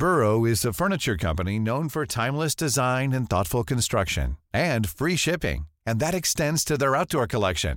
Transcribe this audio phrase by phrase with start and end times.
[0.00, 1.80] Furniture company know
[2.40, 3.10] timeless design
[3.68, 4.30] construction
[7.30, 7.74] collection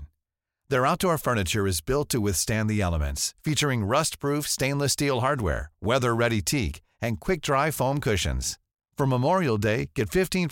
[1.24, 2.18] furniture
[5.82, 8.56] weather very take and کئی form کرشنس
[8.98, 10.48] فرم اموریل day get fifteen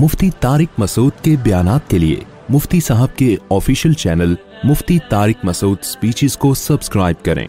[0.00, 2.20] Mufti Tariq Masood کے بیانات کے لیے
[2.52, 4.34] مفتی صاحب کے official channel
[4.68, 7.46] Mufti Tariq Masood speeches کو سبسکرائب کریں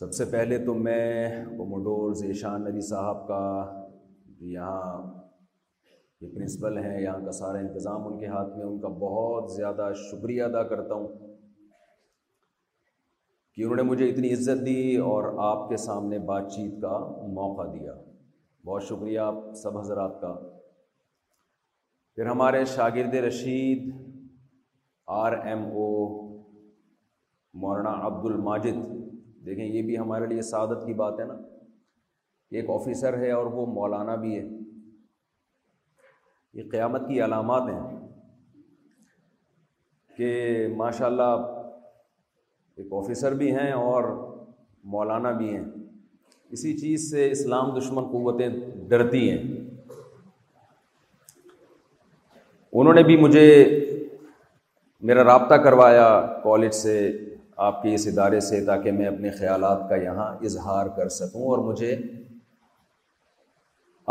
[0.00, 3.40] سب سے پہلے تو میں کوموڈور ذیشان علی صاحب کا
[4.50, 4.92] یہاں
[6.20, 9.90] یہ پرنسپل ہیں یہاں کا سارا انتظام ان کے ہاتھ میں ان کا بہت زیادہ
[10.04, 11.08] شکریہ ادا کرتا ہوں
[13.54, 16.96] کہ انہوں نے مجھے اتنی عزت دی اور آپ کے سامنے بات چیت کا
[17.40, 17.94] موقع دیا
[18.66, 20.32] بہت شکریہ آپ سب حضرات کا
[22.14, 23.92] پھر ہمارے شاگرد رشید
[25.22, 25.88] آر ایم او
[27.66, 28.82] مولانا عبد الماجد
[29.46, 31.34] دیکھیں یہ بھی ہمارے لیے سعادت کی بات ہے نا
[32.50, 34.44] کہ ایک آفیسر ہے اور وہ مولانا بھی ہے
[36.58, 37.98] یہ قیامت کی علامات ہیں
[40.16, 40.32] کہ
[40.76, 41.46] ماشاء اللہ
[42.82, 44.04] ایک آفیسر بھی ہیں اور
[44.96, 45.64] مولانا بھی ہیں
[46.56, 48.48] اسی چیز سے اسلام دشمن قوتیں
[48.88, 49.42] ڈرتی ہیں
[52.80, 53.44] انہوں نے بھی مجھے
[55.08, 56.08] میرا رابطہ کروایا
[56.42, 56.96] کالج سے
[57.68, 61.58] آپ کے اس ادارے سے تاکہ میں اپنے خیالات کا یہاں اظہار کر سکوں اور
[61.66, 61.96] مجھے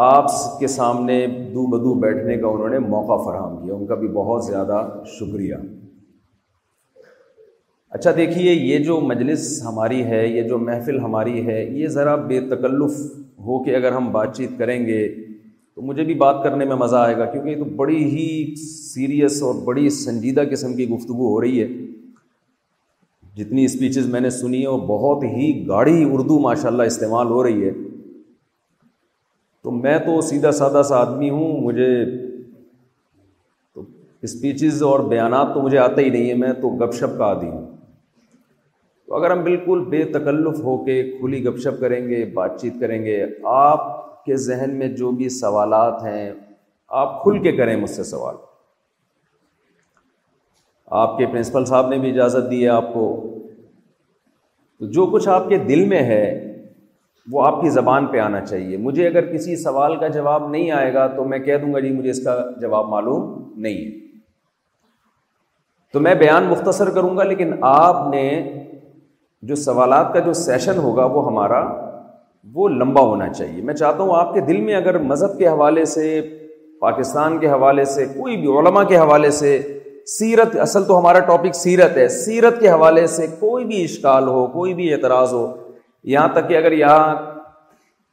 [0.08, 0.26] آپ
[0.60, 1.16] کے سامنے
[1.54, 4.78] دو بدو بیٹھنے کا انہوں نے موقع فراہم کیا ان کا بھی بہت زیادہ
[5.16, 5.56] شکریہ
[7.98, 12.40] اچھا دیکھیے یہ جو مجلس ہماری ہے یہ جو محفل ہماری ہے یہ ذرا بے
[12.56, 13.00] تکلف
[13.46, 16.96] ہو کے اگر ہم بات چیت کریں گے تو مجھے بھی بات کرنے میں مزہ
[17.06, 18.28] آئے گا کیونکہ یہ تو بڑی ہی
[18.94, 21.68] سیریس اور بڑی سنجیدہ قسم کی گفتگو ہو رہی ہے
[23.40, 27.44] جتنی اسپیچز میں نے سنی ہیں وہ بہت ہی گاڑھی اردو ماشاء اللہ استعمال ہو
[27.44, 27.72] رہی ہے
[29.68, 31.88] تو میں تو سیدھا سادہ سا آدمی ہوں مجھے
[33.76, 33.84] تو
[34.30, 37.48] اسپیچز اور بیانات تو مجھے آتا ہی نہیں ہے میں تو گپ شپ کا آدھی
[37.50, 37.66] ہوں
[39.08, 42.80] تو اگر ہم بالکل بے تکلف ہو کے کھلی گپ شپ کریں گے بات چیت
[42.82, 43.18] کریں گے
[43.62, 43.90] آپ
[44.26, 46.30] کے ذہن میں جو بھی سوالات ہیں
[47.04, 48.36] آپ کھل کے کریں مجھ سے سوال
[50.98, 53.02] آپ کے پرنسپل صاحب نے بھی اجازت دی ہے آپ کو
[54.80, 56.22] تو جو کچھ آپ کے دل میں ہے
[57.32, 60.94] وہ آپ کی زبان پہ آنا چاہیے مجھے اگر کسی سوال کا جواب نہیں آئے
[60.94, 63.28] گا تو میں کہہ دوں گا جی مجھے اس کا جواب معلوم
[63.66, 63.98] نہیں ہے
[65.94, 68.24] تو میں بیان مختصر کروں گا لیکن آپ نے
[69.52, 71.62] جو سوالات کا جو سیشن ہوگا وہ ہمارا
[72.54, 75.86] وہ لمبا ہونا چاہیے میں چاہتا ہوں آپ کے دل میں اگر مذہب کے حوالے
[75.94, 76.20] سے
[76.82, 79.58] پاکستان کے حوالے سے کوئی بھی علماء کے حوالے سے
[80.18, 84.46] سیرت اصل تو ہمارا ٹاپک سیرت ہے سیرت کے حوالے سے کوئی بھی اشکال ہو
[84.52, 85.42] کوئی بھی اعتراض ہو
[86.14, 87.14] یہاں تک کہ اگر یہاں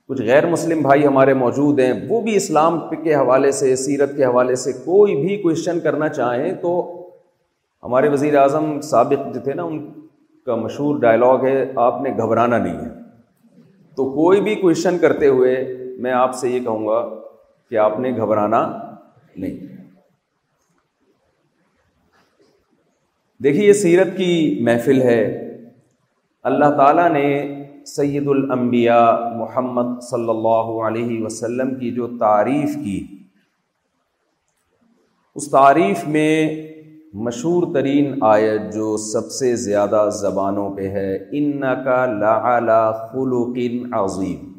[0.09, 4.25] کچھ غیر مسلم بھائی ہمارے موجود ہیں وہ بھی اسلام کے حوالے سے سیرت کے
[4.25, 6.75] حوالے سے کوئی بھی کوشچن کرنا چاہیں تو
[7.85, 9.79] ہمارے وزیر اعظم سابق جو تھے نا ان
[10.47, 11.55] کا مشہور ڈائلاگ ہے
[11.87, 12.91] آپ نے گھبرانا نہیں ہے
[13.97, 15.57] تو کوئی بھی کوشچن کرتے ہوئے
[16.07, 17.03] میں آپ سے یہ کہوں گا
[17.71, 18.67] کہ آپ نے گھبرانا
[19.37, 19.76] نہیں
[23.45, 24.29] دیکھیے یہ سیرت کی
[24.65, 25.19] محفل ہے
[26.51, 27.25] اللہ تعالیٰ نے
[27.87, 32.97] سید الانبیاء محمد صلی اللہ علیہ وسلم کی جو تعریف کی
[35.41, 36.31] اس تعریف میں
[37.29, 42.81] مشہور ترین آیت جو سب سے زیادہ زبانوں پہ ہے ان کا لا
[43.13, 44.53] خلوقن عظیم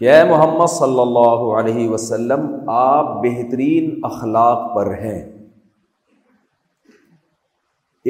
[0.00, 2.48] کہ اے محمد صلی اللہ علیہ وسلم
[2.84, 5.20] آپ بہترین اخلاق پر ہیں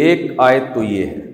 [0.02, 1.28] ایک آیت تو یہ ہے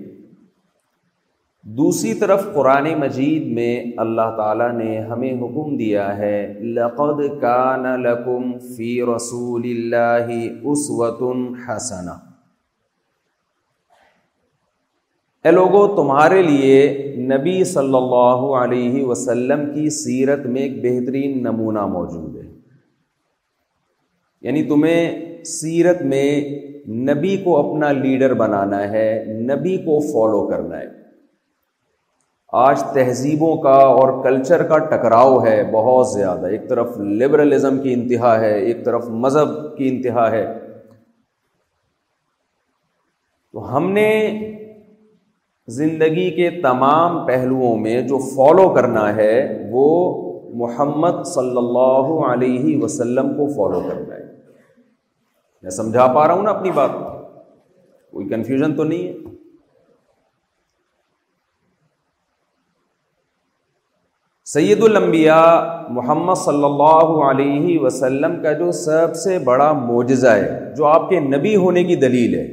[1.77, 6.39] دوسری طرف قرآن مجید میں اللہ تعالیٰ نے ہمیں حکم دیا ہے
[6.77, 7.21] لقد
[8.77, 10.29] فی رسول اللہ
[15.43, 16.81] اے لوگوں تمہارے لیے
[17.35, 22.49] نبی صلی اللہ علیہ وسلم کی سیرت میں ایک بہترین نمونہ موجود ہے
[24.47, 26.25] یعنی تمہیں سیرت میں
[27.09, 29.07] نبی کو اپنا لیڈر بنانا ہے
[29.49, 30.87] نبی کو فالو کرنا ہے
[32.65, 38.39] آج تہذیبوں کا اور کلچر کا ٹکراؤ ہے بہت زیادہ ایک طرف لبرلزم کی انتہا
[38.41, 40.45] ہے ایک طرف مذہب کی انتہا ہے
[43.53, 44.07] تو ہم نے
[45.81, 49.31] زندگی کے تمام پہلوؤں میں جو فالو کرنا ہے
[49.71, 49.87] وہ
[50.63, 54.26] محمد صلی اللہ علیہ وسلم کو فالو کرنا ہے
[55.63, 56.91] میں سمجھا پا رہا ہوں نا اپنی بات
[58.11, 59.35] کوئی کنفیوژن تو نہیں ہے
[64.53, 65.39] سید المبیا
[65.95, 71.19] محمد صلی اللہ علیہ وسلم کا جو سب سے بڑا معجزہ ہے جو آپ کے
[71.33, 72.45] نبی ہونے کی دلیل ہے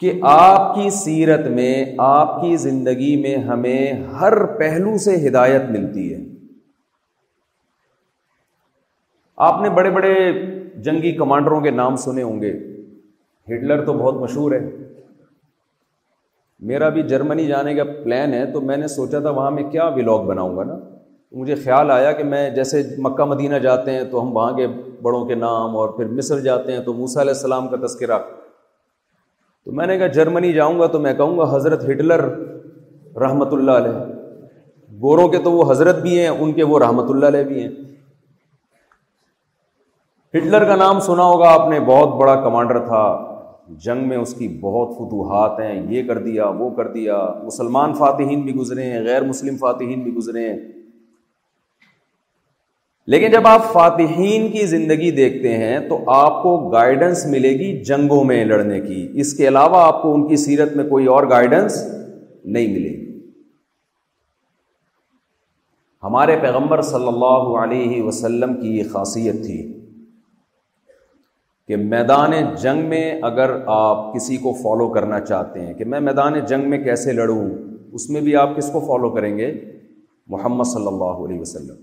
[0.00, 1.74] کہ آپ کی سیرت میں
[2.08, 6.20] آپ کی زندگی میں ہمیں ہر پہلو سے ہدایت ملتی ہے
[9.48, 10.14] آپ نے بڑے بڑے
[10.84, 12.52] جنگی کمانڈروں کے نام سنے ہوں گے
[13.52, 14.58] ہٹلر تو بہت مشہور ہے
[16.68, 19.84] میرا بھی جرمنی جانے کا پلان ہے تو میں نے سوچا تھا وہاں میں کیا
[19.96, 20.76] ولاگ بناؤں گا نا
[21.38, 24.66] مجھے خیال آیا کہ میں جیسے مکہ مدینہ جاتے ہیں تو ہم وہاں کے
[25.02, 28.18] بڑوں کے نام اور پھر مصر جاتے ہیں تو موسیٰ علیہ السلام کا تذکرہ
[29.64, 32.22] تو میں نے کہا جرمنی جاؤں گا تو میں کہوں گا حضرت ہٹلر
[33.22, 34.04] رحمۃ اللہ علیہ
[35.02, 37.70] گوروں کے تو وہ حضرت بھی ہیں ان کے وہ رحمۃ اللہ علیہ بھی ہیں
[40.36, 43.00] ہٹلر کا نام سنا ہوگا آپ نے بہت بڑا کمانڈر تھا
[43.84, 48.40] جنگ میں اس کی بہت فتوحات ہیں یہ کر دیا وہ کر دیا مسلمان فاتحین
[48.44, 50.56] بھی گزرے ہیں غیر مسلم فاتحین بھی گزرے ہیں
[53.14, 58.22] لیکن جب آپ فاتحین کی زندگی دیکھتے ہیں تو آپ کو گائیڈنس ملے گی جنگوں
[58.24, 61.82] میں لڑنے کی اس کے علاوہ آپ کو ان کی سیرت میں کوئی اور گائیڈنس
[61.86, 63.10] نہیں ملے گی
[66.02, 69.60] ہمارے پیغمبر صلی اللہ علیہ وسلم کی یہ خاصیت تھی
[71.68, 72.32] کہ میدان
[72.62, 76.78] جنگ میں اگر آپ کسی کو فالو کرنا چاہتے ہیں کہ میں میدان جنگ میں
[76.84, 77.44] کیسے لڑوں
[77.98, 79.52] اس میں بھی آپ کس کو فالو کریں گے
[80.34, 81.76] محمد صلی اللہ علیہ وسلم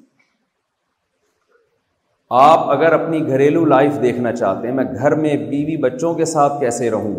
[2.43, 6.59] آپ اگر اپنی گھریلو لائف دیکھنا چاہتے ہیں میں گھر میں بیوی بچوں کے ساتھ
[6.59, 7.15] کیسے رہوں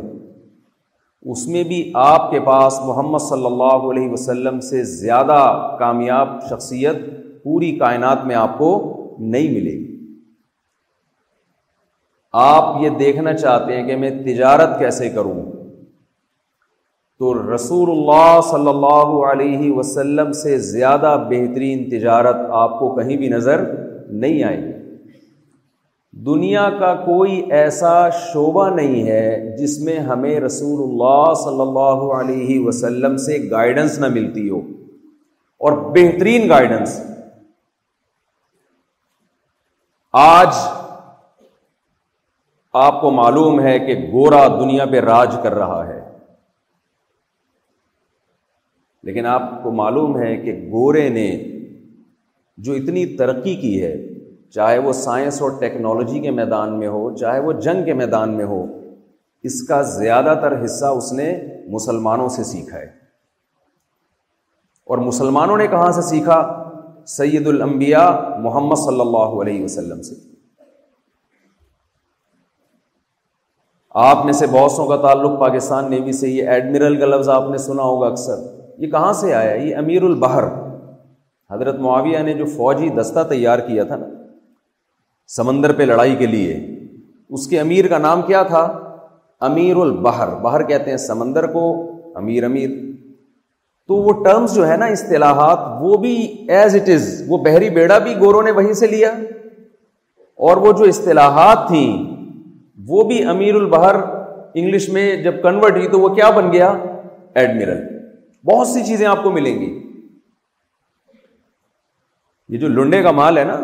[1.32, 5.36] اس میں بھی آپ کے پاس محمد صلی اللہ علیہ وسلم سے زیادہ
[5.78, 6.98] کامیاب شخصیت
[7.44, 8.70] پوری کائنات میں آپ کو
[9.20, 9.89] نہیں ملے گی
[12.38, 15.40] آپ یہ دیکھنا چاہتے ہیں کہ میں تجارت کیسے کروں
[17.20, 23.28] تو رسول اللہ صلی اللہ علیہ وسلم سے زیادہ بہترین تجارت آپ کو کہیں بھی
[23.28, 23.64] نظر
[24.20, 24.62] نہیں آئے
[26.26, 32.58] دنیا کا کوئی ایسا شعبہ نہیں ہے جس میں ہمیں رسول اللہ صلی اللہ علیہ
[32.66, 34.58] وسلم سے گائیڈنس نہ ملتی ہو
[35.68, 37.00] اور بہترین گائیڈنس
[40.24, 40.54] آج
[42.78, 45.98] آپ کو معلوم ہے کہ گورا دنیا پہ راج کر رہا ہے
[49.08, 51.26] لیکن آپ کو معلوم ہے کہ گورے نے
[52.66, 53.92] جو اتنی ترقی کی ہے
[54.54, 58.44] چاہے وہ سائنس اور ٹیکنالوجی کے میدان میں ہو چاہے وہ جنگ کے میدان میں
[58.52, 58.64] ہو
[59.50, 61.30] اس کا زیادہ تر حصہ اس نے
[61.72, 62.86] مسلمانوں سے سیکھا ہے
[64.92, 66.40] اور مسلمانوں نے کہاں سے سیکھا
[67.16, 68.08] سید الانبیاء
[68.42, 70.14] محمد صلی اللہ علیہ وسلم سے
[74.02, 77.48] آپ میں سے بہت سو کا تعلق پاکستان نیوی سے یہ ایڈمرل کا لفظ آپ
[77.50, 78.42] نے سنا ہوگا اکثر
[78.84, 80.44] یہ کہاں سے آیا یہ امیر البحر
[81.52, 84.06] حضرت معاویہ نے جو فوجی دستہ تیار کیا تھا نا
[85.36, 86.54] سمندر پہ لڑائی کے لیے
[87.38, 88.60] اس کے امیر کا نام کیا تھا
[89.48, 91.66] امیر البحر بہر کہتے ہیں سمندر کو
[92.18, 92.70] امیر امیر
[93.88, 96.14] تو وہ ٹرمز جو ہے نا اصطلاحات وہ بھی
[96.56, 99.10] ایز اٹ از وہ بحری بیڑا بھی گوروں نے وہیں سے لیا
[100.48, 101.86] اور وہ جو اصطلاحات تھیں
[102.88, 103.94] وہ بھی امیر البہر
[104.54, 106.72] انگلش میں جب کنورٹ ہوئی تو وہ کیا بن گیا
[107.40, 107.82] ایڈمرل
[108.50, 109.68] بہت سی چیزیں آپ کو ملیں گی
[112.52, 113.56] یہ جو لنڈے کا مال ہے نا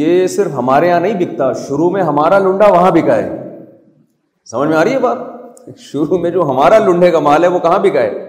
[0.00, 3.28] یہ صرف ہمارے یہاں نہیں بکتا شروع میں ہمارا لنڈا وہاں بکا ہے
[4.50, 7.58] سمجھ میں آ رہی ہے بات شروع میں جو ہمارا لنڈے کا مال ہے وہ
[7.66, 8.24] کہاں بکا ہے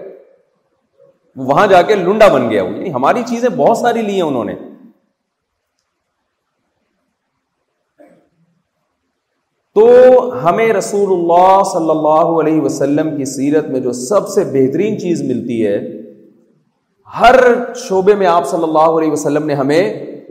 [1.50, 4.44] وہاں جا کے لنڈا بن گیا وہ یعنی ہماری چیزیں بہت ساری لی ہیں انہوں
[4.44, 4.54] نے
[9.78, 9.88] تو
[10.44, 15.22] ہمیں رسول اللہ صلی اللہ علیہ وسلم کی سیرت میں جو سب سے بہترین چیز
[15.32, 15.74] ملتی ہے
[17.18, 17.34] ہر
[17.82, 19.80] شعبے میں آپ صلی اللہ علیہ وسلم نے ہمیں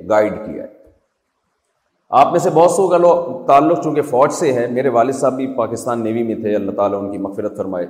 [0.09, 0.75] گائیڈ کیا ہے
[2.23, 2.97] آپ میں سے بہت سو کا
[3.47, 7.01] تعلق چونکہ فوج سے ہے میرے والد صاحب بھی پاکستان نیوی میں تھے اللہ تعالیٰ
[7.03, 7.85] ان کی مغفرت فرمائے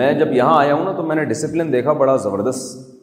[0.00, 3.00] میں جب یہاں آیا ہوں نا تو میں نے ڈسپلن دیکھا بڑا زبردست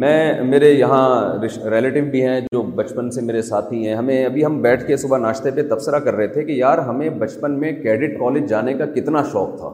[0.00, 1.38] میں میرے یہاں
[1.70, 5.18] ریلیٹیو بھی ہیں جو بچپن سے میرے ساتھی ہیں ہمیں ابھی ہم بیٹھ کے صبح
[5.18, 8.86] ناشتے پہ تبصرہ کر رہے تھے کہ یار ہمیں بچپن میں کیڈٹ کالج جانے کا
[8.94, 9.70] کتنا شوق تھا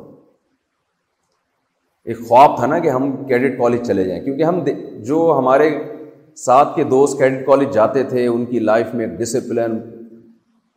[2.13, 4.63] ایک خواب تھا نا کہ ہم کیڈٹ کالج چلے جائیں کیونکہ ہم
[5.09, 5.69] جو ہمارے
[6.45, 9.79] ساتھ کے دوست کیڈٹ کالج جاتے تھے ان کی لائف میں ڈسپلن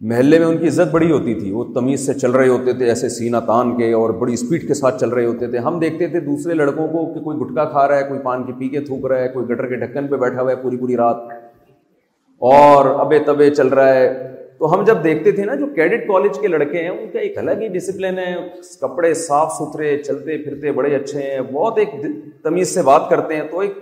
[0.10, 2.88] محلے میں ان کی عزت بڑی ہوتی تھی وہ تمیز سے چل رہے ہوتے تھے
[2.90, 6.08] ایسے سینا تان کے اور بڑی اسپیڈ کے ساتھ چل رہے ہوتے تھے ہم دیکھتے
[6.08, 8.80] تھے دوسرے لڑکوں کو کہ کوئی گٹکا کھا رہا ہے کوئی پان کے پی کے
[8.90, 11.24] تھوک رہا ہے کوئی گٹر کے ڈھکن پہ بیٹھا ہوا ہے پوری پوری رات
[12.52, 14.08] اور ابے تبے چل رہا ہے
[14.60, 17.38] تو ہم جب دیکھتے تھے نا جو کیڈٹ کالج کے لڑکے ہیں ان کا ایک
[17.38, 18.34] الگ ہی ڈسپلن ہے
[18.82, 22.02] کپڑے صاف ستھرے چلتے پھرتے بڑے اچھے ہیں بہت ایک
[22.44, 23.74] تمیز سے بات کرتے ہیں تو ایک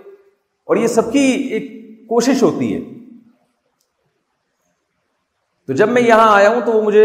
[0.68, 1.70] اور یہ سب کی ایک
[2.08, 2.80] کوشش ہوتی ہے
[5.66, 7.04] تو جب میں یہاں آیا ہوں تو وہ مجھے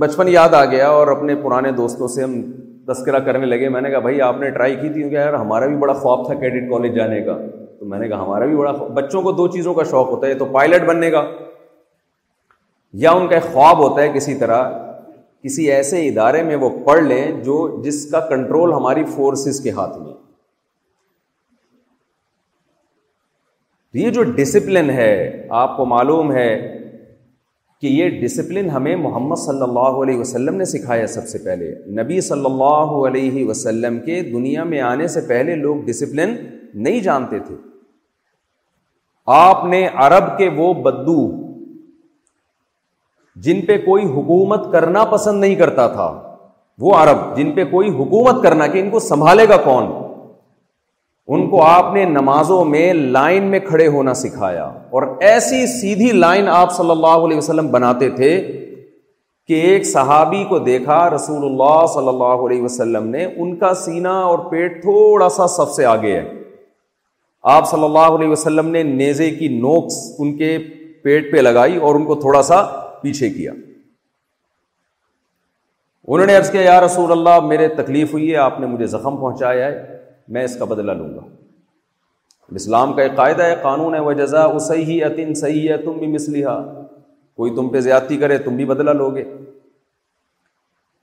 [0.00, 2.40] بچپن یاد آ گیا اور اپنے پرانے دوستوں سے ہم
[2.86, 5.66] تذکرہ کرنے لگے میں نے کہا بھائی آپ نے ٹرائی کی تھی کہ یار ہمارا
[5.66, 7.36] بھی بڑا خواب تھا کیڈٹ کالج جانے کا
[7.78, 10.26] تو میں نے کہا ہمارا بھی بڑا خواب بچوں کو دو چیزوں کا شوق ہوتا
[10.26, 11.22] ہے تو پائلٹ بننے کا
[13.04, 14.70] یا ان کا خواب ہوتا ہے کسی طرح
[15.44, 19.96] کسی ایسے ادارے میں وہ پڑھ لیں جو جس کا کنٹرول ہماری فورسز کے ہاتھ
[19.98, 20.12] میں
[24.04, 25.12] یہ جو ڈسپلن ہے
[25.64, 26.48] آپ کو معلوم ہے
[27.82, 31.70] کہ یہ ڈسپلن ہمیں محمد صلی اللہ علیہ وسلم نے سکھایا سب سے پہلے
[32.00, 36.34] نبی صلی اللہ علیہ وسلم کے دنیا میں آنے سے پہلے لوگ ڈسپلن
[36.84, 37.54] نہیں جانتے تھے
[39.38, 41.16] آپ نے عرب کے وہ بدو
[43.46, 46.08] جن پہ کوئی حکومت کرنا پسند نہیں کرتا تھا
[46.86, 49.92] وہ عرب جن پہ کوئی حکومت کرنا کہ ان کو سنبھالے گا کون
[51.36, 52.80] ان کو آپ نے نمازوں میں
[53.16, 54.64] لائن میں کھڑے ہونا سکھایا
[54.96, 58.26] اور ایسی سیدھی لائن آپ صلی اللہ علیہ وسلم بناتے تھے
[59.50, 64.12] کہ ایک صحابی کو دیکھا رسول اللہ صلی اللہ علیہ وسلم نے ان کا سینا
[64.30, 66.24] اور پیٹ تھوڑا سا سب سے آگے ہے
[67.54, 70.50] آپ صلی اللہ علیہ وسلم نے نیزے کی نوکس ان کے
[71.04, 72.58] پیٹ پہ لگائی اور ان کو تھوڑا سا
[73.06, 78.66] پیچھے کیا انہوں نے عرض کیا یا رسول اللہ میرے تکلیف ہوئی ہے آپ نے
[78.76, 79.74] مجھے زخم پہنچایا ہے
[80.34, 81.20] میں اس کا بدلہ لوں گا
[82.60, 85.98] اسلام کا ایک قاعدہ ہے قانون ہے وہ جزا وہ صحیح ہے صحیح ہے تم
[85.98, 86.28] بھی مس
[87.36, 89.22] کوئی تم پہ زیادتی کرے تم بھی بدلہ لو گے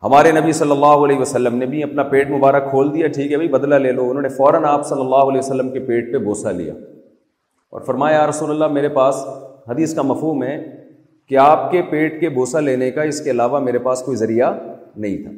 [0.03, 3.38] ہمارے نبی صلی اللہ علیہ وسلم نے بھی اپنا پیٹ مبارک کھول دیا ٹھیک ہے
[3.38, 6.17] بھائی بدلہ لے لو انہوں نے فوراً آپ صلی اللہ علیہ وسلم کے پیٹ پہ
[6.27, 6.73] بوسہ لیا
[7.69, 9.25] اور فرمایا رسول اللہ میرے پاس
[9.69, 10.57] حدیث کا مفہوم ہے
[11.29, 14.53] کہ آپ کے پیٹ کے بوسہ لینے کا اس کے علاوہ میرے پاس کوئی ذریعہ
[14.97, 15.31] نہیں تھا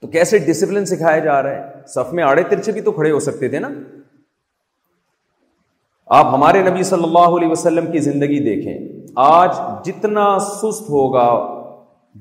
[0.00, 3.18] تو کیسے ڈسپلن سکھائے جا رہا ہے سف میں آڑے ترچے بھی تو کھڑے ہو
[3.20, 3.68] سکتے تھے نا
[6.18, 8.78] آپ ہمارے نبی صلی اللہ علیہ وسلم کی زندگی دیکھیں
[9.26, 11.26] آج جتنا سست ہوگا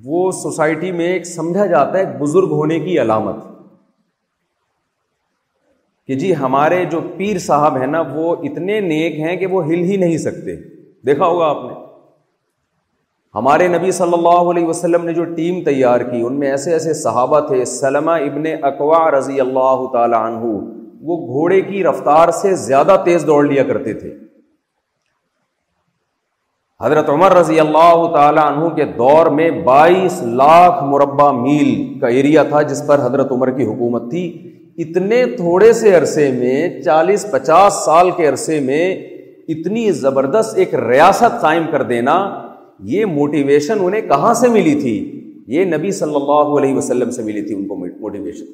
[0.05, 3.43] وہ سوسائٹی میں ایک سمجھا جاتا ہے بزرگ ہونے کی علامت
[6.07, 9.81] کہ جی ہمارے جو پیر صاحب ہیں نا وہ اتنے نیک ہیں کہ وہ ہل
[9.89, 10.55] ہی نہیں سکتے
[11.05, 11.74] دیکھا ہوگا آپ نے
[13.39, 16.93] ہمارے نبی صلی اللہ علیہ وسلم نے جو ٹیم تیار کی ان میں ایسے ایسے
[17.01, 20.50] صحابہ تھے سلما ابن اقوا رضی اللہ تعالی عنہ
[21.12, 24.10] وہ گھوڑے کی رفتار سے زیادہ تیز دوڑ لیا کرتے تھے
[26.84, 32.43] حضرت عمر رضی اللہ تعالی عنہ کے دور میں بائیس لاکھ مربع میل کا ایریا
[32.51, 34.24] تھا جس پر حضرت عمر کی حکومت تھی
[34.88, 38.84] اتنے تھوڑے سے عرصے میں چالیس پچاس سال کے عرصے میں
[39.58, 42.19] اتنی زبردست ایک ریاست قائم کر دینا
[42.88, 44.91] یہ موٹیویشن انہیں کہاں سے ملی تھی
[45.55, 48.45] یہ نبی صلی اللہ علیہ وسلم سے ملی تھی ان کو موٹیویشن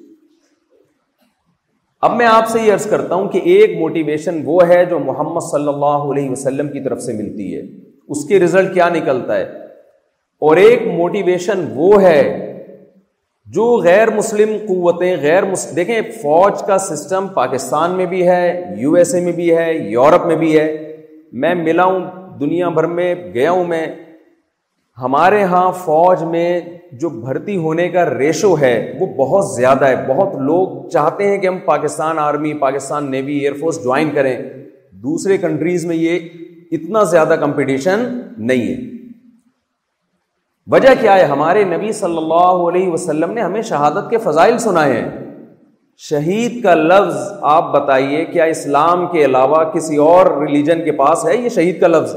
[2.06, 5.44] اب میں آپ سے یہ عرض کرتا ہوں کہ ایک موٹیویشن وہ ہے جو محمد
[5.52, 7.62] صلی اللہ علیہ وسلم کی طرف سے ملتی ہے
[8.16, 9.44] اس کے رزلٹ کیا نکلتا ہے
[10.48, 12.20] اور ایک موٹیویشن وہ ہے
[13.56, 18.46] جو غیر مسلم قوتیں غیر مسلم دیکھیں فوج کا سسٹم پاکستان میں بھی ہے
[18.82, 20.68] یو ایس اے میں بھی ہے یورپ میں بھی ہے
[21.44, 22.06] میں ملا ہوں
[22.40, 23.86] دنیا بھر میں گیا ہوں میں
[25.02, 26.60] ہمارے ہاں فوج میں
[27.00, 31.48] جو بھرتی ہونے کا ریشو ہے وہ بہت زیادہ ہے بہت لوگ چاہتے ہیں کہ
[31.48, 34.36] ہم Pakistan army Pakistan navy air force join کریں
[35.08, 36.30] دوسرے کنٹریز میں یہ
[36.78, 38.06] اتنا زیادہ کمپٹیشن
[38.48, 38.78] نہیں ہے
[40.72, 44.94] وجہ کیا ہے ہمارے نبی صلی اللہ علیہ وسلم نے ہمیں شہادت کے فضائل سنائے
[44.94, 45.08] ہیں
[46.10, 47.18] شہید کا لفظ
[47.58, 51.88] آپ بتائیے کیا اسلام کے علاوہ کسی اور ریلیجن کے پاس ہے یہ شہید کا
[51.88, 52.16] لفظ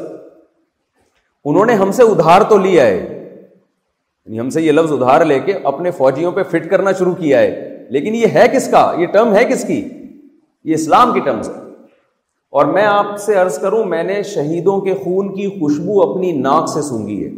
[1.47, 5.39] انہوں نے ہم سے ادھار تو لیا ہے یعنی ہم سے یہ لفظ ادھار لے
[5.41, 9.07] کے اپنے فوجیوں پہ فٹ کرنا شروع کیا ہے لیکن یہ ہے کس کا یہ
[9.13, 9.81] ٹرم ہے کس کی
[10.71, 11.67] یہ اسلام کی ٹرمز ہے
[12.59, 16.69] اور میں آپ سے عرض کروں میں نے شہیدوں کے خون کی خوشبو اپنی ناک
[16.75, 17.31] سے سونگی ہے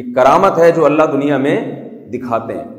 [0.00, 1.56] یہ کرامت ہے جو اللہ دنیا میں
[2.12, 2.77] دکھاتے ہیں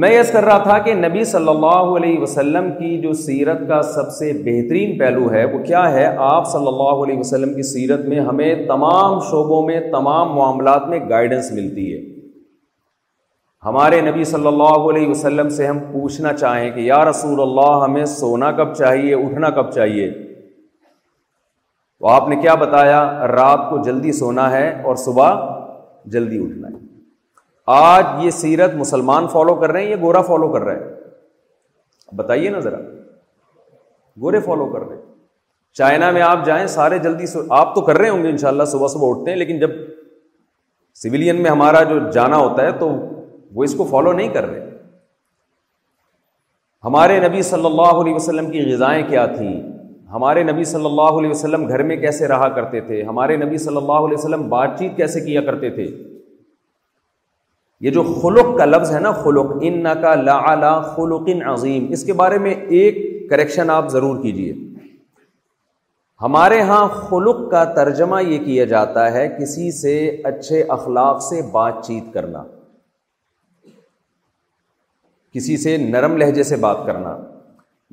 [0.00, 3.80] میں یس کر رہا تھا کہ نبی صلی اللہ علیہ وسلم کی جو سیرت کا
[3.94, 8.04] سب سے بہترین پہلو ہے وہ کیا ہے آپ صلی اللہ علیہ وسلم کی سیرت
[8.12, 11.98] میں ہمیں تمام شعبوں میں تمام معاملات میں گائیڈنس ملتی ہے
[13.66, 18.04] ہمارے نبی صلی اللہ علیہ وسلم سے ہم پوچھنا چاہیں کہ یا رسول اللہ ہمیں
[18.14, 20.10] سونا کب چاہیے اٹھنا کب چاہیے
[21.98, 23.02] تو آپ نے کیا بتایا
[23.34, 25.34] رات کو جلدی سونا ہے اور صبح
[26.14, 26.90] جلدی اٹھنا ہے
[27.70, 32.50] آج یہ سیرت مسلمان فالو کر رہے ہیں یا گورا فالو کر رہا ہے بتائیے
[32.50, 32.78] نا ذرا
[34.22, 35.02] گورے فالو کر رہے ہیں
[35.78, 38.48] چائنا میں آپ جائیں سارے جلدی سو آپ تو کر رہے ہوں گے ان شاء
[38.48, 39.70] اللہ صبح صبح اٹھتے ہیں لیکن جب
[41.02, 42.88] سولین میں ہمارا جو جانا ہوتا ہے تو
[43.54, 44.68] وہ اس کو فالو نہیں کر رہے
[46.84, 49.52] ہمارے نبی صلی اللہ علیہ وسلم کی غذائیں کیا تھیں
[50.12, 53.76] ہمارے نبی صلی اللہ علیہ وسلم گھر میں کیسے رہا کرتے تھے ہمارے نبی صلی
[53.76, 55.86] اللہ علیہ وسلم بات چیت کیسے کیا کرتے تھے
[57.84, 61.86] یہ جو خلق کا لفظ ہے نا خلق ان کا لا لا خلق ان عظیم
[61.96, 62.98] اس کے بارے میں ایک
[63.30, 64.52] کریکشن آپ ضرور کیجیے
[66.22, 69.94] ہمارے یہاں خلق کا ترجمہ یہ کیا جاتا ہے کسی سے
[70.30, 72.42] اچھے اخلاق سے بات چیت کرنا
[75.38, 77.16] کسی سے نرم لہجے سے بات کرنا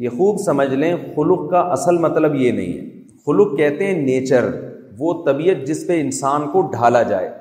[0.06, 2.86] یہ خوب سمجھ لیں خلق کا اصل مطلب یہ نہیں ہے
[3.26, 4.50] خلق کہتے ہیں نیچر
[5.00, 7.34] وہ طبیعت جس پہ انسان کو ڈھالا جائے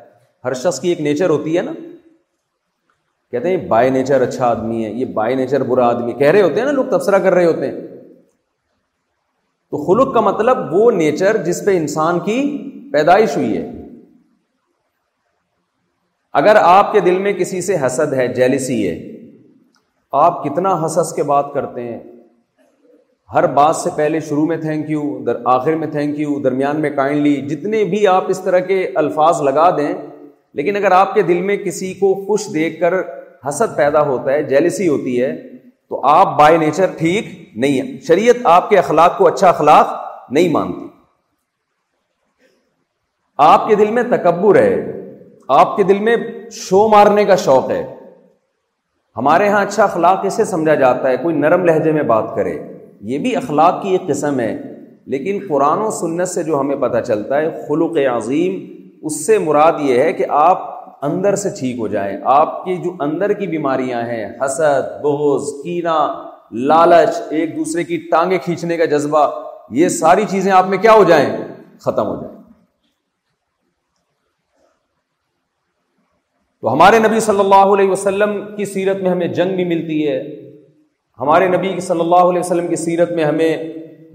[0.45, 1.73] ہر شخص کی ایک نیچر ہوتی ہے نا
[3.33, 6.59] کہتے ہیں بائی نیچر اچھا آدمی ہے یہ بائی نیچر برا آدمی کہہ رہے ہوتے
[6.61, 7.87] ہیں نا لوگ تبصرہ کر رہے ہوتے ہیں
[9.71, 12.39] تو خلق کا مطلب وہ نیچر جس پہ انسان کی
[12.93, 13.67] پیدائش ہوئی ہے
[16.41, 18.97] اگر آپ کے دل میں کسی سے حسد ہے جیلسی ہے
[20.25, 21.99] آپ کتنا حسس کے بات کرتے ہیں
[23.35, 25.03] ہر بات سے پہلے شروع میں تھینک یو
[25.55, 29.69] آخر میں تھینک یو درمیان میں کائنڈلی جتنے بھی آپ اس طرح کے الفاظ لگا
[29.77, 29.93] دیں
[30.57, 32.95] لیکن اگر آپ کے دل میں کسی کو خوش دیکھ کر
[33.49, 35.33] حسد پیدا ہوتا ہے جیلسی ہوتی ہے
[35.91, 37.27] تو آپ بائی نیچر ٹھیک
[37.59, 39.93] نہیں ہے شریعت آپ کے اخلاق کو اچھا اخلاق
[40.31, 40.87] نہیں مانتی
[43.53, 44.75] آپ کے دل میں تکبر ہے
[45.59, 46.17] آپ کے دل میں
[46.53, 47.83] شو مارنے کا شوق ہے
[49.17, 52.59] ہمارے یہاں اچھا اخلاق اسے سمجھا جاتا ہے کوئی نرم لہجے میں بات کرے
[53.13, 54.55] یہ بھی اخلاق کی ایک قسم ہے
[55.15, 58.57] لیکن قرآن و سنت سے جو ہمیں پتہ چلتا ہے خلوق عظیم
[59.07, 60.65] اس سے مراد یہ ہے کہ آپ
[61.05, 65.97] اندر سے ٹھیک ہو جائیں آپ کی جو اندر کی بیماریاں ہیں حسد بوز کینا
[66.71, 69.27] لالچ ایک دوسرے کی ٹانگیں کھینچنے کا جذبہ
[69.79, 71.27] یہ ساری چیزیں آپ میں کیا ہو جائیں
[71.85, 72.37] ختم ہو جائیں
[76.63, 80.21] تو ہمارے نبی صلی اللہ علیہ وسلم کی سیرت میں ہمیں جنگ بھی ملتی ہے
[81.21, 83.57] ہمارے نبی صلی اللہ علیہ وسلم کی سیرت میں ہمیں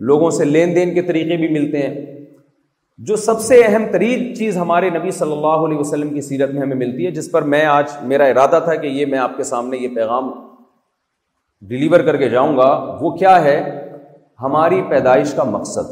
[0.10, 2.06] لوگوں سے لین دین کے طریقے بھی ملتے ہیں
[3.08, 6.62] جو سب سے اہم ترین چیز ہمارے نبی صلی اللہ علیہ وسلم کی سیرت میں
[6.62, 9.44] ہمیں ملتی ہے جس پر میں آج میرا ارادہ تھا کہ یہ میں آپ کے
[9.44, 10.30] سامنے یہ پیغام
[11.68, 12.68] ڈلیور کر کے جاؤں گا
[13.02, 13.56] وہ کیا ہے
[14.42, 15.92] ہماری پیدائش کا مقصد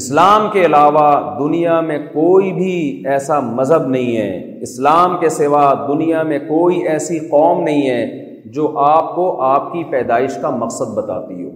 [0.00, 1.04] اسلام کے علاوہ
[1.38, 2.74] دنیا میں کوئی بھی
[3.12, 8.76] ایسا مذہب نہیں ہے اسلام کے سوا دنیا میں کوئی ایسی قوم نہیں ہے جو
[8.88, 11.50] آپ کو آپ کی پیدائش کا مقصد بتاتی ہو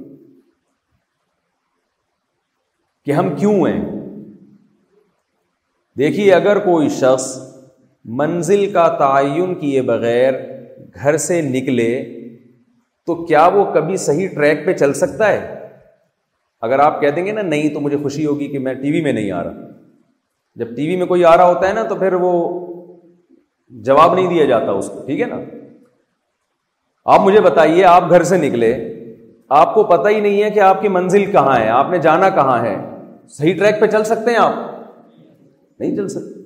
[3.05, 3.81] کہ ہم کیوں ہیں
[5.99, 7.27] دیکھیے اگر کوئی شخص
[8.19, 10.35] منزل کا تعین کیے بغیر
[11.03, 11.91] گھر سے نکلے
[13.07, 15.59] تو کیا وہ کبھی صحیح ٹریک پہ چل سکتا ہے
[16.67, 19.01] اگر آپ کہہ دیں گے نا نہیں تو مجھے خوشی ہوگی کہ میں ٹی وی
[19.03, 19.69] میں نہیں آ رہا
[20.63, 22.33] جب ٹی وی میں کوئی آ رہا ہوتا ہے نا تو پھر وہ
[23.87, 25.37] جواب نہیں دیا جاتا اس کو ٹھیک ہے نا
[27.15, 28.73] آپ مجھے بتائیے آپ گھر سے نکلے
[29.59, 32.29] آپ کو پتہ ہی نہیں ہے کہ آپ کی منزل کہاں ہے آپ نے جانا
[32.35, 32.75] کہاں ہے
[33.37, 34.53] صحیح ٹریک پہ چل سکتے ہیں آپ
[35.81, 36.39] نہیں چل سکتے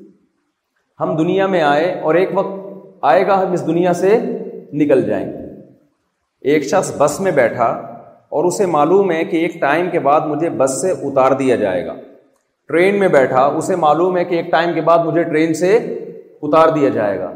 [1.02, 4.18] ہم دنیا میں آئے اور ایک وقت آئے گا ہم اس دنیا سے
[4.82, 7.66] نکل جائیں گے ایک شخص بس میں بیٹھا
[8.38, 11.84] اور اسے معلوم ہے کہ ایک ٹائم کے بعد مجھے بس سے اتار دیا جائے
[11.86, 11.94] گا
[12.68, 15.76] ٹرین میں بیٹھا اسے معلوم ہے کہ ایک ٹائم کے بعد مجھے ٹرین سے
[16.42, 17.30] اتار دیا جائے گا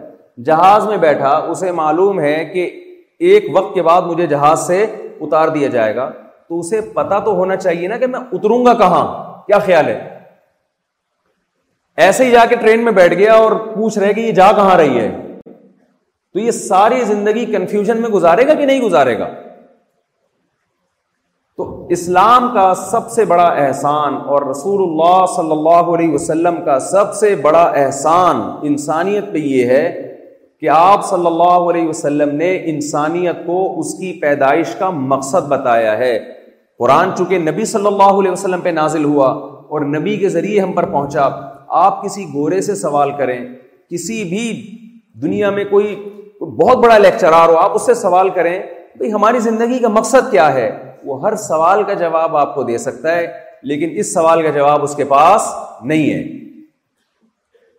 [0.45, 2.65] جہاز میں بیٹھا اسے معلوم ہے کہ
[3.31, 4.85] ایک وقت کے بعد مجھے جہاز سے
[5.27, 6.09] اتار دیا جائے گا
[6.49, 9.03] تو اسے پتا تو ہونا چاہیے نا کہ میں اتروں گا کہاں
[9.47, 9.99] کیا خیال ہے
[12.07, 14.77] ایسے ہی جا کے ٹرین میں بیٹھ گیا اور پوچھ رہے کہ یہ جا کہاں
[14.79, 15.09] رہی ہے
[15.47, 19.29] تو یہ ساری زندگی کنفیوژن میں گزارے گا کہ نہیں گزارے گا
[21.57, 26.79] تو اسلام کا سب سے بڑا احسان اور رسول اللہ صلی اللہ علیہ وسلم کا
[26.91, 29.87] سب سے بڑا احسان انسانیت پہ یہ ہے
[30.61, 35.97] کہ آپ صلی اللہ علیہ وسلم نے انسانیت کو اس کی پیدائش کا مقصد بتایا
[35.99, 36.19] ہے
[36.79, 39.29] قرآن چونکہ نبی صلی اللہ علیہ وسلم پہ نازل ہوا
[39.77, 41.29] اور نبی کے ذریعے ہم پر پہنچا
[41.85, 43.39] آپ کسی گورے سے سوال کریں
[43.91, 44.45] کسی بھی
[45.23, 45.95] دنیا میں کوئی
[46.41, 48.59] بہت بڑا لیکچرار ہو آپ اس سے سوال کریں
[48.97, 50.71] بھائی ہماری زندگی کا مقصد کیا ہے
[51.07, 53.27] وہ ہر سوال کا جواب آپ کو دے سکتا ہے
[53.71, 55.49] لیکن اس سوال کا جواب اس کے پاس
[55.93, 56.19] نہیں ہے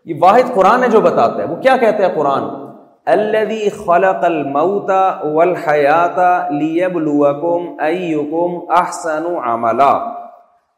[0.09, 2.43] یہ واحد قرآن ہے جو بتاتا ہے وہ کیا کہتا ہے قرآن
[3.09, 4.25] خلق
[6.61, 6.97] لیب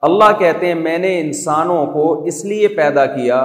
[0.01, 3.41] اللہ کہتے ہیں میں نے انسانوں کو اس لیے پیدا کیا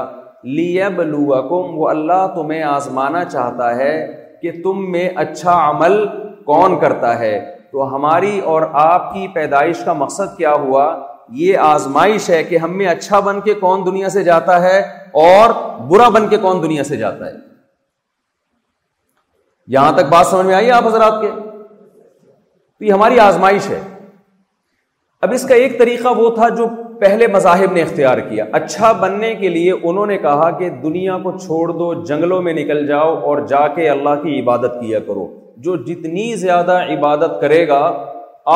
[1.51, 3.93] وہ اللہ تمہیں آزمانا چاہتا ہے
[4.43, 5.99] کہ تم میں اچھا عمل
[6.53, 7.39] کون کرتا ہے
[7.73, 10.85] تو ہماری اور آپ کی پیدائش کا مقصد کیا ہوا
[11.43, 14.79] یہ آزمائش ہے کہ ہم میں اچھا بن کے کون دنیا سے جاتا ہے
[15.27, 15.53] اور
[15.89, 17.33] برا بن کے کون دنیا سے جاتا ہے
[19.75, 23.81] یہاں تک بات سمجھ میں آئی آپ حضرات کے تو یہ ہماری آزمائش ہے
[25.27, 26.67] اب اس کا ایک طریقہ وہ تھا جو
[27.01, 31.31] پہلے مذاہب نے اختیار کیا اچھا بننے کے لیے انہوں نے کہا کہ دنیا کو
[31.39, 35.27] چھوڑ دو جنگلوں میں نکل جاؤ اور جا کے اللہ کی عبادت کیا کرو
[35.67, 37.81] جو جتنی زیادہ عبادت کرے گا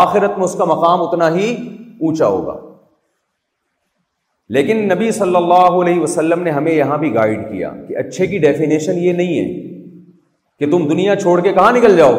[0.04, 1.52] آخرت میں اس کا مقام اتنا ہی
[2.00, 2.56] اونچا ہوگا
[4.56, 8.38] لیکن نبی صلی اللہ علیہ وسلم نے ہمیں یہاں بھی گائیڈ کیا کہ اچھے کی
[8.46, 9.69] ڈیفینیشن یہ نہیں ہے
[10.60, 12.16] کہ تم دنیا چھوڑ کے کہاں نکل جاؤ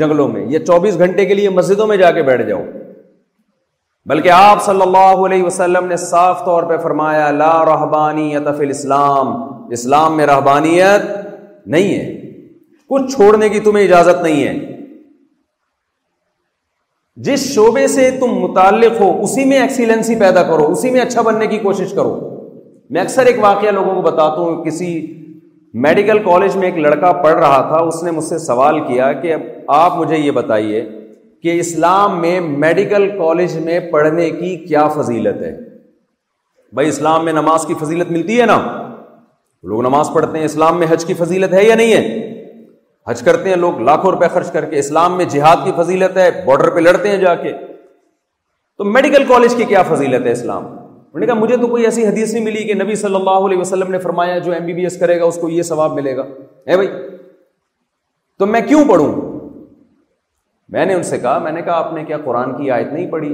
[0.00, 2.62] جنگلوں میں یا چوبیس گھنٹے کے لیے مسجدوں میں جا کے بیٹھ جاؤ
[4.12, 8.26] بلکہ آپ صلی اللہ علیہ وسلم نے صاف طور پہ فرمایا لا رحبانی
[8.68, 9.32] اسلام
[9.78, 11.02] اسلام میں رحبانیت
[11.74, 12.14] نہیں ہے
[12.94, 14.54] کچھ چھوڑنے کی تمہیں اجازت نہیں ہے
[17.28, 21.46] جس شعبے سے تم متعلق ہو اسی میں ایکسیلنسی پیدا کرو اسی میں اچھا بننے
[21.54, 22.18] کی کوشش کرو
[22.96, 24.90] میں اکثر ایک واقعہ لوگوں کو بتاتا ہوں کسی
[25.84, 29.34] میڈیکل کالج میں ایک لڑکا پڑھ رہا تھا اس نے مجھ سے سوال کیا کہ
[29.82, 30.84] آپ مجھے یہ بتائیے
[31.42, 35.52] کہ اسلام میں میڈیکل کالج میں پڑھنے کی کیا فضیلت ہے
[36.74, 38.56] بھائی اسلام میں نماز کی فضیلت ملتی ہے نا
[39.68, 42.26] لوگ نماز پڑھتے ہیں اسلام میں حج کی فضیلت ہے یا نہیں ہے
[43.08, 46.30] حج کرتے ہیں لوگ لاکھوں روپے خرچ کر کے اسلام میں جہاد کی فضیلت ہے
[46.46, 47.52] بارڈر پہ لڑتے ہیں جا کے
[48.78, 50.66] تو میڈیکل کالج کی کیا فضیلت ہے اسلام
[51.18, 53.58] انہوں نے کہا مجھے تو کوئی ایسی حدیث نہیں ملی کہ نبی صلی اللہ علیہ
[53.58, 56.16] وسلم نے فرمایا جو ایم بی بی ایس کرے گا اس کو یہ ثواب ملے
[56.16, 56.24] گا
[56.70, 56.88] ہے بھائی
[58.38, 59.08] تو میں کیوں پڑھوں
[60.76, 63.10] میں نے ان سے کہا میں نے کہا آپ نے کیا قرآن کی آیت نہیں
[63.14, 63.30] پڑھی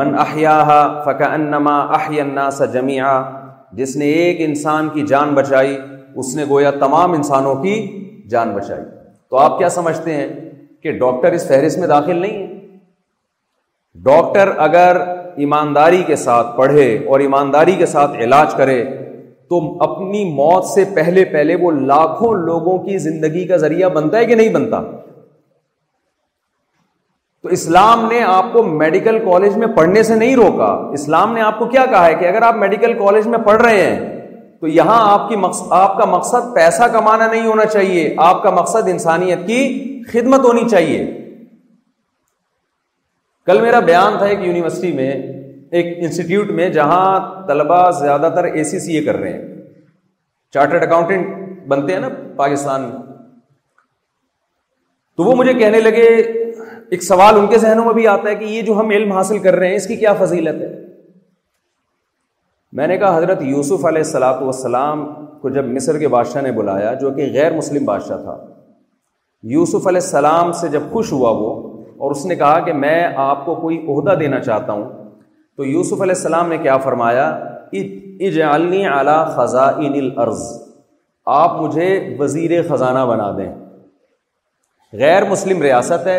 [0.00, 0.56] من احیا
[1.04, 3.12] فقا انما احی الناس جمیا
[3.82, 5.76] جس نے ایک انسان کی جان بچائی
[6.22, 7.74] اس نے گویا تمام انسانوں کی
[8.34, 8.82] جان بچائی
[9.30, 10.26] تو آپ کیا سمجھتے ہیں
[10.82, 12.56] کہ ڈاکٹر اس فہرست میں داخل نہیں ہے
[14.10, 15.00] ڈاکٹر اگر
[15.44, 18.78] ایمانداری کے ساتھ پڑھے اور ایمانداری کے ساتھ علاج کرے
[19.50, 24.26] تو اپنی موت سے پہلے پہلے وہ لاکھوں لوگوں کی زندگی کا ذریعہ بنتا ہے
[24.30, 24.80] کہ نہیں بنتا
[27.42, 31.58] تو اسلام نے آپ کو میڈیکل کالج میں پڑھنے سے نہیں روکا اسلام نے آپ
[31.58, 34.18] کو کیا کہا ہے کہ اگر آپ میڈیکل کالج میں پڑھ رہے ہیں
[34.60, 38.50] تو یہاں آپ کی مقصد آپ کا مقصد پیسہ کمانا نہیں ہونا چاہیے آپ کا
[38.60, 39.60] مقصد انسانیت کی
[40.12, 40.98] خدمت ہونی چاہیے
[43.48, 45.10] کل میرا بیان تھا ایک یونیورسٹی میں
[45.78, 49.60] ایک انسٹیٹیوٹ میں جہاں طلبا زیادہ تر اے سی سی اے کر رہے ہیں
[50.54, 52.98] چارٹرڈ اکاؤنٹنٹ بنتے ہیں نا پاکستان میں
[55.16, 56.02] تو وہ مجھے کہنے لگے
[56.96, 59.38] ایک سوال ان کے ذہنوں میں بھی آتا ہے کہ یہ جو ہم علم حاصل
[59.46, 60.68] کر رہے ہیں اس کی کیا فضیلت ہے
[62.80, 65.06] میں نے کہا حضرت یوسف علیہ السلاۃ وسلام
[65.40, 68.36] کو جب مصر کے بادشاہ نے بلایا جو کہ غیر مسلم بادشاہ تھا
[69.56, 71.52] یوسف علیہ السلام سے جب خوش ہوا وہ
[72.04, 74.84] اور اس نے کہا کہ میں آپ کو کوئی عہدہ دینا چاہتا ہوں
[75.56, 77.24] تو یوسف علیہ السلام نے کیا فرمایا
[78.28, 78.82] اجعلنی
[79.36, 80.42] خزائن الارض
[81.38, 83.48] آپ مجھے وزیر خزانہ بنا دیں
[85.00, 86.18] غیر مسلم ریاست ہے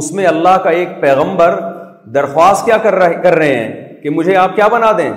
[0.00, 1.58] اس میں اللہ کا ایک پیغمبر
[2.14, 5.10] درخواست کیا کر رہے کر رہے ہیں کہ مجھے آپ کیا بنا دیں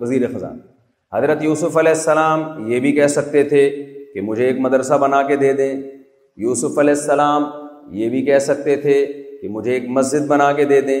[0.00, 3.68] وزیر خزانہ حضرت یوسف علیہ السلام یہ بھی کہہ سکتے تھے
[4.14, 5.72] کہ مجھے ایک مدرسہ بنا کے دے دیں
[6.46, 7.44] یوسف علیہ السلام
[8.00, 9.04] یہ بھی کہہ سکتے تھے
[9.40, 10.98] کہ مجھے ایک مسجد بنا کے دے دیں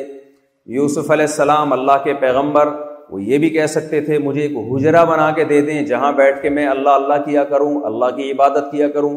[0.76, 2.68] یوسف علیہ السلام اللہ کے پیغمبر
[3.10, 6.40] وہ یہ بھی کہہ سکتے تھے مجھے ایک حجرہ بنا کے دے دیں جہاں بیٹھ
[6.42, 9.16] کے میں اللہ اللہ کیا کروں اللہ کی عبادت کیا کروں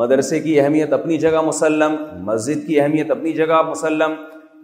[0.00, 4.12] مدرسے کی اہمیت اپنی جگہ مسلم مسجد کی اہمیت اپنی جگہ مسلم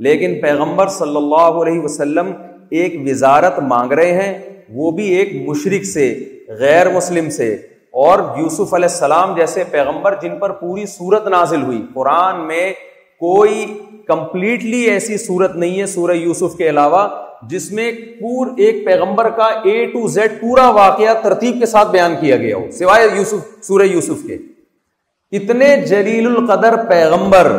[0.07, 2.31] لیکن پیغمبر صلی اللہ علیہ وسلم
[2.81, 4.35] ایک وزارت مانگ رہے ہیں
[4.77, 6.13] وہ بھی ایک مشرق سے
[6.61, 7.57] غیر مسلم سے
[8.07, 12.73] اور یوسف علیہ السلام جیسے پیغمبر جن پر پوری صورت نازل ہوئی قرآن میں
[13.25, 13.65] کوئی
[14.09, 17.01] کمپلیٹلی ایسی صورت نہیں ہے سورہ یوسف کے علاوہ
[17.51, 22.15] جس میں پور ایک پیغمبر کا اے ٹو زیڈ پورا واقعہ ترتیب کے ساتھ بیان
[22.21, 24.37] کیا گیا ہو سوائے یوسف سورہ یوسف کے
[25.39, 27.51] اتنے جلیل القدر پیغمبر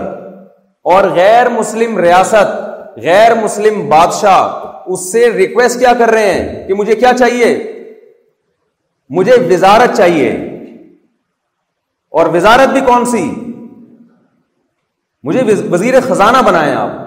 [0.94, 2.56] اور غیر مسلم ریاست
[3.08, 7.54] غیر مسلم بادشاہ اس سے ریکویسٹ کیا کر رہے ہیں کہ مجھے کیا چاہیے
[9.18, 10.30] مجھے وزارت چاہیے
[12.20, 13.22] اور وزارت بھی کون سی
[15.28, 15.42] مجھے
[15.72, 16.98] وزیر خزانہ بنائیں آپ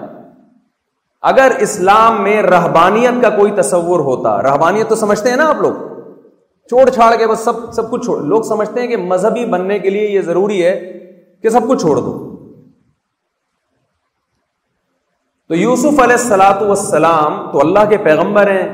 [1.29, 5.81] اگر اسلام میں رہبانیت کا کوئی تصور ہوتا رہبانیت تو سمجھتے ہیں نا آپ لوگ
[6.69, 9.89] چھوڑ چھاڑ کے بس سب سب کچھ چھوڑ لوگ سمجھتے ہیں کہ مذہبی بننے کے
[9.95, 10.73] لیے یہ ضروری ہے
[11.43, 12.11] کہ سب کچھ چھوڑ دو
[15.49, 18.67] تو یوسف علیہ السلاۃ والسلام تو اللہ کے پیغمبر ہیں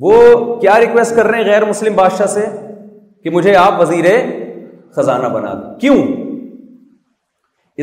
[0.00, 0.12] وہ
[0.60, 2.44] کیا ریکویسٹ کر رہے ہیں غیر مسلم بادشاہ سے
[3.24, 4.04] کہ مجھے آپ وزیر
[4.96, 5.96] خزانہ بنا دیں کیوں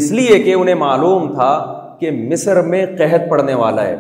[0.01, 1.51] اس لیے کہ انہیں معلوم تھا
[1.99, 3.95] کہ مصر میں قحط پڑنے والا ہے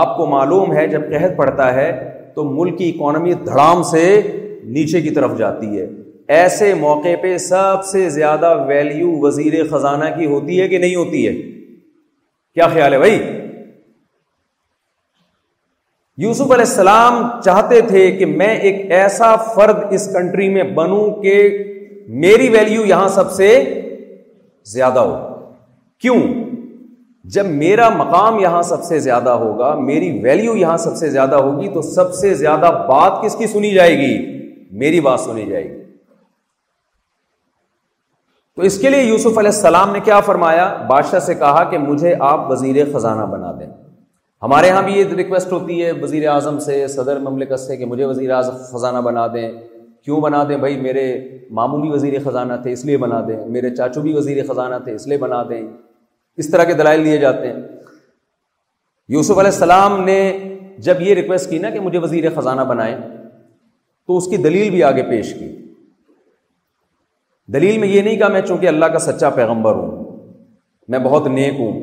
[0.00, 1.90] آپ کو معلوم ہے جب قحط پڑتا ہے
[2.34, 4.02] تو ملک کی اکانومی دھڑام سے
[4.76, 5.86] نیچے کی طرف جاتی ہے
[6.40, 11.26] ایسے موقع پہ سب سے زیادہ ویلیو وزیر خزانہ کی ہوتی ہے کہ نہیں ہوتی
[11.26, 11.32] ہے
[12.54, 13.18] کیا خیال ہے بھائی
[16.24, 21.32] یوسف علیہ السلام چاہتے تھے کہ میں ایک ایسا فرد اس کنٹری میں بنوں کہ
[22.22, 23.48] میری ویلیو یہاں سب سے
[24.74, 25.14] زیادہ ہو
[26.00, 26.16] کیوں
[27.34, 31.68] جب میرا مقام یہاں سب سے زیادہ ہوگا میری ویلیو یہاں سب سے زیادہ ہوگی
[31.74, 34.12] تو سب سے زیادہ بات کس کی سنی جائے گی
[34.84, 35.82] میری بات سنی جائے گی
[38.56, 42.14] تو اس کے لیے یوسف علیہ السلام نے کیا فرمایا بادشاہ سے کہا کہ مجھے
[42.28, 43.66] آپ وزیر خزانہ بنا دیں
[44.46, 48.04] ہمارے ہاں بھی یہ ریکویسٹ ہوتی ہے وزیر اعظم سے صدر مملکت سے کہ مجھے
[48.04, 49.48] وزیر اعظم خزانہ بنا دیں
[50.04, 51.02] کیوں بنا دیں بھائی میرے
[51.60, 54.94] ماموں بھی وزیر خزانہ تھے اس لیے بنا دیں میرے چاچو بھی وزیر خزانہ تھے
[54.94, 55.60] اس لیے بنا دیں
[56.44, 57.60] اس طرح کے دلائل دیے جاتے ہیں
[59.16, 60.18] یوسف علیہ السلام نے
[60.88, 64.82] جب یہ ریکویسٹ کی نا کہ مجھے وزیر خزانہ بنائیں تو اس کی دلیل بھی
[64.92, 65.48] آگے پیش کی
[67.58, 69.92] دلیل میں یہ نہیں کہا میں چونکہ اللہ کا سچا پیغمبر ہوں
[70.94, 71.78] میں بہت نیک ہوں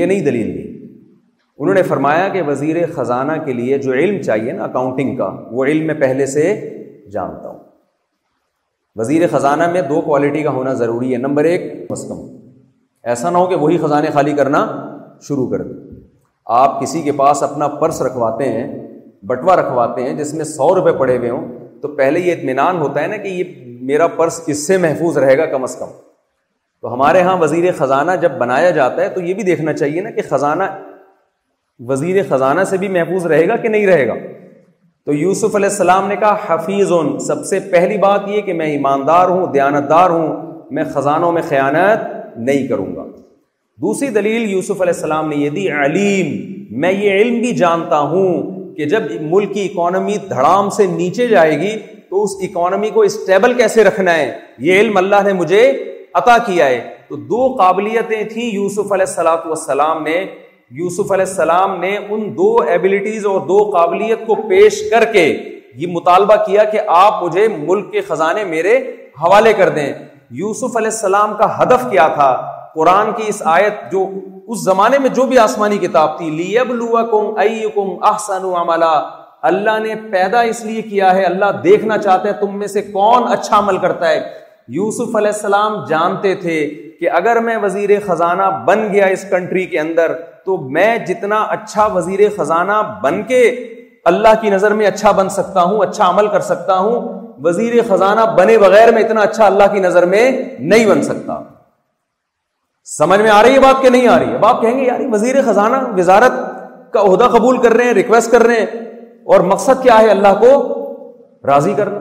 [0.00, 0.68] یہ نہیں دلیل دی
[1.62, 5.64] انہوں نے فرمایا کہ وزیر خزانہ کے لیے جو علم چاہیے نا اکاؤنٹنگ کا وہ
[5.70, 6.44] علم میں پہلے سے
[7.12, 7.58] جانتا ہوں
[9.00, 12.22] وزیر خزانہ میں دو کوالٹی کا ہونا ضروری ہے نمبر ایک مسکم
[13.14, 14.64] ایسا نہ ہو کہ وہی خزانے خالی کرنا
[15.28, 15.78] شروع کر دیں
[16.62, 18.64] آپ کسی کے پاس اپنا پرس رکھواتے ہیں
[19.32, 21.46] بٹوا رکھواتے ہیں جس میں سو روپے پڑے ہوئے ہوں
[21.82, 23.52] تو پہلے یہ اطمینان ہوتا ہے نا کہ یہ
[23.90, 25.92] میرا پرس کس سے محفوظ رہے گا کم از کم
[26.82, 30.10] تو ہمارے ہاں وزیر خزانہ جب بنایا جاتا ہے تو یہ بھی دیکھنا چاہیے نا
[30.18, 30.64] کہ خزانہ
[31.88, 34.14] وزیر خزانہ سے بھی محفوظ رہے گا کہ نہیں رہے گا
[35.06, 36.90] تو یوسف علیہ السلام نے کہا حفیظ
[37.26, 42.36] سب سے پہلی بات یہ کہ میں ایماندار ہوں دیانتدار ہوں میں خزانوں میں خیانت
[42.38, 43.04] نہیں کروں گا
[43.82, 46.26] دوسری دلیل یوسف علیہ السلام نے یہ دی علیم
[46.80, 51.58] میں یہ علم بھی جانتا ہوں کہ جب ملک کی اکانومی دھڑام سے نیچے جائے
[51.60, 51.76] گی
[52.10, 54.30] تو اس اکانومی کو اسٹیبل کیسے رکھنا ہے
[54.68, 55.62] یہ علم اللہ نے مجھے
[56.20, 60.24] عطا کیا ہے تو دو قابلیتیں تھیں یوسف علیہ السلاۃ والسلام نے
[60.78, 65.24] یوسف علیہ السلام نے ان دو ایبلٹیز اور دو قابلیت کو پیش کر کے
[65.76, 68.76] یہ مطالبہ کیا کہ آپ مجھے ملک کے خزانے میرے
[69.22, 69.92] حوالے کر دیں
[70.42, 72.30] یوسف علیہ السلام کا ہدف کیا تھا
[72.74, 74.04] قرآن کی اس آیت جو
[74.52, 77.64] اس زمانے میں جو بھی آسمانی کتاب تھی لیب لو کم ائی
[78.42, 82.82] نام اللہ نے پیدا اس لیے کیا ہے اللہ دیکھنا چاہتا ہے تم میں سے
[82.92, 84.20] کون اچھا عمل کرتا ہے
[84.78, 86.64] یوسف علیہ السلام جانتے تھے
[87.00, 90.12] کہ اگر میں وزیر خزانہ بن گیا اس کنٹری کے اندر
[90.50, 93.40] تو میں جتنا اچھا وزیر خزانہ بن کے
[94.10, 98.20] اللہ کی نظر میں اچھا بن سکتا ہوں اچھا عمل کر سکتا ہوں وزیر خزانہ
[98.38, 100.22] بنے بغیر میں اتنا اچھا اللہ کی نظر میں
[100.72, 101.38] نہیں بن سکتا
[102.96, 105.00] سمجھ میں آ رہی ہے بات کہ نہیں آ رہی اب آپ کہیں گے یار
[105.14, 106.40] وزیر خزانہ وزارت
[106.92, 108.84] کا عہدہ قبول کر رہے ہیں ریکویسٹ کر رہے ہیں
[109.34, 110.52] اور مقصد کیا ہے اللہ کو
[111.54, 112.00] راضی کرنا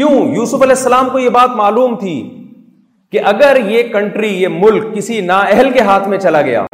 [0.00, 2.16] کیوں یوسف علیہ السلام کو یہ بات معلوم تھی
[3.12, 6.64] کہ اگر یہ کنٹری یہ ملک کسی نااہل کے ہاتھ میں چلا گیا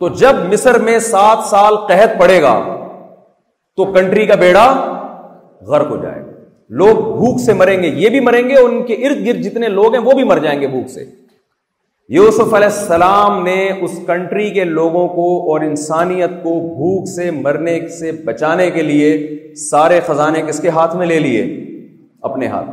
[0.00, 2.56] تو جب مصر میں سات سال قحط پڑے گا
[3.76, 4.66] تو کنٹری کا بیڑا
[5.68, 6.34] غرق ہو جائے گا
[6.80, 9.94] لوگ بھوک سے مریں گے یہ بھی مریں گے ان کے ارد گرد جتنے لوگ
[9.94, 11.04] ہیں وہ بھی مر جائیں گے بھوک سے
[12.14, 13.56] یوسف علیہ السلام نے
[13.88, 19.12] اس کنٹری کے لوگوں کو اور انسانیت کو بھوک سے مرنے سے بچانے کے لیے
[19.70, 21.42] سارے خزانے کس کے ہاتھ میں لے لیے
[22.30, 22.70] اپنے ہاتھ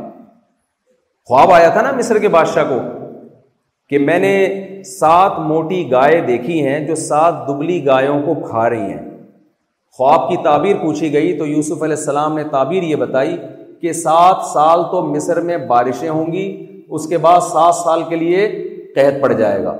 [1.28, 2.78] خواب آیا تھا نا مصر کے بادشاہ کو
[3.90, 4.32] کہ میں نے
[4.86, 8.98] سات موٹی گائے دیکھی ہیں جو سات دبلی گایوں کو کھا رہی ہیں
[9.98, 13.36] خواب کی تعبیر پوچھی گئی تو یوسف علیہ السلام نے تعبیر یہ بتائی
[13.80, 16.44] کہ سات سال تو مصر میں بارشیں ہوں گی
[16.96, 18.46] اس کے بعد سات سال کے لیے
[18.94, 19.76] قید پڑ جائے گا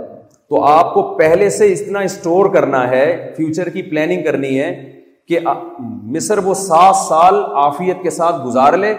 [0.49, 3.05] تو آپ کو پہلے سے اتنا اسٹور کرنا ہے
[3.37, 4.71] فیوچر کی پلاننگ کرنی ہے
[5.29, 5.39] کہ
[6.17, 8.93] مصر وہ سات سال آفیت کے ساتھ گزار لے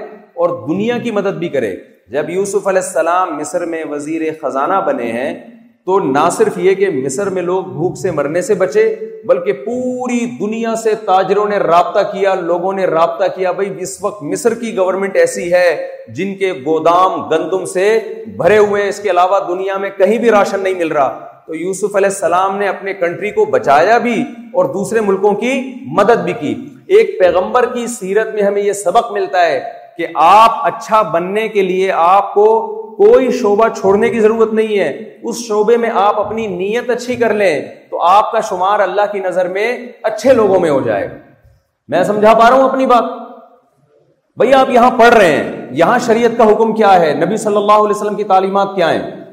[0.44, 1.76] اور دنیا کی مدد بھی کرے
[2.12, 5.32] جب یوسف علیہ السلام مصر میں وزیر خزانہ بنے ہیں
[5.86, 8.84] تو نہ صرف یہ کہ مصر مصر میں لوگ بھوک سے سے سے مرنے بچے
[9.28, 10.74] بلکہ پوری دنیا
[11.06, 12.74] تاجروں نے نے رابطہ رابطہ کیا کیا لوگوں
[13.58, 14.24] بھائی اس وقت
[14.62, 15.70] کی گورنمنٹ ایسی ہے
[16.18, 17.88] جن کے گودام گندم سے
[18.38, 21.96] بھرے ہوئے اس کے علاوہ دنیا میں کہیں بھی راشن نہیں مل رہا تو یوسف
[21.96, 24.20] علیہ السلام نے اپنے کنٹری کو بچایا بھی
[24.54, 25.60] اور دوسرے ملکوں کی
[26.02, 26.54] مدد بھی کی
[26.98, 29.60] ایک پیغمبر کی سیرت میں ہمیں یہ سبق ملتا ہے
[29.98, 32.46] کہ آپ اچھا بننے کے لیے آپ کو
[32.98, 34.88] کوئی شعبہ چھوڑنے کی ضرورت نہیں ہے
[35.30, 37.54] اس شعبے میں آپ اپنی نیت اچھی کر لیں
[37.90, 39.68] تو آپ کا شمار اللہ کی نظر میں
[40.10, 41.16] اچھے لوگوں میں ہو جائے گا
[41.96, 43.04] میں سمجھا پا رہا ہوں اپنی بات
[44.38, 47.84] بھائی آپ یہاں پڑھ رہے ہیں یہاں شریعت کا حکم کیا ہے نبی صلی اللہ
[47.86, 49.24] علیہ وسلم کی تعلیمات کیا ہیں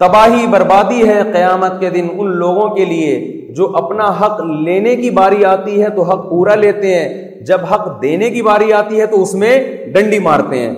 [0.00, 3.10] تباہی بربادی ہے قیامت کے دن ان لوگوں کے لیے
[3.56, 7.18] جو اپنا حق لینے کی باری آتی ہے تو حق پورا لیتے ہیں
[7.50, 9.52] جب حق دینے کی باری آتی ہے تو اس میں
[9.94, 10.72] ڈنڈی مارتے ہیں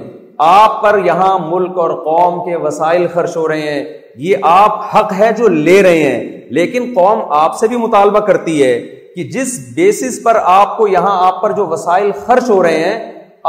[0.48, 3.85] آپ پر یہاں ملک اور قوم کے وسائل خرچ ہو رہے ہیں
[4.26, 6.18] یہ آپ حق ہے جو لے رہے ہیں
[6.58, 8.72] لیکن قوم آپ سے بھی مطالبہ کرتی ہے
[9.16, 12.98] کہ جس بیسس پر آپ کو یہاں آپ پر جو وسائل خرچ ہو رہے ہیں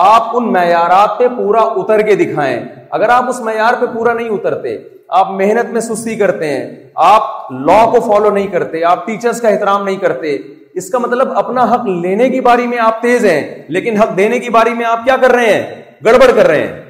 [0.05, 2.57] آپ ان معیارات پہ پورا اتر کے دکھائیں
[2.99, 4.77] اگر آپ اس معیار پہ پورا نہیں اترتے
[5.19, 6.65] آپ محنت میں سستی کرتے ہیں
[7.05, 10.37] آپ لا کو فالو نہیں کرتے آپ ٹیچرز کا احترام نہیں کرتے
[10.81, 13.41] اس کا مطلب اپنا حق لینے کی باری میں آپ تیز ہیں
[13.77, 16.81] لیکن حق دینے کی باری میں آپ کیا کر رہے ہیں گڑبڑ کر رہے ہیں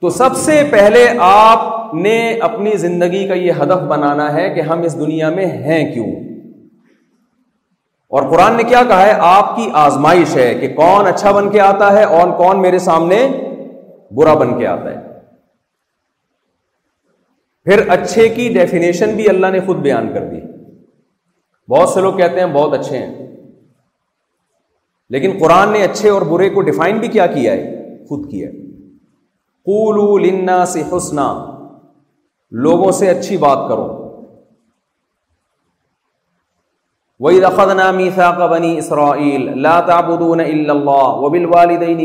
[0.00, 4.82] تو سب سے پہلے آپ نے اپنی زندگی کا یہ ہدف بنانا ہے کہ ہم
[4.86, 6.10] اس دنیا میں ہیں کیوں
[8.18, 11.60] اور قرآن نے کیا کہا ہے آپ کی آزمائش ہے کہ کون اچھا بن کے
[11.60, 13.26] آتا ہے اور کون میرے سامنے
[14.16, 15.06] برا بن کے آتا ہے
[17.64, 20.40] پھر اچھے کی ڈیفینیشن بھی اللہ نے خود بیان کر دی
[21.70, 23.26] بہت سے لوگ کہتے ہیں بہت اچھے ہیں
[25.14, 27.76] لیکن قرآن نے اچھے اور برے کو ڈیفائن بھی کیا کیا ہے
[28.08, 28.56] خود کیا ہے
[30.24, 31.24] لنا سے حسنا
[32.66, 33.86] لوگوں سے اچھی بات کرو
[37.20, 38.04] اللَّهَ نامی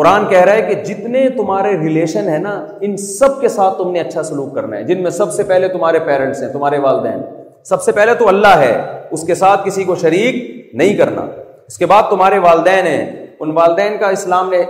[0.00, 2.52] قرآن کہہ رہا ہے کہ جتنے تمہارے ریلیشن ہیں نا
[2.88, 5.68] ان سب کے ساتھ تم نے اچھا سلوک کرنا ہے جن میں سب سے پہلے
[5.76, 7.20] تمہارے پیرنٹس ہیں تمہارے والدین
[7.68, 8.72] سب سے پہلے تو اللہ ہے
[9.16, 11.26] اس کے ساتھ کسی کو شریک نہیں کرنا
[11.66, 13.00] اس کے بعد تمہارے والدین ہیں
[13.40, 14.62] ان والدین کا اسلام نے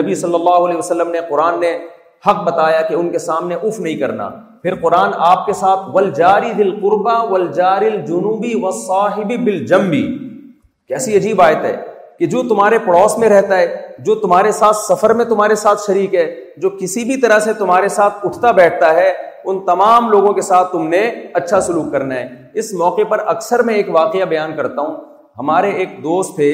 [0.00, 1.76] نبی صلی اللہ علیہ وسلم نے قرآن نے
[2.26, 4.28] حق بتایا کہ ان کے سامنے اف نہیں کرنا
[4.64, 5.80] پھر قرآن آپ کے ساتھ
[6.58, 7.38] دل قربا و
[9.44, 10.02] بل جمبی
[10.92, 11.74] کیسی عجیب آیت ہے
[12.18, 13.66] کہ جو تمہارے پڑوس میں رہتا ہے
[14.06, 16.24] جو تمہارے ساتھ سفر میں تمہارے ساتھ شریک ہے
[16.64, 19.08] جو کسی بھی طرح سے تمہارے ساتھ اٹھتا بیٹھتا ہے
[19.44, 21.02] ان تمام لوگوں کے ساتھ تم نے
[21.40, 22.28] اچھا سلوک کرنا ہے
[22.62, 24.96] اس موقع پر اکثر میں ایک واقعہ بیان کرتا ہوں
[25.38, 26.48] ہمارے ایک دوست تھے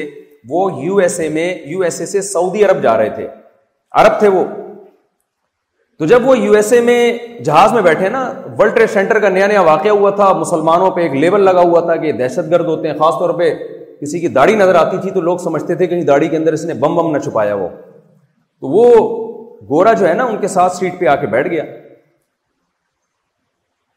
[0.49, 3.27] وہ یو ایس اے میں یو ایس اے سے سعودی عرب جا رہے تھے
[4.03, 4.43] عرب تھے وہ
[6.01, 6.93] تو جب وہ یو ایس اے میں
[7.45, 8.19] جہاز میں بیٹھے نا
[8.59, 11.79] ورلڈ ٹریڈ سینٹر کا نیا نیا واقعہ ہوا تھا مسلمانوں پہ ایک لیبل لگا ہوا
[11.89, 13.49] تھا کہ دہشت گرد ہوتے ہیں خاص طور پہ
[14.01, 16.63] کسی کی داڑھی نظر آتی تھی تو لوگ سمجھتے تھے کہ داڑھی کے اندر اس
[16.65, 18.85] نے بم بم نہ چھپایا وہ تو وہ
[19.69, 21.63] گورا جو ہے نا ان کے ساتھ سیٹ پہ آ کے بیٹھ گیا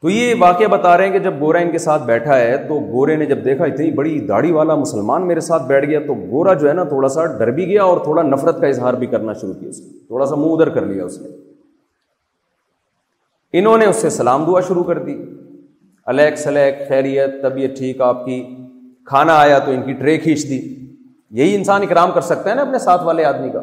[0.03, 2.79] تو یہ واقعہ بتا رہے ہیں کہ جب گورا ان کے ساتھ بیٹھا ہے تو
[2.91, 6.55] گورے نے جب دیکھا اتنی بڑی داڑھی والا مسلمان میرے ساتھ بیٹھ گیا تو گورا
[6.64, 9.33] جو ہے نا تھوڑا سا ڈر بھی گیا اور تھوڑا نفرت کا اظہار بھی کرنا
[9.41, 11.37] شروع کیا اس نے تھوڑا سا منہ ادھر کر لیا اس نے
[13.59, 15.13] انہوں نے اس سے سلام دعا شروع کر دی
[16.13, 18.39] الیک سلیک خیریت طبیعت ٹھیک آپ کی
[19.07, 20.59] کھانا آیا تو ان کی ٹرے کھینچ دی
[21.41, 23.61] یہی انسان اکرام کر سکتا ہے نا اپنے ساتھ والے آدمی کا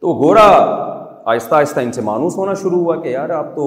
[0.00, 0.46] تو گورا
[1.32, 3.66] آہستہ آہستہ ان سے مانوس ہونا شروع ہوا کہ یار آپ تو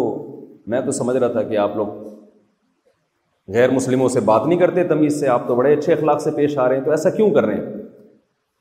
[0.74, 5.20] میں تو سمجھ رہا تھا کہ آپ لوگ غیر مسلموں سے بات نہیں کرتے تمیز
[5.20, 7.46] سے آپ تو بڑے اچھے اخلاق سے پیش آ رہے ہیں تو ایسا کیوں کر
[7.46, 7.82] رہے ہیں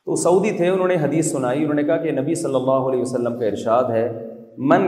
[0.05, 3.01] تو سعودی تھے انہوں نے حدیث سنائی انہوں نے کہا کہ نبی صلی اللہ علیہ
[3.01, 4.07] وسلم کا ارشاد ہے
[4.59, 4.87] من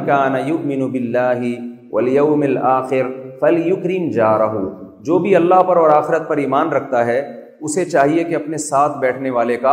[5.06, 7.18] جو بھی اللہ پر اور آخرت پر ایمان رکھتا ہے
[7.64, 9.72] اسے چاہیے کہ اپنے ساتھ بیٹھنے والے کا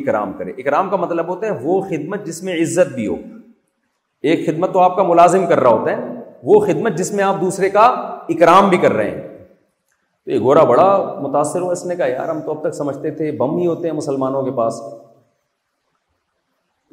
[0.00, 3.16] اکرام کرے اکرام کا مطلب ہوتا ہے وہ خدمت جس میں عزت بھی ہو
[4.30, 6.18] ایک خدمت تو آپ کا ملازم کر رہا ہوتا ہے
[6.50, 7.84] وہ خدمت جس میں آپ دوسرے کا
[8.36, 9.28] اکرام بھی کر رہے ہیں
[10.24, 10.86] تو یہ گورا بڑا
[11.22, 13.88] متاثر ہوا اس نے کہا یار ہم تو اب تک سمجھتے تھے بم ہی ہوتے
[13.88, 14.80] ہیں مسلمانوں کے پاس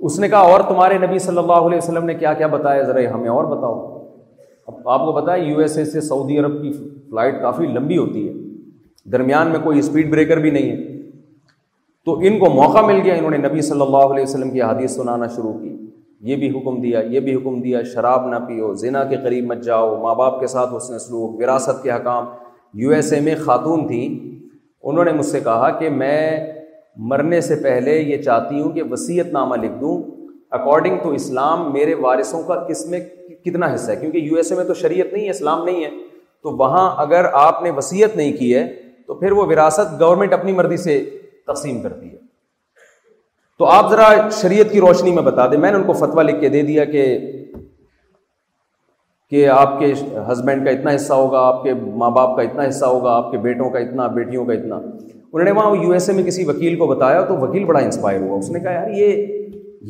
[0.06, 3.00] اس نے کہا اور تمہارے نبی صلی اللہ علیہ وسلم نے کیا کیا بتایا ذرا
[3.14, 3.78] ہمیں اور بتاؤ
[4.72, 6.72] اب آپ کو بتائیں یو ایس اے سے سعودی عرب کی
[7.10, 8.34] فلائٹ کافی لمبی ہوتی ہے
[9.12, 10.96] درمیان میں کوئی اسپیڈ بریکر بھی نہیں ہے
[12.06, 14.96] تو ان کو موقع مل گیا انہوں نے نبی صلی اللہ علیہ وسلم کی حادیث
[14.96, 15.76] سنانا شروع کی
[16.32, 19.64] یہ بھی حکم دیا یہ بھی حکم دیا شراب نہ پیو زنا کے قریب مت
[19.64, 22.26] جاؤ ماں باپ کے ساتھ حسن سلوک وراثت کے حکام
[22.84, 24.08] یو ایس اے میں خاتون تھیں
[24.90, 26.20] انہوں نے مجھ سے کہا کہ میں
[27.10, 29.98] مرنے سے پہلے یہ چاہتی ہوں کہ وصیت نامہ لکھ دوں
[30.58, 33.00] اکارڈنگ ٹو اسلام میرے وارثوں کا کس میں
[33.46, 35.90] کتنا حصہ ہے کیونکہ یو ایس اے میں تو شریعت نہیں ہے اسلام نہیں ہے
[36.44, 38.66] تو وہاں اگر آپ نے وصیت نہیں کی ہے
[39.08, 41.00] تو پھر وہ وراثت گورنمنٹ اپنی مرضی سے
[41.48, 42.16] تقسیم کرتی ہے
[43.60, 44.08] تو آپ ذرا
[44.42, 46.86] شریعت کی روشنی میں بتا دیں میں نے ان کو فتویٰ لکھ کے دے دیا
[46.92, 47.06] کہ
[49.30, 49.92] کہ آپ کے
[50.32, 53.38] ہسبینڈ کا اتنا حصہ ہوگا آپ کے ماں باپ کا اتنا حصہ ہوگا آپ کے
[53.46, 56.76] بیٹوں کا اتنا بیٹیوں کا اتنا انہوں نے وہاں یو ایس اے میں کسی وکیل
[56.80, 59.26] کو بتایا تو وکیل بڑا انسپائر ہوا اس نے کہا یار یہ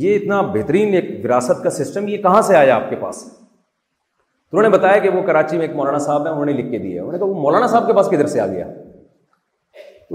[0.06, 4.58] یہ اتنا بہترین ایک وراثت کا سسٹم یہ کہاں سے آیا آپ کے پاس تو
[4.58, 6.78] انہوں نے بتایا کہ وہ کراچی میں ایک مولانا صاحب ہیں انہوں نے لکھ کے
[6.78, 8.66] دیا انہوں نے کہا وہ مولانا صاحب کے پاس کدھر سے آ گیا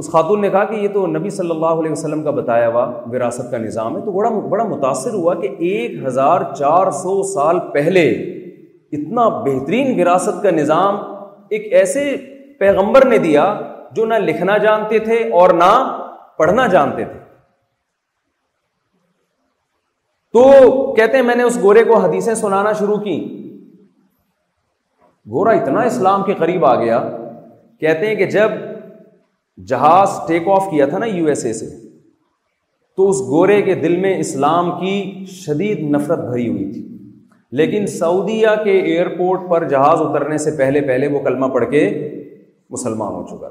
[0.02, 2.84] اس خاتون نے کہا کہ یہ تو نبی صلی اللہ علیہ وسلم کا بتایا ہوا
[3.12, 7.58] وراثت کا نظام ہے تو بڑا بڑا متاثر ہوا کہ ایک ہزار چار سو سال
[7.72, 8.06] پہلے
[8.96, 10.96] اتنا بہترین وراثت کا نظام
[11.56, 12.04] ایک ایسے
[12.58, 13.44] پیغمبر نے دیا
[13.96, 15.70] جو نہ لکھنا جانتے تھے اور نہ
[16.38, 17.18] پڑھنا جانتے تھے
[20.36, 20.44] تو
[20.96, 23.16] کہتے ہیں میں نے اس گورے کو حدیثیں سنانا شروع کی
[25.30, 27.00] گورا اتنا اسلام کے قریب آ گیا
[27.80, 28.52] کہتے ہیں کہ جب
[29.72, 31.68] جہاز ٹیک آف کیا تھا نا یو ایس اے سے
[32.96, 34.94] تو اس گورے کے دل میں اسلام کی
[35.34, 36.86] شدید نفرت بھری ہوئی تھی
[37.58, 41.80] لیکن سعودیہ کے ایئرپورٹ پر جہاز اترنے سے پہلے پہلے وہ کلمہ پڑھ کے
[42.76, 43.50] مسلمان ہو چکا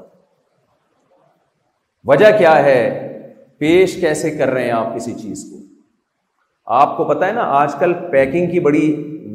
[2.10, 2.78] وجہ کیا ہے
[3.58, 5.60] پیش کیسے کر رہے ہیں آپ کسی چیز کو
[6.80, 8.84] آپ کو پتا ہے نا آج کل پیکنگ کی بڑی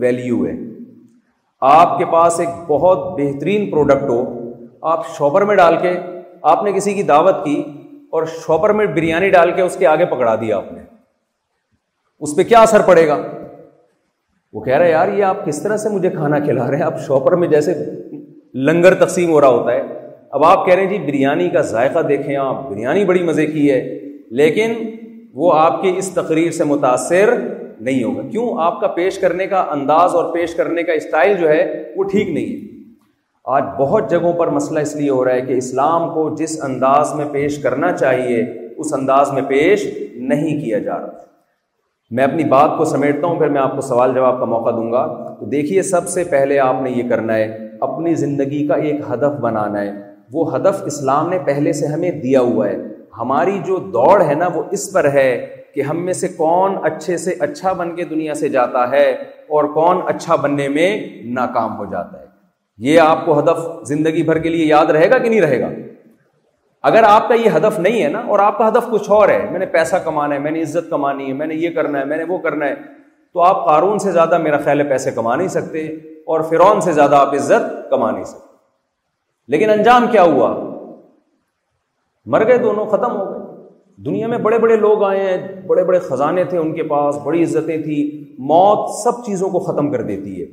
[0.01, 0.55] ویلیو ہے
[1.69, 4.19] آپ کے پاس ایک بہت بہترین پروڈکٹ ہو
[4.91, 5.91] آپ شاپر میں ڈال کے
[6.55, 7.55] آپ نے کسی کی دعوت کی
[8.17, 10.81] اور شاپر میں بریانی ڈال کے اس کے آگے پکڑا دیا آپ نے
[12.27, 13.17] اس پہ کیا اثر پڑے گا
[14.57, 16.83] وہ کہہ رہا ہے یار یہ آپ کس طرح سے مجھے کھانا کھلا رہے ہیں
[16.83, 17.73] آپ شاپر میں جیسے
[18.69, 19.81] لنگر تقسیم ہو رہا ہوتا ہے
[20.37, 23.69] اب آپ کہہ رہے ہیں جی بریانی کا ذائقہ دیکھیں آپ بریانی بڑی مزے کی
[23.71, 23.79] ہے
[24.39, 24.73] لیکن
[25.41, 29.59] وہ آپ کی اس تقریر سے متاثر نہیں ہوگا کیوں آپ کا پیش کرنے کا
[29.77, 31.61] انداز اور پیش کرنے کا اسٹائل جو ہے
[31.97, 35.57] وہ ٹھیک نہیں ہے آج بہت جگہوں پر مسئلہ اس لیے ہو رہا ہے کہ
[35.65, 38.41] اسلام کو جس انداز میں پیش کرنا چاہیے
[38.85, 39.85] اس انداز میں پیش
[40.33, 41.25] نہیں کیا جا رہا
[42.15, 44.91] میں اپنی بات کو سمیٹتا ہوں پھر میں آپ کو سوال جواب کا موقع دوں
[44.91, 45.05] گا
[45.39, 47.47] تو دیکھیے سب سے پہلے آپ نے یہ کرنا ہے
[47.87, 49.91] اپنی زندگی کا ایک ہدف بنانا ہے
[50.33, 52.75] وہ ہدف اسلام نے پہلے سے ہمیں دیا ہوا ہے
[53.17, 55.29] ہماری جو دوڑ ہے نا وہ اس پر ہے
[55.75, 59.05] کہ ہم میں سے کون اچھے سے اچھا بن کے دنیا سے جاتا ہے
[59.57, 60.89] اور کون اچھا بننے میں
[61.39, 62.25] ناکام ہو جاتا ہے
[62.89, 65.69] یہ آپ کو ہدف زندگی بھر کے لیے یاد رہے گا کہ نہیں رہے گا
[66.89, 69.39] اگر آپ کا یہ ہدف نہیں ہے نا اور آپ کا ہدف کچھ اور ہے
[69.51, 72.05] میں نے پیسہ کمانا ہے میں نے عزت کمانی ہے میں نے یہ کرنا ہے
[72.05, 72.75] میں نے وہ کرنا ہے
[73.33, 75.81] تو آپ قارون سے زیادہ میرا خیال ہے پیسے کما نہیں سکتے
[76.33, 78.45] اور فرعون سے زیادہ آپ عزت کما نہیں سکتے
[79.51, 80.49] لیکن انجام کیا ہوا
[82.35, 83.45] مر گئے دونوں ختم ہو گئے
[84.05, 87.43] دنیا میں بڑے بڑے لوگ آئے ہیں بڑے بڑے خزانے تھے ان کے پاس بڑی
[87.43, 88.03] عزتیں تھیں
[88.51, 90.45] موت سب چیزوں کو ختم کر دیتی ہے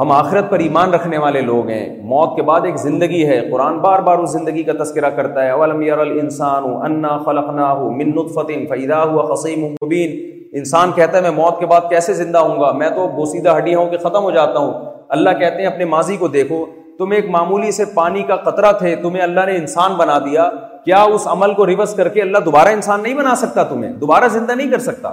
[0.00, 3.76] ہم آخرت پر ایمان رکھنے والے لوگ ہیں موت کے بعد ایک زندگی ہے قرآن
[3.80, 8.32] بار بار اس زندگی کا تذکرہ کرتا ہے اولم یر ہوں انا خلقنا ہوں منت
[8.34, 10.16] فتح فیدا ہوا مبین
[10.62, 13.78] انسان کہتا ہے میں موت کے بعد کیسے زندہ ہوں گا میں تو بوسیدہ ہڈیاں
[13.78, 14.72] ہوں کہ ختم ہو جاتا ہوں
[15.18, 16.64] اللہ کہتے ہیں اپنے ماضی کو دیکھو
[16.98, 20.48] تم ایک معمولی سے پانی کا قطرہ تھے تمہیں اللہ نے انسان بنا دیا
[20.84, 24.28] کیا اس عمل کو ریورس کر کے اللہ دوبارہ انسان نہیں بنا سکتا تمہیں دوبارہ
[24.38, 25.12] زندہ نہیں کر سکتا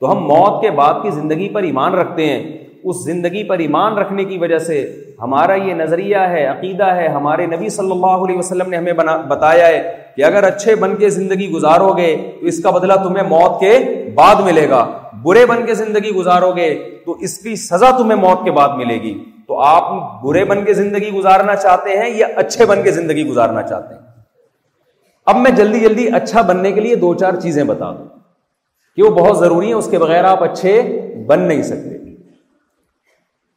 [0.00, 2.55] تو ہم موت کے بعد کی زندگی پر ایمان رکھتے ہیں
[2.90, 4.74] اس زندگی پر ایمان رکھنے کی وجہ سے
[5.22, 8.92] ہمارا یہ نظریہ ہے عقیدہ ہے ہمارے نبی صلی اللہ علیہ وسلم نے ہمیں
[9.32, 9.80] بتایا ہے
[10.16, 12.10] کہ اگر اچھے بن کے زندگی گزارو گے
[12.40, 13.72] تو اس کا بدلہ تمہیں موت کے
[14.18, 14.84] بعد ملے گا
[15.24, 16.68] برے بن کے زندگی گزارو گے
[17.06, 19.12] تو اس کی سزا تمہیں موت کے بعد ملے گی
[19.48, 19.90] تو آپ
[20.22, 24.02] برے بن کے زندگی گزارنا چاہتے ہیں یا اچھے بن کے زندگی گزارنا چاہتے ہیں
[25.32, 28.08] اب میں جلدی جلدی اچھا بننے کے لیے دو چار چیزیں بتا دوں
[28.96, 30.80] کہ وہ بہت ضروری ہیں اس کے بغیر آپ اچھے
[31.28, 31.95] بن نہیں سکتے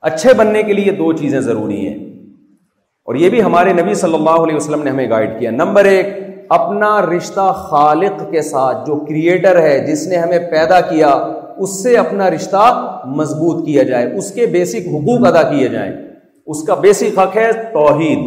[0.08, 1.96] اچھے بننے کے لیے دو چیزیں ضروری ہیں
[3.06, 6.08] اور یہ بھی ہمارے نبی صلی اللہ علیہ وسلم نے ہمیں گائڈ کیا نمبر ایک
[6.58, 11.10] اپنا رشتہ خالق کے ساتھ جو کریٹر ہے جس نے ہمیں پیدا کیا
[11.66, 12.64] اس سے اپنا رشتہ
[13.16, 15.92] مضبوط کیا جائے اس کے بیسک حقوق ادا کیے جائیں
[16.54, 18.20] اس کا بیسک حق ہے توحید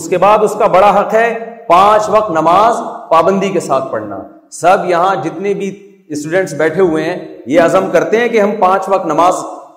[0.00, 1.28] اس کے بعد اس کا بڑا حق ہے
[1.68, 4.18] پانچ وقت نماز پابندی کے ساتھ پڑھنا
[4.60, 5.70] سب یہاں جتنے بھی
[6.16, 9.34] اسٹوڈینٹس بیٹھے ہوئے ہیں یہ عزم کرتے ہیں کہ ہم پانچ وقت نماز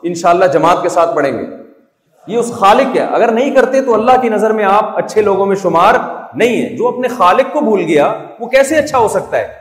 [0.09, 1.43] ان شاء اللہ جماعت کے ساتھ پڑھیں گے
[2.31, 5.45] یہ اس خالق ہے اگر نہیں کرتے تو اللہ کی نظر میں آپ اچھے لوگوں
[5.51, 5.95] میں شمار
[6.41, 9.53] نہیں ہے جو اپنے خالق کو بھول گیا وہ کیسے اچھا ہو سکتا ہے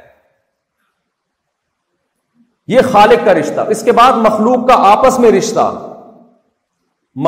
[2.74, 5.66] یہ خالق کا رشتہ اس کے بعد مخلوق کا آپس میں رشتہ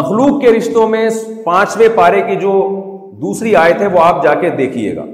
[0.00, 1.08] مخلوق کے رشتوں میں
[1.44, 2.54] پانچویں پارے کی جو
[3.26, 5.04] دوسری آیت ہے وہ آپ جا کے دیکھیے گا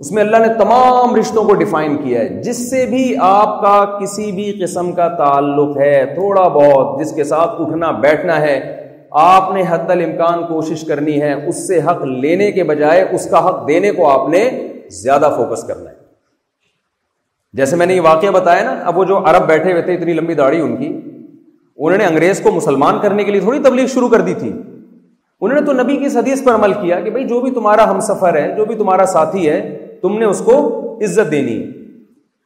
[0.00, 3.72] اس میں اللہ نے تمام رشتوں کو ڈیفائن کیا ہے جس سے بھی آپ کا
[4.00, 8.54] کسی بھی قسم کا تعلق ہے تھوڑا بہت جس کے ساتھ اٹھنا بیٹھنا ہے
[9.22, 13.46] آپ نے حتی الامکان کوشش کرنی ہے اس سے حق لینے کے بجائے اس کا
[13.46, 14.44] حق دینے کو آپ نے
[15.00, 15.96] زیادہ فوکس کرنا ہے
[17.62, 20.12] جیسے میں نے یہ واقعہ بتایا نا اب وہ جو عرب بیٹھے ہوئے تھے اتنی
[20.20, 24.08] لمبی داڑھی ان کی انہوں نے انگریز کو مسلمان کرنے کے لیے تھوڑی تبلیغ شروع
[24.14, 27.40] کر دی تھی انہوں نے تو نبی کی حدیث پر عمل کیا کہ بھائی جو
[27.40, 29.60] بھی تمہارا ہم سفر ہے جو بھی تمہارا ساتھی ہے
[30.02, 30.56] تم نے اس کو
[31.04, 31.56] عزت دینی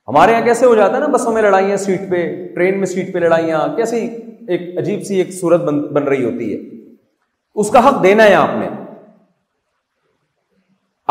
[0.08, 2.20] ہمارے یہاں کیسے ہو جاتا ہے نا بسوں میں لڑائیاں سیٹ پہ
[2.54, 4.00] ٹرین میں سیٹ پہ لڑائیاں کیسی
[4.54, 6.58] ایک عجیب سی ایک صورت بن بن رہی ہوتی ہے
[7.62, 8.68] اس کا حق دینا ہے آپ نے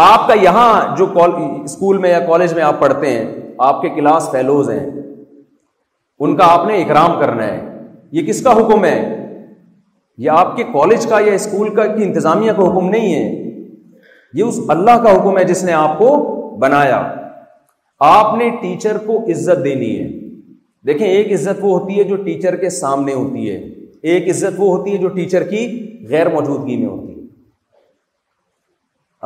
[0.06, 3.26] آپ کا یہاں جو اسکول میں یا کالج میں آپ پڑھتے ہیں
[3.70, 4.86] آپ کے کلاس فیلوز ہیں
[6.26, 7.60] ان کا آپ نے اکرام کرنا ہے
[8.18, 8.98] یہ کس کا حکم ہے
[10.24, 13.51] یہ آپ کے کالج کا یا اسکول کا کی انتظامیہ کا حکم نہیں ہے
[14.40, 16.10] یہ اس اللہ کا حکم ہے جس نے آپ کو
[16.62, 16.98] بنایا
[18.10, 20.08] آپ نے ٹیچر کو عزت دینی ہے
[20.88, 23.58] دیکھیں ایک عزت وہ ہوتی ہے جو ٹیچر کے سامنے ہوتی ہے
[24.12, 25.66] ایک عزت وہ ہوتی ہے جو ٹیچر کی
[26.10, 27.20] غیر موجودگی میں ہوتی ہے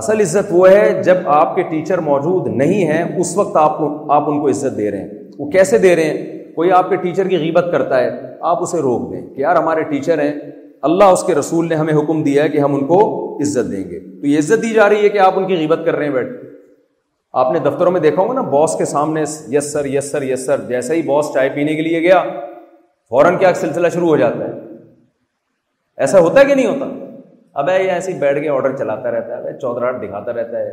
[0.02, 3.90] اصل عزت وہ ہے جب آپ کے ٹیچر موجود نہیں ہیں اس وقت آپ کو
[4.14, 6.96] آپ ان کو عزت دے رہے ہیں وہ کیسے دے رہے ہیں کوئی آپ کے
[7.06, 8.10] ٹیچر کی غیبت کرتا ہے
[8.50, 10.32] آپ اسے روک دیں کہ یار ہمارے ٹیچر ہیں
[10.88, 12.96] اللہ اس کے رسول نے ہمیں حکم دیا ہے کہ ہم ان کو
[13.46, 15.80] عزت دیں گے تو یہ عزت دی جا رہی ہے کہ آپ ان کی غیبت
[15.86, 16.34] کر رہے ہیں بیٹھ
[17.44, 19.24] آپ نے دفتروں میں دیکھا ہوگا نا باس کے سامنے
[19.56, 22.20] یس سر یس سر یس سر جیسے ہی باس چائے پینے کے لیے گیا
[23.16, 24.52] فوراً کیا سلسلہ شروع ہو جاتا ہے
[26.06, 26.92] ایسا ہوتا ہے کہ نہیں ہوتا
[27.62, 30.72] اب یہ ایسے ہی بیٹھ کے آڈر چلاتا رہتا ہے چودراہٹ دکھاتا رہتا ہے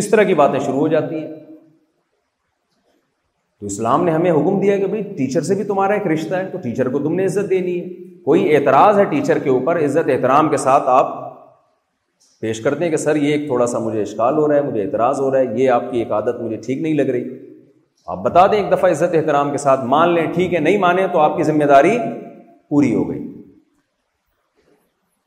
[0.00, 4.92] اس طرح کی باتیں شروع ہو جاتی ہیں تو اسلام نے ہمیں حکم دیا کہ
[4.92, 7.74] بھائی ٹیچر سے بھی تمہارا ایک رشتہ ہے تو ٹیچر کو تم نے عزت دینی
[7.80, 7.88] ہے
[8.30, 11.08] کوئی اعتراض ہے ٹیچر کے اوپر عزت احترام کے ساتھ آپ
[12.44, 14.82] پیش کرتے ہیں کہ سر یہ ایک تھوڑا سا مجھے اشکال ہو رہا ہے مجھے
[14.82, 17.24] اعتراض ہو رہا ہے یہ آپ کی ایک عادت مجھے ٹھیک نہیں لگ رہی
[18.14, 21.06] آپ بتا دیں ایک دفعہ عزت احترام کے ساتھ مان لیں ٹھیک ہے نہیں مانیں
[21.12, 21.96] تو آپ کی ذمہ داری
[22.74, 23.26] پوری ہو گئی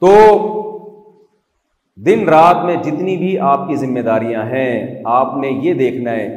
[0.06, 0.14] تو
[2.06, 4.70] دن رات میں جتنی بھی آپ کی ذمہ داریاں ہیں
[5.20, 6.28] آپ نے یہ دیکھنا ہے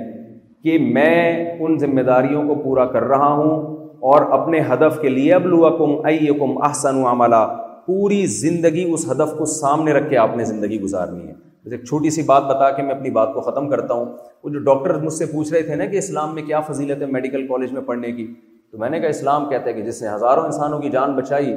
[0.65, 1.17] کہ میں
[1.59, 3.76] ان ذمہ داریوں کو پورا کر رہا ہوں
[4.11, 7.47] اور اپنے ہدف کے لیے ابلو کم ائی کم احسن عملہ
[7.87, 11.33] پوری زندگی اس ہدف کو سامنے رکھ کے آپ نے زندگی گزارنی ہے
[11.71, 14.05] جیسے چھوٹی سی بات بتا کے میں اپنی بات کو ختم کرتا ہوں
[14.45, 17.07] وہ جو ڈاکٹر مجھ سے پوچھ رہے تھے نا کہ اسلام میں کیا فضیلت ہے
[17.13, 18.27] میڈیکل کالج میں پڑھنے کی
[18.73, 21.55] تو میں نے کہا اسلام کہتا ہے کہ جس نے ہزاروں انسانوں کی جان بچائی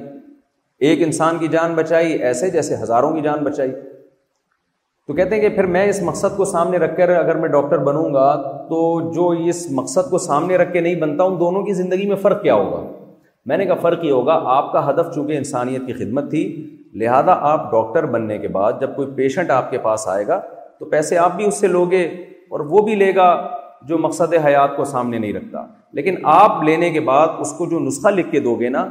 [0.90, 3.72] ایک انسان کی جان بچائی ایسے جیسے ہزاروں کی جان بچائی
[5.10, 7.78] تو کہتے ہیں کہ پھر میں اس مقصد کو سامنے رکھ کر اگر میں ڈاکٹر
[7.86, 8.26] بنوں گا
[8.70, 8.82] تو
[9.14, 12.42] جو اس مقصد کو سامنے رکھ کے نہیں بنتا ہوں دونوں کی زندگی میں فرق
[12.42, 12.82] کیا ہوگا
[13.52, 16.44] میں نے کہا فرق یہ ہوگا آپ کا ہدف چونکہ انسانیت کی خدمت تھی
[17.04, 20.40] لہٰذا آپ ڈاکٹر بننے کے بعد جب کوئی پیشنٹ آپ کے پاس آئے گا
[20.80, 22.04] تو پیسے آپ بھی اس سے لوگے
[22.52, 23.30] اور وہ بھی لے گا
[23.88, 25.66] جو مقصد حیات کو سامنے نہیں رکھتا
[26.02, 28.88] لیکن آپ لینے کے بعد اس کو جو نسخہ لکھ کے دو گے نا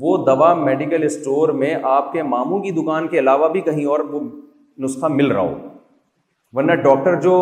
[0.00, 4.00] وہ دوا میڈیکل اسٹور میں آپ کے ماموں کی دکان کے علاوہ بھی کہیں اور
[4.14, 4.20] وہ
[4.82, 5.54] نسخہ مل رہا ہو
[6.56, 7.34] ورنہ ڈاکٹر جو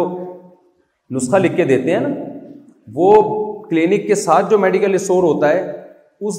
[1.17, 2.09] نسخہ لکھ کے دیتے ہیں نا
[2.95, 3.11] وہ
[3.69, 5.61] کلینک کے ساتھ جو میڈیکل اسٹور ہوتا ہے
[6.29, 6.35] اس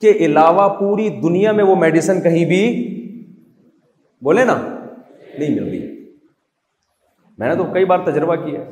[0.00, 2.60] کے علاوہ پوری دنیا میں وہ میڈیسن کہیں بھی
[4.28, 4.56] بولے نا
[5.38, 5.82] نہیں مل رہی
[7.38, 8.64] میں نے تو کئی بار تجربہ کیا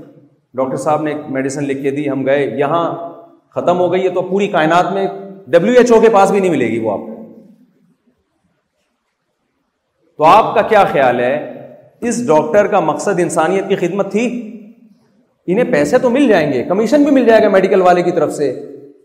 [0.61, 2.85] ڈاکٹر صاحب نے ایک میڈیسن لکھ کے دی ہم گئے یہاں
[3.55, 5.07] ختم ہو گئی ہے تو پوری کائنات میں
[5.55, 7.12] ڈبلو ایچ او کے پاس بھی نہیں ملے گی وہ آپ کو
[10.23, 11.33] تو آپ کا کیا خیال ہے
[12.09, 14.25] اس ڈاکٹر کا مقصد انسانیت کی خدمت تھی
[15.47, 18.33] انہیں پیسے تو مل جائیں گے کمیشن بھی مل جائے گا میڈیکل والے کی طرف
[18.35, 18.51] سے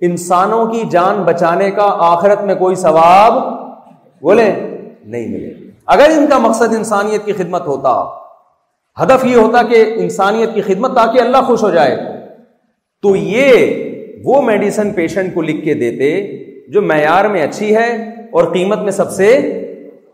[0.09, 3.39] انسانوں کی جان بچانے کا آخرت میں کوئی ثواب
[4.27, 5.51] بولے نہیں ملے
[5.95, 7.95] اگر ان کا مقصد انسانیت کی خدمت ہوتا
[9.03, 11.95] ہدف یہ ہوتا کہ انسانیت کی خدمت تاکہ اللہ خوش ہو جائے
[13.03, 16.11] تو یہ وہ میڈیسن پیشنٹ کو لکھ کے دیتے
[16.73, 17.91] جو معیار میں اچھی ہے
[18.35, 19.31] اور قیمت میں سب سے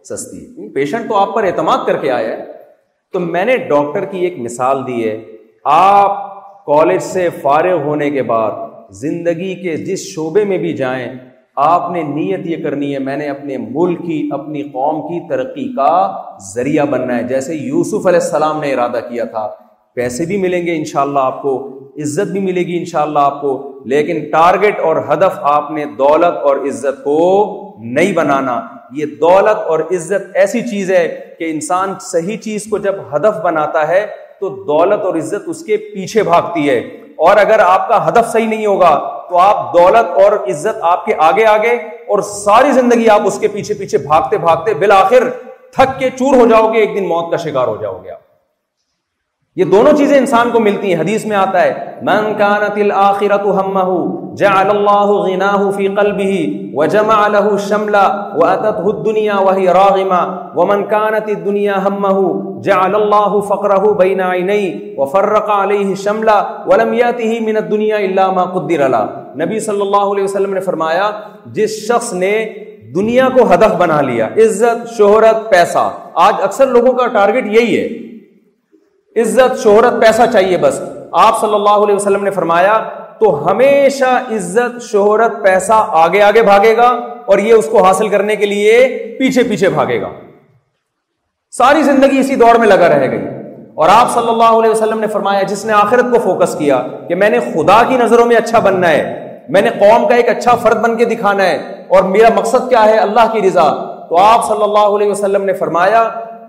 [0.10, 2.46] سستی ہے یعنی پیشنٹ تو آپ پر اعتماد کر کے آیا ہے
[3.14, 5.18] تو میں نے ڈاکٹر کی ایک مثال دی ہے
[5.74, 6.18] آپ
[6.66, 8.62] کالج سے فارغ ہونے کے بعد
[9.02, 11.08] زندگی کے جس شعبے میں بھی جائیں
[11.66, 15.68] آپ نے نیت یہ کرنی ہے میں نے اپنے ملک کی اپنی قوم کی ترقی
[15.76, 15.90] کا
[16.54, 19.48] ذریعہ بننا ہے جیسے یوسف علیہ السلام نے ارادہ کیا تھا
[19.96, 21.54] پیسے بھی ملیں گے انشاءاللہ آپ کو
[22.04, 23.52] عزت بھی ملے گی انشاءاللہ آپ کو
[23.94, 27.18] لیکن ٹارگٹ اور ہدف آپ نے دولت اور عزت کو
[27.82, 28.60] نہیں بنانا
[28.96, 31.08] یہ دولت اور عزت ایسی چیز ہے
[31.40, 34.06] کہ انسان صحیح چیز کو جب ہدف بناتا ہے
[34.40, 36.78] تو دولت اور عزت اس کے پیچھے بھاگتی ہے
[37.28, 38.96] اور اگر آپ کا ہدف صحیح نہیں ہوگا
[39.30, 41.74] تو آپ دولت اور عزت آپ کے آگے آگے
[42.08, 45.30] اور ساری زندگی آپ اس کے پیچھے پیچھے بھاگتے بھاگتے بالآخر
[45.76, 48.22] تھک کے چور ہو جاؤ گے ایک دن موت کا شکار ہو جاؤ گے آپ
[49.62, 51.74] یہ دونوں چیزیں انسان کو ملتی ہیں حدیث میں آتا ہے
[52.08, 53.92] من كانت الاخرۃ همه
[54.42, 56.38] جعل الله غناه في قلبه
[56.80, 58.02] وجمع له شملا
[58.40, 60.22] واتته الدنيا وهي راغما
[60.62, 62.24] ومن كانت الدنيا همه
[62.70, 66.38] جعل الله فقره بين عينيه وفرق عليه شملا
[66.74, 69.04] ولم ياته من الدنيا الا ما قدر له
[69.44, 71.04] نبی صلی اللہ علیہ وسلم نے فرمایا
[71.60, 72.34] جس شخص نے
[73.00, 75.86] دنیا کو ہدف بنا لیا عزت شہرت پیسہ
[76.28, 77.88] آج اکثر لوگوں کا ٹارگٹ یہی ہے
[79.22, 80.80] عزت شہرت پیسہ چاہیے بس
[81.26, 82.78] آپ صلی اللہ علیہ وسلم نے فرمایا
[83.20, 86.88] تو ہمیشہ عزت شہرت پیسہ آگے آگے بھاگے گا
[87.34, 88.80] اور یہ اس کو حاصل کرنے کے لیے
[89.20, 90.10] پیچھے پیچھے بھاگے گا
[91.58, 93.20] ساری زندگی اسی دوڑ میں لگا رہ گئی
[93.84, 97.16] اور آپ صلی اللہ علیہ وسلم نے فرمایا جس نے آخرت کو فوکس کیا کہ
[97.24, 100.56] میں نے خدا کی نظروں میں اچھا بننا ہے میں نے قوم کا ایک اچھا
[100.64, 101.56] فرد بن کے دکھانا ہے
[101.96, 103.70] اور میرا مقصد کیا ہے اللہ کی رضا
[104.10, 106.04] تو آپ صلی اللہ علیہ وسلم نے فرمایا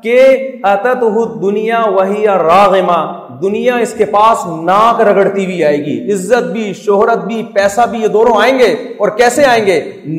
[0.04, 0.22] کہ
[0.70, 1.04] اتت
[1.42, 2.96] دنیا وہی راغما
[3.42, 8.00] دنیا اس کے پاس ناک رگڑتی ہوئی آئے گی عزت بھی شہرت بھی پیسہ بھی
[8.02, 8.66] یہ دونوں آئیں گے
[9.04, 9.78] اور کیسے آئیں گے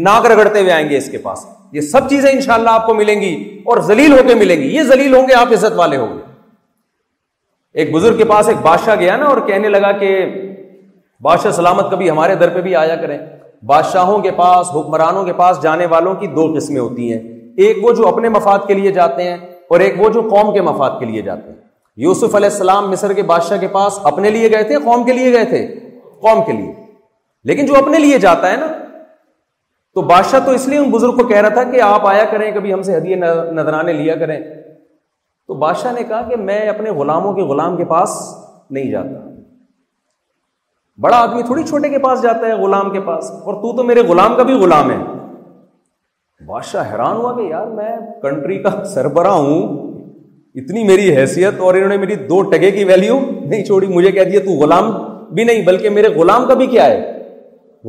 [0.09, 1.45] ناک رگڑتے ہوئے آئیں گے اس کے پاس
[1.77, 3.33] یہ سب چیزیں انشاءاللہ شاء آپ کو ملیں گی
[3.71, 6.21] اور زلیل ہو کے ملیں گی یہ زلیل ہوں گے آپ عزت والے ہوں گے
[7.83, 10.11] ایک بزرگ کے پاس ایک بادشاہ گیا نا اور کہنے لگا کہ
[11.29, 13.17] بادشاہ سلامت کبھی ہمارے در پہ بھی آیا کریں
[13.73, 17.19] بادشاہوں کے پاس حکمرانوں کے پاس جانے والوں کی دو قسمیں ہوتی ہیں
[17.65, 19.37] ایک وہ جو اپنے مفاد کے لیے جاتے ہیں
[19.71, 21.57] اور ایک وہ جو قوم کے مفاد کے لیے جاتے ہیں
[22.03, 25.31] یوسف علیہ السلام مصر کے بادشاہ کے پاس اپنے لیے گئے تھے قوم کے لیے
[25.33, 25.61] گئے تھے
[26.25, 26.73] قوم کے لیے
[27.51, 28.67] لیکن جو اپنے لیے جاتا ہے نا
[29.95, 32.51] تو بادشاہ تو اس لیے ان بزرگ کو کہہ رہا تھا کہ آپ آیا کریں
[32.51, 33.15] کبھی ہم سے ہدیے
[33.59, 34.39] نذرانے لیا کریں
[35.47, 38.15] تو بادشاہ نے کہا کہ میں اپنے غلاموں کے غلام کے پاس
[38.77, 39.23] نہیں جاتا
[41.05, 44.01] بڑا آدمی تھوڑی چھوٹے کے پاس جاتا ہے غلام کے پاس اور تو تو میرے
[44.09, 44.97] غلام کا بھی غلام ہے
[46.47, 47.89] بادشاہ حیران ہوا کہ یار میں
[48.21, 49.83] کنٹری کا سربراہ ہوں
[50.61, 54.29] اتنی میری حیثیت اور انہوں نے میری دو ٹگے کی ویلیو نہیں چھوڑی مجھے کہہ
[54.31, 54.91] دیا تو غلام
[55.37, 57.01] بھی نہیں بلکہ میرے غلام کا بھی کیا ہے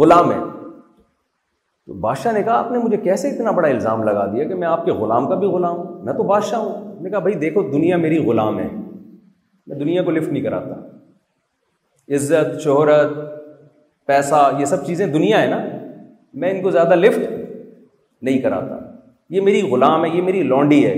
[0.02, 4.44] غلام ہے تو بادشاہ نے کہا آپ نے مجھے کیسے اتنا بڑا الزام لگا دیا
[4.48, 7.18] کہ میں آپ کے غلام کا بھی غلام ہوں میں تو بادشاہ ہوں نے کہا
[7.26, 8.66] بھائی دیکھو دنیا میری غلام ہے
[9.68, 10.80] میں دنیا کو لفٹ نہیں کراتا
[12.16, 13.16] عزت شہرت
[14.12, 15.58] پیسہ یہ سب چیزیں دنیا ہے نا
[16.42, 17.45] میں ان کو زیادہ لفٹ
[18.24, 18.78] نہیں کراتا
[19.34, 20.92] یہ میری غلام ہے یہ میری لانڈی ہے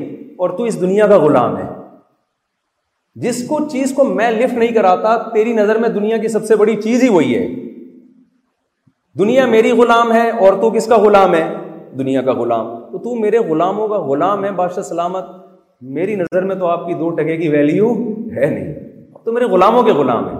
[0.44, 1.64] اور تو اس دنیا کا غلام ہے
[3.26, 6.56] جس کو چیز کو میں لفٹ نہیں کراتا تیری نظر میں دنیا کی سب سے
[6.56, 7.46] بڑی چیز ہی وہی ہے
[9.18, 11.42] دنیا میری غلام ہے اور تو کس کا غلام ہے
[11.98, 15.24] دنیا کا غلام تو تو میرے غلاموں کا غلام ہے بادشاہ سلامت
[15.96, 17.92] میری نظر میں تو آپ کی دو ٹکے کی ویلیو
[18.36, 18.72] ہے نہیں
[19.24, 20.38] تو میرے غلاموں کے غلام ہیں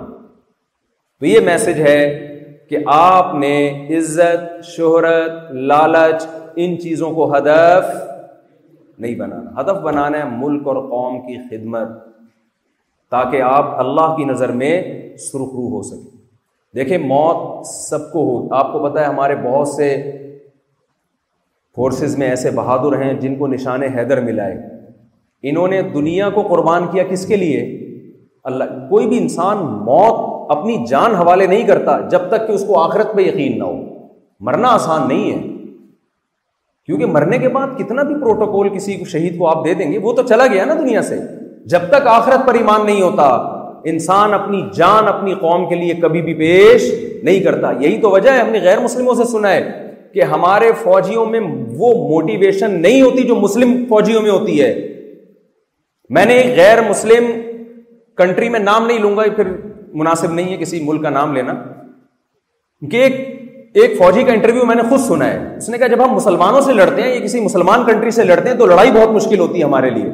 [1.21, 1.99] تو یہ میسج ہے
[2.71, 3.53] کہ آپ نے
[3.99, 4.45] عزت
[4.77, 6.25] شہرت لالچ
[6.65, 7.89] ان چیزوں کو ہدف
[9.03, 11.89] نہیں بنانا ہدف بنانا ہے ملک اور قوم کی خدمت
[13.15, 14.71] تاکہ آپ اللہ کی نظر میں
[15.27, 16.17] سرخرو ہو سکیں
[16.77, 19.87] دیکھیں موت سب کو ہو آپ کو پتا ہے ہمارے بہت سے
[21.77, 24.57] فورسز میں ایسے بہادر ہیں جن کو نشان حیدر ملائے
[25.51, 27.61] انہوں نے دنیا کو قربان کیا کس کے لیے
[28.51, 32.79] اللہ کوئی بھی انسان موت اپنی جان حوالے نہیں کرتا جب تک کہ اس کو
[32.81, 33.79] آخرت پہ یقین نہ ہو
[34.51, 35.48] مرنا آسان نہیں ہے
[36.89, 39.99] کیونکہ مرنے کے بعد کتنا بھی پروٹوکول کسی کو شہید کو آپ دے دیں گے
[40.03, 41.17] وہ تو چلا گیا نا دنیا سے
[41.73, 43.25] جب تک آخرت پر ایمان نہیں ہوتا
[43.93, 46.85] انسان اپنی جان اپنی قوم کے لیے کبھی بھی پیش
[47.25, 49.61] نہیں کرتا یہی تو وجہ ہے ہم نے غیر مسلموں سے سنا ہے
[50.15, 51.41] کہ ہمارے فوجیوں میں
[51.79, 54.73] وہ موٹیویشن نہیں ہوتی جو مسلم فوجیوں میں ہوتی ہے
[56.19, 57.31] میں نے غیر مسلم
[58.23, 59.53] کنٹری میں نام نہیں لوں گا پھر
[60.05, 61.55] مناسب نہیں ہے کسی ملک کا نام لینا
[62.91, 63.25] کہ ایک
[63.83, 66.61] ایک فوجی کا انٹرویو میں نے خود سنا ہے اس نے کہا جب ہم مسلمانوں
[66.69, 69.59] سے لڑتے ہیں یا کسی مسلمان کنٹری سے لڑتے ہیں تو لڑائی بہت مشکل ہوتی
[69.59, 70.11] ہے ہمارے لیے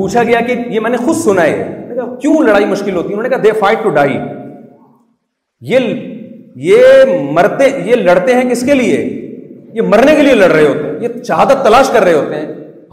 [0.00, 3.22] پوچھا گیا کہ یہ میں نے خود سنا ہے کیوں لڑائی مشکل ہوتی ہے انہوں
[3.22, 4.16] نے کہا دے فائٹ ٹو ڈائی
[5.70, 5.88] یہ
[6.64, 8.98] یہ مرتے یہ لڑتے ہیں کس کے لیے
[9.78, 12.46] یہ مرنے کے لیے لڑ رہے ہوتے ہیں یہ شہادت تلاش کر رہے ہوتے ہیں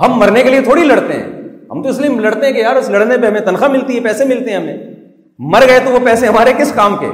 [0.05, 1.27] ہم مرنے کے لیے تھوڑی لڑتے ہیں
[1.73, 4.01] ہم تو اس لیے لڑتے ہیں کہ یار اس لڑنے پہ ہمیں تنخواہ ملتی ہے
[4.09, 4.77] پیسے ملتے ہیں ہمیں
[5.53, 7.07] مر گئے تو وہ پیسے ہمارے کس کام کے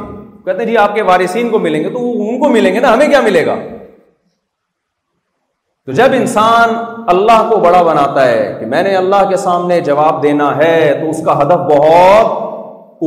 [0.49, 2.93] کہتے ہیں جی آپ کے وارثین کو ملیں گے تو ان کو ملیں گے نا
[2.93, 3.55] ہمیں کیا ملے گا
[5.87, 6.73] تو جب انسان
[7.13, 11.09] اللہ کو بڑا بناتا ہے کہ میں نے اللہ کے سامنے جواب دینا ہے تو
[11.09, 12.33] اس کا ہدف بہت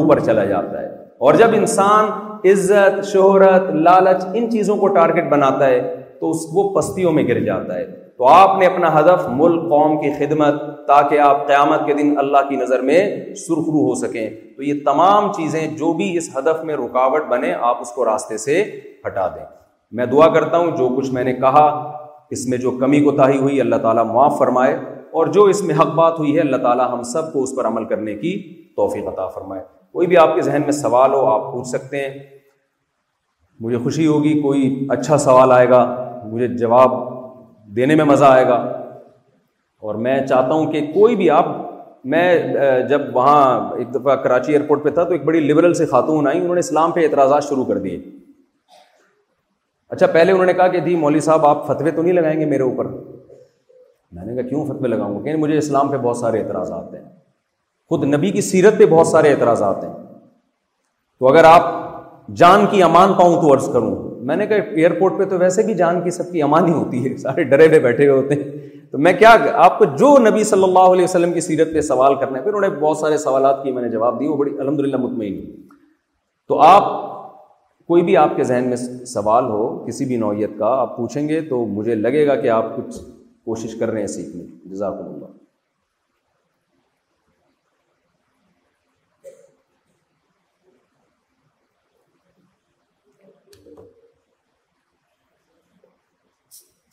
[0.03, 0.87] اوپر چلا جاتا ہے
[1.27, 2.09] اور جب انسان
[2.53, 5.81] عزت شہرت لالچ ان چیزوں کو ٹارگیٹ بناتا ہے
[6.21, 7.85] تو اس وہ پستیوں میں گر جاتا ہے
[8.23, 12.49] تو آپ نے اپنا ہدف ملک قوم کی خدمت تاکہ آپ قیامت کے دن اللہ
[12.49, 12.99] کی نظر میں
[13.37, 17.81] سرخرو ہو سکیں تو یہ تمام چیزیں جو بھی اس ہدف میں رکاوٹ بنے آپ
[17.81, 18.61] اس کو راستے سے
[19.07, 19.45] ہٹا دیں
[20.01, 21.65] میں دعا کرتا ہوں جو کچھ میں نے کہا
[22.37, 24.75] اس میں جو کمی کو تاہی ہوئی اللہ تعالیٰ معاف فرمائے
[25.21, 27.67] اور جو اس میں حق بات ہوئی ہے اللہ تعالیٰ ہم سب کو اس پر
[27.71, 28.33] عمل کرنے کی
[28.83, 29.63] توفیق عطا فرمائے
[29.93, 32.19] کوئی بھی آپ کے ذہن میں سوال ہو آپ پوچھ سکتے ہیں
[33.67, 34.63] مجھے خوشی ہوگی کوئی
[34.99, 35.85] اچھا سوال آئے گا
[36.33, 37.11] مجھے جواب
[37.77, 38.57] دینے میں مزہ آئے گا
[39.91, 41.47] اور میں چاہتا ہوں کہ کوئی بھی آپ
[42.15, 42.25] میں
[42.89, 43.37] جب وہاں
[43.79, 46.65] ایک دفعہ کراچی ایئرپورٹ پہ تھا تو ایک بڑی لبرل سے خاتون آئی انہوں نے
[46.69, 47.99] اسلام پہ اعتراضات شروع کر دیے
[49.97, 52.39] اچھا پہلے انہوں نے کہا کہ دی جی مولوی صاحب آپ فتوے تو نہیں لگائیں
[52.41, 56.17] گے میرے اوپر میں نے کہا کیوں فتوے لگاؤں گا کہ مجھے اسلام پہ بہت
[56.17, 57.03] سارے اعتراضات ہیں
[57.93, 59.93] خود نبی کی سیرت پہ بہت سارے اعتراضات ہیں
[61.19, 61.71] تو اگر آپ
[62.43, 63.93] جان کی امان پاؤں تو عرض کروں
[64.27, 67.17] میں نے کہا ایئرپورٹ پہ تو ویسے بھی جان کی سب کی امانی ہوتی ہے
[67.23, 69.31] سارے ڈرے ہوئے بیٹھے ہوئے ہوتے ہیں تو میں کیا
[69.65, 72.61] آپ کو جو نبی صلی اللہ علیہ وسلم کی سیرت پہ سوال ہے پھر انہوں
[72.61, 75.41] نے بہت سارے سوالات کیے میں نے جواب دی وہ بڑی الحمد للہ مطمئن
[76.49, 76.91] تو آپ
[77.93, 78.77] کوئی بھی آپ کے ذہن میں
[79.17, 82.77] سوال ہو کسی بھی نوعیت کا آپ پوچھیں گے تو مجھے لگے گا کہ آپ
[82.77, 82.99] کچھ
[83.45, 85.39] کوشش کر رہے ہیں سیکھنے کی جزاک اللہ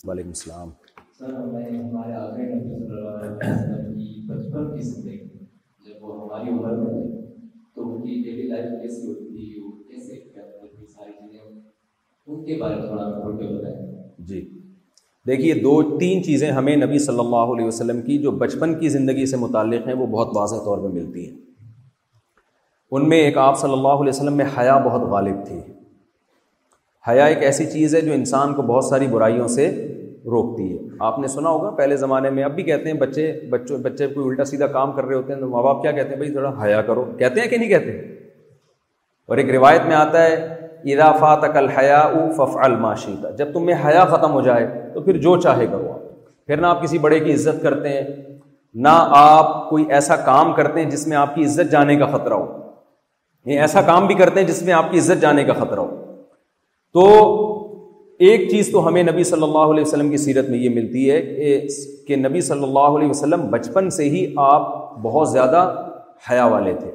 [0.08, 0.70] وعلیکم السلام
[14.28, 14.48] جی
[15.28, 19.26] دیکھیے دو تین چیزیں ہمیں نبی صلی اللہ علیہ وسلم کی جو بچپن کی زندگی
[19.34, 21.38] سے متعلق ہیں وہ بہت واضح طور پہ ملتی ہیں
[22.92, 25.60] ان میں ایک آپ صلی اللہ علیہ وسلم میں حیا بہت غالب تھی
[27.08, 29.68] حیا ایک ایسی چیز ہے جو انسان کو بہت ساری برائیوں سے
[30.32, 30.78] روکتی ہے
[31.10, 34.28] آپ نے سنا ہوگا پہلے زمانے میں اب بھی کہتے ہیں بچے بچوں بچے کوئی
[34.30, 36.52] الٹا سیدھا کام کر رہے ہوتے ہیں تو ماں باپ کیا کہتے ہیں بھائی تھوڑا
[36.64, 37.92] حیا کرو کہتے ہیں کہ نہیں کہتے
[39.32, 40.34] اور ایک روایت میں آتا ہے
[40.94, 45.02] ادا فا تقل حیا او فف الماشیتا جب تم میں حیا ختم ہو جائے تو
[45.04, 48.02] پھر جو چاہے کرو آپ پھر نہ آپ کسی بڑے کی عزت کرتے ہیں
[48.86, 52.34] نہ آپ کوئی ایسا کام کرتے ہیں جس میں آپ کی عزت جانے کا خطرہ
[52.34, 52.72] ہو
[53.52, 55.99] یہ ایسا کام بھی کرتے ہیں جس میں آپ کی عزت جانے کا خطرہ ہو
[56.94, 57.04] تو
[58.28, 61.20] ایک چیز تو ہمیں نبی صلی اللہ علیہ وسلم کی سیرت میں یہ ملتی ہے
[62.08, 64.72] کہ نبی صلی اللہ علیہ وسلم بچپن سے ہی آپ
[65.02, 65.62] بہت زیادہ
[66.30, 66.92] حیا والے تھے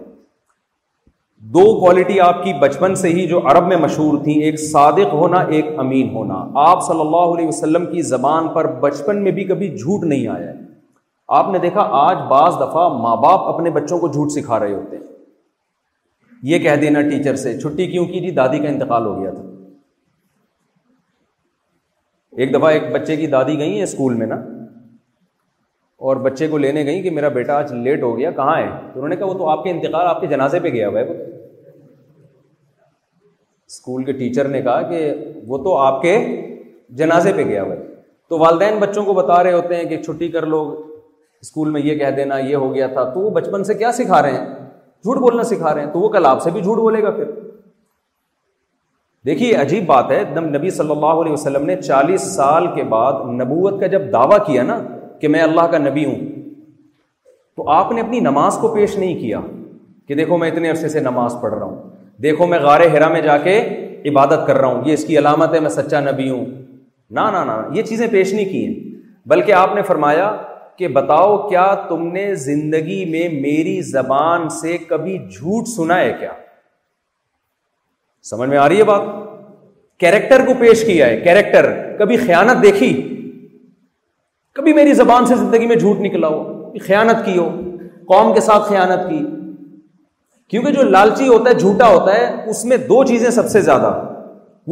[1.54, 5.40] دو کوالٹی آپ کی بچپن سے ہی جو عرب میں مشہور تھیں ایک صادق ہونا
[5.56, 9.68] ایک امین ہونا آپ صلی اللہ علیہ وسلم کی زبان پر بچپن میں بھی کبھی
[9.76, 10.52] جھوٹ نہیں آیا
[11.38, 14.96] آپ نے دیکھا آج بعض دفعہ ماں باپ اپنے بچوں کو جھوٹ سکھا رہے ہوتے
[14.96, 15.02] ہیں
[16.52, 19.42] یہ کہہ دینا ٹیچر سے چھٹی کیوں کی جی دادی کا انتقال ہو گیا تھا
[22.42, 24.34] ایک دفعہ ایک بچے کی دادی گئی ہیں اسکول میں نا
[26.08, 28.98] اور بچے کو لینے گئی کہ میرا بیٹا آج لیٹ ہو گیا کہاں ہے تو
[28.98, 31.22] انہوں نے کہا وہ تو آپ کے انتقال آپ کے جنازے پہ گیا ہوا ہے
[33.74, 34.98] اسکول کے ٹیچر نے کہا کہ
[35.52, 36.16] وہ تو آپ کے
[37.02, 37.82] جنازے پہ گیا ہوا ہے
[38.30, 40.60] تو والدین بچوں کو بتا رہے ہوتے ہیں کہ چھٹی کر لو
[41.42, 44.20] اسکول میں یہ کہہ دینا یہ ہو گیا تھا تو وہ بچپن سے کیا سکھا
[44.22, 44.44] رہے ہیں
[45.04, 47.24] جھوٹ بولنا سکھا رہے ہیں تو وہ کل آپ سے بھی جھوٹ بولے گا پھر
[49.26, 53.20] دیکھیے عجیب بات ہے دم نبی صلی اللہ علیہ وسلم نے چالیس سال کے بعد
[53.40, 54.78] نبوت کا جب دعویٰ کیا نا
[55.20, 56.18] کہ میں اللہ کا نبی ہوں
[57.56, 59.40] تو آپ نے اپنی نماز کو پیش نہیں کیا
[60.08, 61.78] کہ دیکھو میں اتنے عرصے سے نماز پڑھ رہا ہوں
[62.22, 63.56] دیکھو میں غار ہرا میں جا کے
[64.10, 66.44] عبادت کر رہا ہوں یہ اس کی علامت ہے میں سچا نبی ہوں
[67.20, 70.30] نہ یہ چیزیں پیش نہیں کی ہیں بلکہ آپ نے فرمایا
[70.78, 76.32] کہ بتاؤ کیا تم نے زندگی میں میری زبان سے کبھی جھوٹ سنا ہے کیا
[78.30, 79.02] سمجھ میں آ رہی ہے بات
[80.00, 81.66] کیریکٹر کو پیش کیا ہے کیریکٹر
[81.98, 82.88] کبھی خیانت دیکھی
[84.54, 86.40] کبھی میری زبان سے زندگی میں جھوٹ نکلا ہو
[86.86, 87.48] خیانت کی ہو
[88.12, 89.18] قوم کے ساتھ خیانت کی
[90.50, 93.92] کیونکہ جو لالچی ہوتا ہے جھوٹا ہوتا ہے اس میں دو چیزیں سب سے زیادہ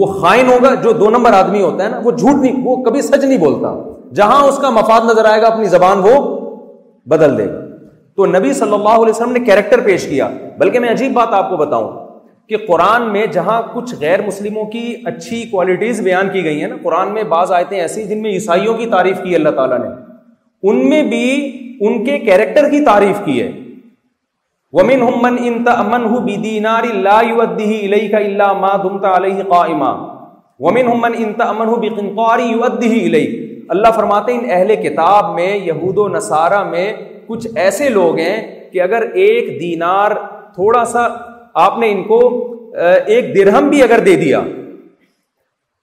[0.01, 3.01] وہ خائن ہوگا جو دو نمبر آدمی ہوتا ہے نا وہ جھوٹ نہیں وہ کبھی
[3.09, 3.75] سچ نہیں بولتا
[4.21, 6.15] جہاں اس کا مفاد نظر آئے گا اپنی زبان وہ
[7.15, 7.61] بدل دے گا
[8.17, 10.29] تو نبی صلی اللہ علیہ وسلم نے کیریکٹر پیش کیا
[10.59, 11.91] بلکہ میں عجیب بات آپ کو بتاؤں
[12.49, 16.77] کہ قرآن میں جہاں کچھ غیر مسلموں کی اچھی کوالٹیز بیان کی گئی ہیں نا
[16.83, 19.89] قرآن میں بعض آیتیں ایسی جن میں عیسائیوں کی تعریف کی اللہ تعالیٰ نے
[20.71, 21.23] ان میں بھی
[21.87, 23.51] ان کے کیریکٹر کی تعریف کی ہے
[24.79, 26.05] ومن ان ان تمن
[26.43, 26.67] تمن
[29.05, 29.43] علیہ
[29.79, 29.91] ما
[30.67, 30.89] ومن
[33.69, 36.93] اللہ فرماتے ان اہل کتاب میں یہود و نصارہ میں
[37.27, 38.37] کچھ ایسے لوگ ہیں
[38.73, 40.11] کہ اگر ایک دینار
[40.55, 41.07] تھوڑا سا
[41.65, 42.19] آپ نے ان کو
[43.15, 44.41] ایک درہم بھی اگر دے دیا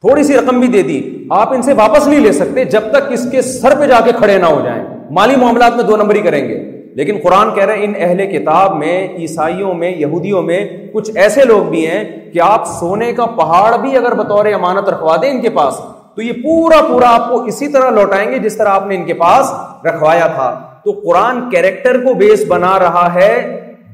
[0.05, 0.99] تھوڑی سی رقم بھی دے دی
[1.37, 4.11] آپ ان سے واپس نہیں لے سکتے جب تک اس کے سر پہ جا کے
[4.17, 4.83] کھڑے نہ ہو جائیں
[5.15, 6.55] مالی معاملات میں دو نمبر ہی کریں گے
[6.95, 10.59] لیکن قرآن کہہ رہے ہیں ان اہل کتاب میں عیسائیوں میں یہودیوں میں
[10.93, 12.01] کچھ ایسے لوگ بھی ہیں
[12.33, 15.79] کہ آپ سونے کا پہاڑ بھی اگر بطور امانت رکھوا دیں ان کے پاس
[16.15, 19.05] تو یہ پورا پورا آپ کو اسی طرح لوٹائیں گے جس طرح آپ نے ان
[19.05, 19.51] کے پاس
[19.85, 20.49] رکھوایا تھا
[20.85, 23.31] تو قرآن کیریکٹر کو بیس بنا رہا ہے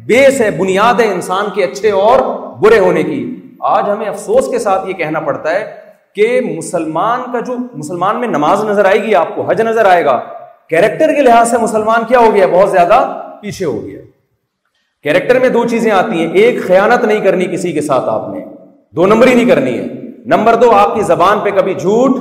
[0.08, 2.20] بیس ہے بنیاد ہے انسان کے اچھے اور
[2.62, 3.16] برے ہونے کی
[3.74, 5.64] آج ہمیں افسوس کے ساتھ یہ کہنا پڑتا ہے
[6.16, 10.04] کہ مسلمان کا جو مسلمان میں نماز نظر آئے گی آپ کو حج نظر آئے
[10.06, 10.20] گا
[10.70, 13.00] کیریکٹر کے لحاظ سے مسلمان کیا ہو گیا بہت زیادہ
[13.42, 14.02] پیچھے ہو گیا
[15.04, 18.44] کیریکٹر میں دو چیزیں آتی ہیں ایک خیانت نہیں کرنی کسی کے ساتھ آپ نے
[19.00, 19.86] دو نمبر ہی نہیں کرنی ہے
[20.36, 22.16] نمبر دو آپ کی زبان پہ کبھی جھوٹ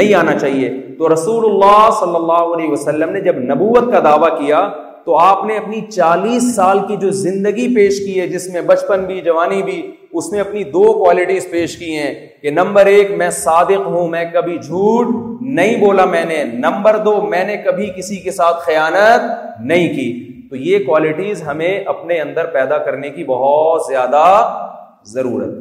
[0.00, 4.30] نہیں آنا چاہیے تو رسول اللہ صلی اللہ علیہ وسلم نے جب نبوت کا دعویٰ
[4.38, 4.62] کیا
[5.10, 9.04] تو آپ نے اپنی چالیس سال کی جو زندگی پیش کی ہے جس میں بچپن
[9.06, 9.76] بھی جوانی بھی
[10.20, 14.24] اس میں اپنی دو کوالٹیز پیش کی ہیں کہ نمبر ایک میں صادق ہوں میں
[14.34, 15.08] کبھی جھوٹ
[15.58, 19.28] نہیں بولا میں نے نمبر دو میں نے کبھی کسی کے ساتھ خیانت
[19.72, 20.06] نہیں کی
[20.50, 24.24] تو یہ کوالٹیز ہمیں اپنے اندر پیدا کرنے کی بہت زیادہ
[25.16, 25.58] ضرورت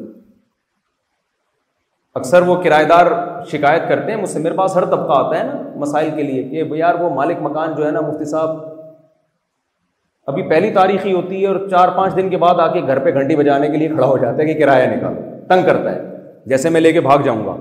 [2.21, 3.11] اکثر وہ کرایہ دار
[3.51, 6.49] شکایت کرتے ہیں مجھ سے میرے پاس ہر طبقہ آتا ہے نا مسائل کے لیے
[6.67, 8.67] کہ یار وہ مالک مکان جو ہے نا مفتی صاحب
[10.29, 13.13] ابھی پہلی تاریخی ہوتی ہے اور چار پانچ دن کے بعد آ کے گھر پہ
[13.21, 16.21] گھنٹی بجانے کے لیے کھڑا ہو جاتا ہے کہ کرایہ نکالو تنگ کرتا ہے
[16.53, 17.55] جیسے میں لے کے بھاگ جاؤں گا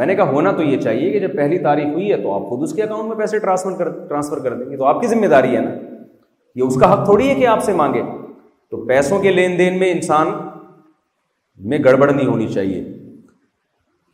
[0.00, 2.44] میں نے کہا ہونا تو یہ چاہیے کہ جب پہلی تاریخ ہوئی ہے تو آپ
[2.52, 5.06] خود اس کے اکاؤنٹ میں پیسے ٹرانسفر کر ٹرانسفر کر دیں گے تو آپ کی
[5.14, 5.72] ذمہ داری ہے نا
[6.60, 8.02] یہ اس کا حق تھوڑی ہے کہ آپ سے مانگے
[8.70, 10.30] تو پیسوں کے لین دین میں انسان
[11.72, 12.80] میں گڑبڑ نہیں ہونی چاہیے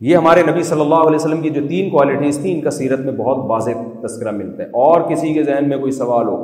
[0.09, 3.05] یہ ہمارے نبی صلی اللہ علیہ وسلم کی جو تین کوالٹیز تھیں ان کا سیرت
[3.11, 6.41] میں بہت واضح تذکرہ ملتا ہے اور کسی کے ذہن میں کوئی سوال ہو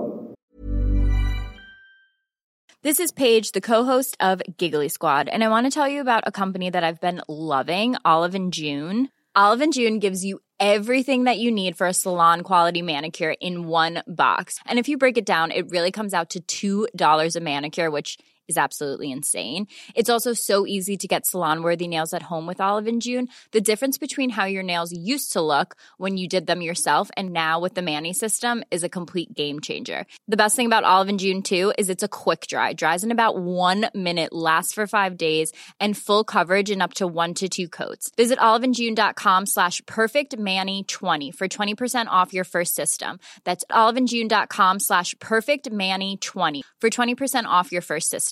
[2.84, 4.88] this is page the castle company
[6.70, 7.02] that
[8.34, 9.06] began Jain
[9.60, 12.82] olive June gives you everything you need for salon quality
[13.18, 13.30] manicure
[14.66, 14.90] inks
[17.92, 18.16] which
[18.48, 19.64] is
[20.12, 21.86] also so easy to get salon worthy
[22.30, 23.24] home with olive June
[23.54, 27.78] the difference between have your nails slick when you did them yourself and now with
[27.78, 30.00] a mini system is a complete game changer
[30.32, 33.12] the best thing about آلو جیونس اوکھ جائے
[34.90, 36.70] five days and فلورڈ
[37.68, 42.80] it آلوین جیون ڈا خام sachet packet مے یعنی for twenty percent off your first
[42.82, 43.16] system
[43.82, 48.31] آلوین جینڈا خام ساش پکٹ می یعنی ٹھوانی for twenty percent off your first system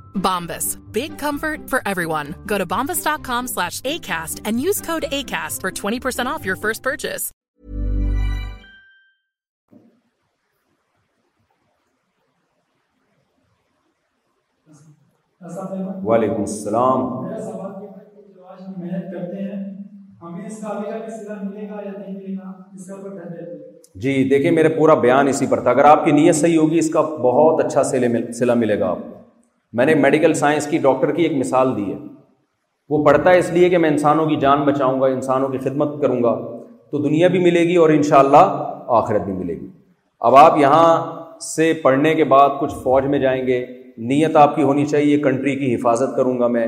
[0.15, 0.77] Bombas.
[0.91, 2.35] Big comfort for everyone.
[2.47, 7.31] Go to bombas.com slash ACAST and use code ACAST for 20% off your first purchase.
[16.05, 17.29] وعلیکم السلام
[24.01, 26.89] جی دیکھیں میرے پورا بیان اسی پر تھا اگر آپ کی نیت صحیح ہوگی اس
[26.93, 27.83] کا بہت اچھا
[28.31, 29.20] سلا ملے گا آپ کو
[29.79, 31.97] میں نے میڈیکل سائنس کی ڈاکٹر کی ایک مثال دی ہے
[32.89, 36.01] وہ پڑھتا ہے اس لیے کہ میں انسانوں کی جان بچاؤں گا انسانوں کی خدمت
[36.01, 36.33] کروں گا
[36.91, 39.67] تو دنیا بھی ملے گی اور ان شاء اللہ آخرت بھی ملے گی
[40.29, 40.83] اب آپ یہاں
[41.41, 43.65] سے پڑھنے کے بعد کچھ فوج میں جائیں گے
[44.09, 46.67] نیت آپ کی ہونی چاہیے کنٹری کی حفاظت کروں گا میں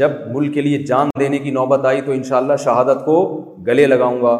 [0.00, 3.20] جب ملک کے لیے جان دینے کی نوبت آئی تو ان شاء اللہ شہادت کو
[3.66, 4.36] گلے لگاؤں گا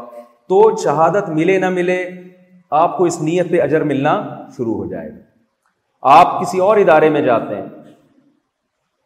[0.49, 1.99] تو شہادت ملے نہ ملے
[2.83, 4.21] آپ کو اس نیت پہ اجر ملنا
[4.57, 7.69] شروع ہو جائے گا آپ کسی اور ادارے میں جاتے ہیں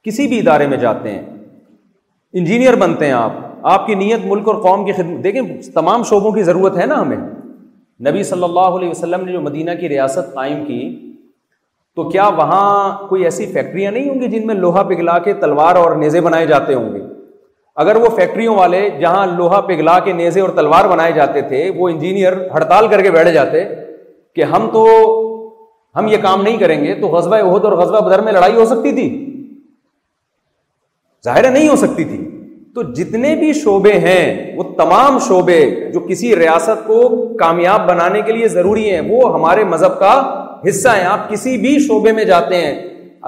[0.06, 1.22] کسی بھی ادارے میں جاتے ہیں
[2.40, 3.32] انجینئر بنتے ہیں آپ
[3.72, 5.40] آپ کی نیت ملک اور قوم کی خدمت دیکھیں
[5.74, 7.16] تمام شعبوں کی ضرورت ہے نا ہمیں
[8.10, 10.80] نبی صلی اللہ علیہ وسلم نے جو مدینہ کی ریاست قائم کی
[11.96, 12.66] تو کیا وہاں
[13.08, 16.46] کوئی ایسی فیکٹریاں نہیں ہوں گی جن میں لوہا پگھلا کے تلوار اور نیزے بنائے
[16.46, 17.00] جاتے ہوں گے
[17.84, 21.88] اگر وہ فیکٹریوں والے جہاں لوہا پگھلا کے نیزے اور تلوار بنائے جاتے تھے وہ
[21.88, 23.64] انجینئر ہڑتال کر کے بیٹھ جاتے
[24.34, 24.84] کہ ہم تو
[25.98, 28.64] ہم یہ کام نہیں کریں گے تو غزبۂ عہد اور غزبہ بدر میں لڑائی ہو
[28.74, 29.08] سکتی تھی
[31.24, 32.16] ظاہر نہیں ہو سکتی تھی
[32.74, 35.60] تو جتنے بھی شعبے ہیں وہ تمام شعبے
[35.92, 36.98] جو کسی ریاست کو
[37.38, 40.12] کامیاب بنانے کے لیے ضروری ہیں وہ ہمارے مذہب کا
[40.68, 42.74] حصہ ہیں آپ کسی بھی شعبے میں جاتے ہیں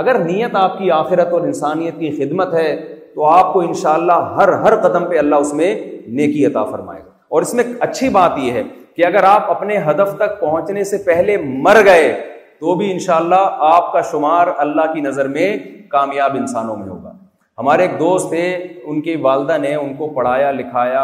[0.02, 2.74] اگر نیت آپ کی آخرت اور انسانیت کی خدمت ہے
[3.14, 5.74] تو آپ کو ان شاء اللہ ہر ہر قدم پہ اللہ اس میں
[6.18, 8.62] نیکی عطا فرمائے گا اور اس میں اچھی بات یہ ہے
[8.96, 11.36] کہ اگر آپ اپنے ہدف تک پہنچنے سے پہلے
[11.66, 12.12] مر گئے
[12.60, 15.56] تو بھی ان شاء اللہ آپ کا شمار اللہ کی نظر میں
[15.90, 17.12] کامیاب انسانوں میں ہوگا
[17.60, 18.42] ہمارے ایک دوست تھے
[18.90, 21.02] ان کی والدہ نے ان کو پڑھایا لکھایا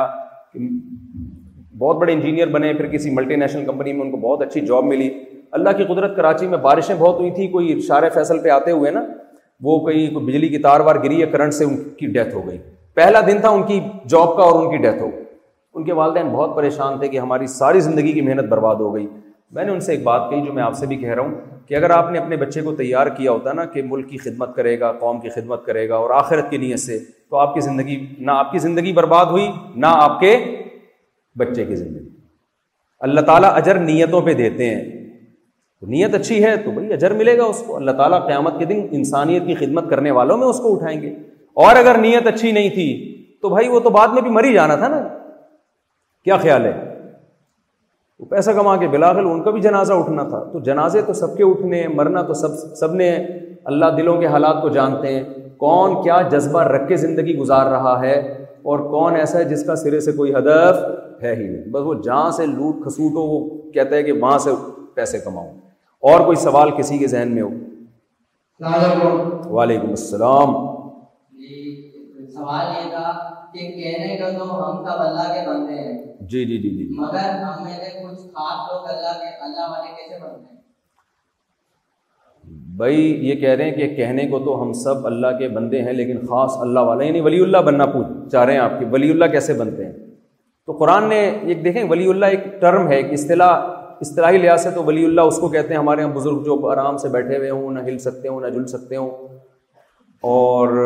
[1.79, 4.85] بہت بڑے انجینئر بنے پھر کسی ملٹی نیشنل کمپنی میں ان کو بہت اچھی جاب
[4.85, 5.09] ملی
[5.59, 8.91] اللہ کی قدرت کراچی میں بارشیں بہت ہوئی تھیں کوئی شار فیصل پہ آتے ہوئے
[8.91, 9.03] نا
[9.67, 12.47] وہ کہیں کوئی بجلی کی تار وار گری ہے کرنٹ سے ان کی ڈیتھ ہو
[12.47, 12.59] گئی
[13.03, 13.79] پہلا دن تھا ان کی
[14.15, 15.11] جاب کا اور ان کی ڈیتھ ہو
[15.75, 19.07] ان کے والدین بہت پریشان تھے کہ ہماری ساری زندگی کی محنت برباد ہو گئی
[19.55, 21.35] میں نے ان سے ایک بات کہی جو میں آپ سے بھی کہہ رہا ہوں
[21.67, 24.55] کہ اگر آپ نے اپنے بچے کو تیار کیا ہوتا نا کہ ملک کی خدمت
[24.57, 26.99] کرے گا قوم کی خدمت کرے گا اور آخرت کی نیت سے
[27.31, 30.37] تو آپ کی زندگی نہ آپ کی زندگی برباد ہوئی نہ آپ کے
[31.39, 32.09] بچے کی زندگی
[33.07, 34.85] اللہ تعالیٰ اجر نیتوں پہ دیتے ہیں
[35.81, 38.65] تو نیت اچھی ہے تو بھائی اجر ملے گا اس کو اللہ تعالیٰ قیامت کے
[38.65, 41.09] دن انسانیت کی خدمت کرنے والوں میں اس کو اٹھائیں گے
[41.65, 42.87] اور اگر نیت اچھی نہیں تھی
[43.43, 45.01] تو بھائی وہ تو بعد میں بھی مر ہی جانا تھا نا
[46.25, 46.75] کیا خیال ہے
[48.31, 51.45] پیسہ کما کے بلاخل ان کا بھی جنازہ اٹھنا تھا تو جنازے تو سب کے
[51.45, 53.11] اٹھنے مرنا تو سب سب نے
[53.73, 55.23] اللہ دلوں کے حالات کو جانتے ہیں
[55.59, 58.15] کون کیا جذبہ رکھ کے زندگی گزار رہا ہے
[58.71, 61.95] اور کون ایسا ہے جس کا سرے سے کوئی ہدف ہے ہی نہیں بس وہ
[62.05, 62.47] جہاں سے
[62.85, 63.41] کھسوٹ ہو وہ
[63.73, 64.51] کہتا ہے کہ وہاں سے
[64.95, 65.51] پیسے کماؤں
[66.13, 69.21] اور کوئی سوال کسی کے ذہن میں ہو
[69.57, 70.53] وعلیکم السلام
[71.39, 71.63] جی،
[72.35, 74.33] سوال یہ تھا کہ کہنے کا تو ہم
[74.83, 75.81] سب اللہ کے بندے
[76.23, 79.71] ہیں جی جی جی جی مگر ہم میں سے کچھ خاص لوگ اللہ کے اللہ
[79.71, 80.55] والے کیسے بنتے ہیں
[82.81, 82.97] بھائی
[83.29, 86.19] یہ کہہ رہے ہیں کہ کہنے کو تو ہم سب اللہ کے بندے ہیں لیکن
[86.31, 89.33] خاص اللہ والے یعنی ولی اللہ بننا پوچھ چاہ رہے ہیں آپ کے ولی اللہ
[89.37, 89.93] کیسے بنتے ہیں
[90.67, 93.55] تو قرآن نے ایک دیکھیں ولی اللہ ایک ٹرم ہے ایک اصطلاح
[94.07, 96.97] اصطلاحی لحاظ سے تو ولی اللہ اس کو کہتے ہیں ہمارے یہاں بزرگ جو آرام
[97.05, 99.11] سے بیٹھے ہوئے ہوں نہ ہل سکتے ہوں نہ جل سکتے ہوں
[100.33, 100.77] اور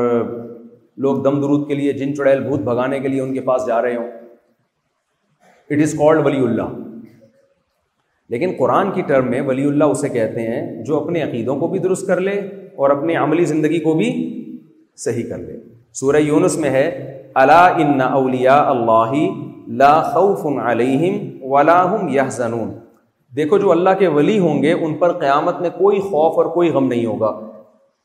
[1.04, 3.80] لوگ دم درود کے لیے جن چڑیل بھوت بھگانے کے لیے ان کے پاس جا
[3.82, 4.10] رہے ہوں
[5.70, 6.68] اٹ از کالڈ ولی اللہ
[8.32, 11.78] لیکن قرآن کی ٹرم میں ولی اللہ اسے کہتے ہیں جو اپنے عقیدوں کو بھی
[11.86, 12.32] درست کر لے
[12.82, 14.10] اور اپنے عملی زندگی کو بھی
[15.04, 15.54] صحیح کر لے
[16.00, 16.84] سورہ یونس میں ہے
[17.42, 18.00] اللہ ان
[20.60, 21.14] علیہم
[21.52, 22.70] ولا یا یحزنون
[23.36, 26.68] دیکھو جو اللہ کے ولی ہوں گے ان پر قیامت میں کوئی خوف اور کوئی
[26.72, 27.30] غم نہیں ہوگا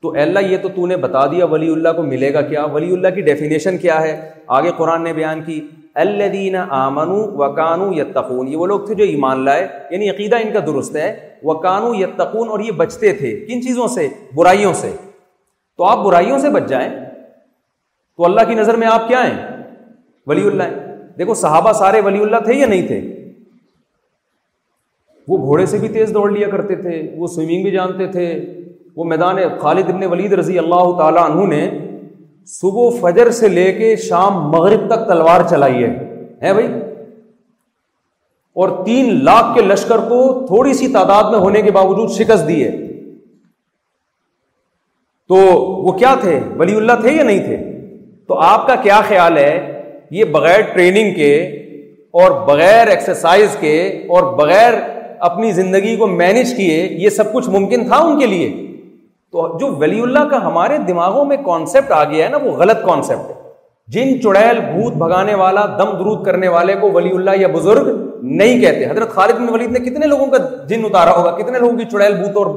[0.02, 2.92] تو اللہ یہ تو تو نے بتا دیا ولی اللہ کو ملے گا کیا ولی
[2.94, 4.16] اللہ کی ڈیفینیشن کیا ہے
[4.58, 5.60] آگے قرآن نے بیان کی
[6.04, 10.52] اللہ دین آمن و کانو یہ وہ لوگ تھے جو ایمان لائے یعنی عقیدہ ان
[10.54, 11.08] کا درست ہے
[12.00, 14.92] یتقون اور یہ بچتے تھے کن چیزوں سے برائیوں سے
[15.78, 19.38] تو آپ برائیوں سے بچ جائیں تو اللہ کی نظر میں آپ کیا ہیں
[20.28, 23.00] ولی اللہ ہیں دیکھو صحابہ سارے ولی اللہ تھے یا نہیں تھے
[25.28, 28.26] وہ گھوڑے سے بھی تیز دوڑ لیا کرتے تھے وہ سوئمنگ بھی جانتے تھے
[28.98, 31.62] وہ میدان خالد ابن ولید رضی اللہ تعالیٰ عنہ نے
[32.60, 36.68] صبح فجر سے لے کے شام مغرب تک تلوار چلائی ہے بھائی
[38.64, 42.64] اور تین لاکھ کے لشکر کو تھوڑی سی تعداد میں ہونے کے باوجود شکست دی
[42.64, 42.72] ہے
[45.32, 45.36] تو
[45.88, 47.58] وہ کیا تھے ولی اللہ تھے یا نہیں تھے
[48.28, 49.52] تو آپ کا کیا خیال ہے
[50.20, 51.32] یہ بغیر ٹریننگ کے
[52.22, 53.76] اور بغیر ایکسرسائز کے
[54.16, 54.74] اور بغیر
[55.30, 58.48] اپنی زندگی کو مینج کیے یہ سب کچھ ممکن تھا ان کے لیے
[59.36, 62.84] تو جو ولی اللہ کا ہمارے دماغوں میں کانسیپٹ آ گیا ہے نا وہ غلط
[62.86, 63.44] کانسیپٹ ہے
[63.96, 67.90] جن چڑیل بھوت بھگانے والا دم درود کرنے والے کو ولی اللہ یا بزرگ
[68.42, 70.38] نہیں کہتے حضرت خالد بن ولید نے کتنے لوگوں کا
[70.70, 72.54] جن اتارا ہوگا کتنے لوگوں کی چڑیل بھوت اور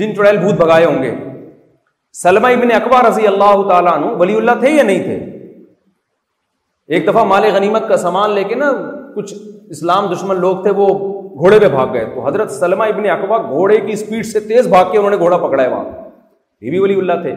[0.00, 1.12] جن چڑیل بھوت بھگائے ہوں گے
[2.22, 5.18] سلمہ ابن اکبر رضی اللہ تعالیٰ عنہ ولی اللہ تھے یا نہیں تھے
[6.96, 8.72] ایک دفعہ مال غنیمت کا سامان لے کے نا
[9.16, 9.34] کچھ
[9.76, 10.86] اسلام دشمن لوگ تھے وہ
[11.38, 14.90] گھوڑے پہ بھاگ گئے تو حضرت سلمہ ابن اقوا گھوڑے کی اسپیڈ سے تیز بھاگ
[14.92, 15.84] کے انہوں نے گھوڑا پکڑا ہے وہاں
[16.66, 17.34] یہ بھی ولی اللہ تھے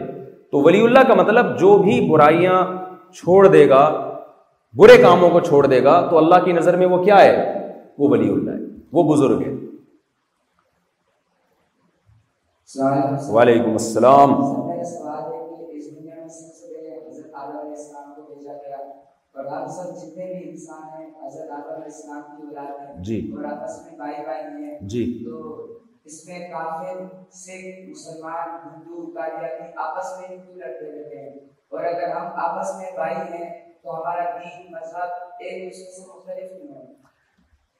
[0.52, 2.56] تو ولی اللہ کا مطلب جو بھی برائیاں
[3.20, 3.82] چھوڑ دے گا
[4.80, 7.36] برے کاموں کو چھوڑ دے گا تو اللہ کی نظر میں وہ کیا ہے
[7.98, 9.58] وہ ولی اللہ ہے وہ بزرگ ہے
[13.34, 14.34] وعلیکم السلام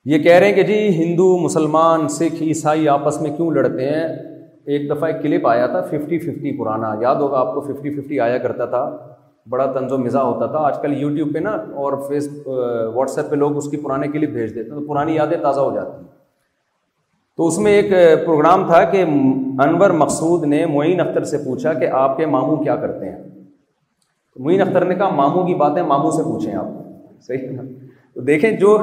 [0.04, 4.06] یہ کہہ رہے ہیں کہ جی ہندو مسلمان سکھ عیسائی آپس میں کیوں لڑتے ہیں
[4.66, 8.20] ایک دفعہ ایک کلپ آیا تھا ففٹی ففٹی پرانا یاد ہوگا آپ کو ففٹی ففٹی
[8.26, 8.84] آیا کرتا تھا
[9.50, 11.50] بڑا تنظ و مزاح ہوتا تھا آج کل یوٹیوب پہ نا
[11.84, 15.14] اور فیس واٹس ایپ پہ لوگ اس کی پرانے کلپ بھیج دیتے ہیں تو پرانی
[15.14, 16.10] یادیں تازہ ہو جاتی ہیں
[17.36, 17.90] تو اس میں ایک
[18.26, 19.02] پروگرام تھا کہ
[19.64, 23.18] انور مقصود نے معین اختر سے پوچھا کہ آپ کے ماموں کیا کرتے ہیں
[24.44, 26.68] معین اختر نے کہا ماموں کی باتیں ماموں سے پوچھیں آپ
[27.26, 27.62] صحیح نا
[28.14, 28.78] تو دیکھیں جو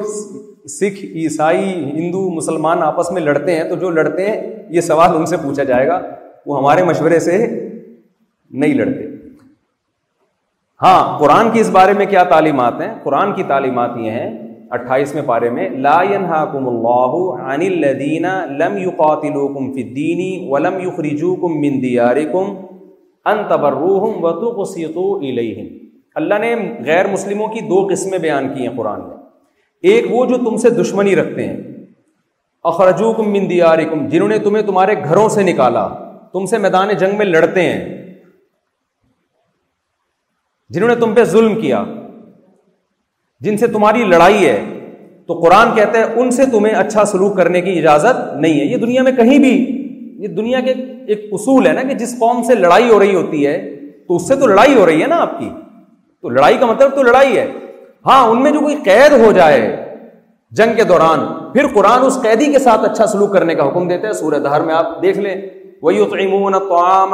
[0.79, 4.39] سکھ عیسائی ہندو مسلمان آپس میں لڑتے ہیں تو جو لڑتے ہیں
[4.75, 5.99] یہ سوال ان سے پوچھا جائے گا
[6.47, 9.08] وہ ہمارے مشورے سے نہیں لڑتے
[10.83, 14.29] ہاں قرآن کی اس بارے میں کیا تعلیمات ہیں قرآن کی تعلیمات یہ ہیں
[14.77, 15.67] اٹھائیس میں پارے میں
[26.85, 29.17] غیر مسلموں کی دو قسمیں بیان کی ہیں قرآن میں
[29.91, 31.57] ایک وہ جو تم سے دشمنی رکھتے ہیں
[32.75, 35.87] اخرجوکم من دیارکم جنہوں نے تمہیں تمہارے گھروں سے نکالا
[36.33, 37.98] تم سے میدان جنگ میں لڑتے ہیں
[40.73, 41.83] جنہوں نے تم پہ ظلم کیا
[43.45, 44.59] جن سے تمہاری لڑائی ہے
[45.27, 48.77] تو قرآن کہتا ہے ان سے تمہیں اچھا سلوک کرنے کی اجازت نہیں ہے یہ
[48.83, 49.51] دنیا میں کہیں بھی
[50.23, 50.73] یہ دنیا کے
[51.13, 53.57] ایک اصول ہے نا کہ جس قوم سے لڑائی ہو رہی ہوتی ہے
[54.07, 55.49] تو اس سے تو لڑائی ہو رہی ہے نا آپ کی
[56.21, 57.45] تو لڑائی کا مطلب تو لڑائی ہے
[58.05, 59.59] ہاں ان میں جو کوئی قید ہو جائے
[60.59, 61.19] جنگ کے دوران
[61.53, 64.61] پھر قرآن اس قیدی کے ساتھ اچھا سلوک کرنے کا حکم دیتا ہے سورت ہر
[64.69, 65.35] میں آپ دیکھ لیں
[65.89, 67.13] وہی طام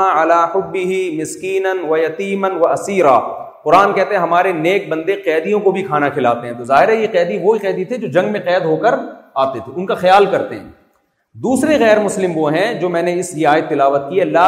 [1.21, 3.19] مسکین و یتیمن و اسیرہ
[3.65, 6.95] قرآن کہتے ہیں ہمارے نیک بندے قیدیوں کو بھی کھانا کھلاتے ہیں تو ظاہر ہے
[6.95, 8.95] یہ قیدی وہی قیدی تھے جو جنگ میں قید ہو کر
[9.43, 10.67] آتے تھے ان کا خیال کرتے ہیں
[11.45, 14.47] دوسرے غیر مسلم وہ ہیں جو میں نے اس آیت تلاوت کی ہے لا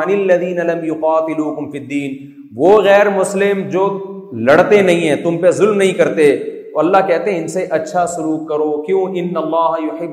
[0.00, 2.18] عن لم يقاتلوكم في الدين
[2.64, 3.86] وہ غیر مسلم جو
[4.50, 6.28] لڑتے نہیں ہیں تم پہ ظلم نہیں کرتے
[6.74, 10.04] اور اللہ کہتے ہیں ان سے اچھا سلوک کرو کیوں ان اللہ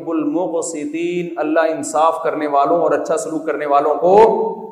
[1.43, 4.17] اللہ انصاف کرنے والوں اور اچھا سلوک کرنے والوں کو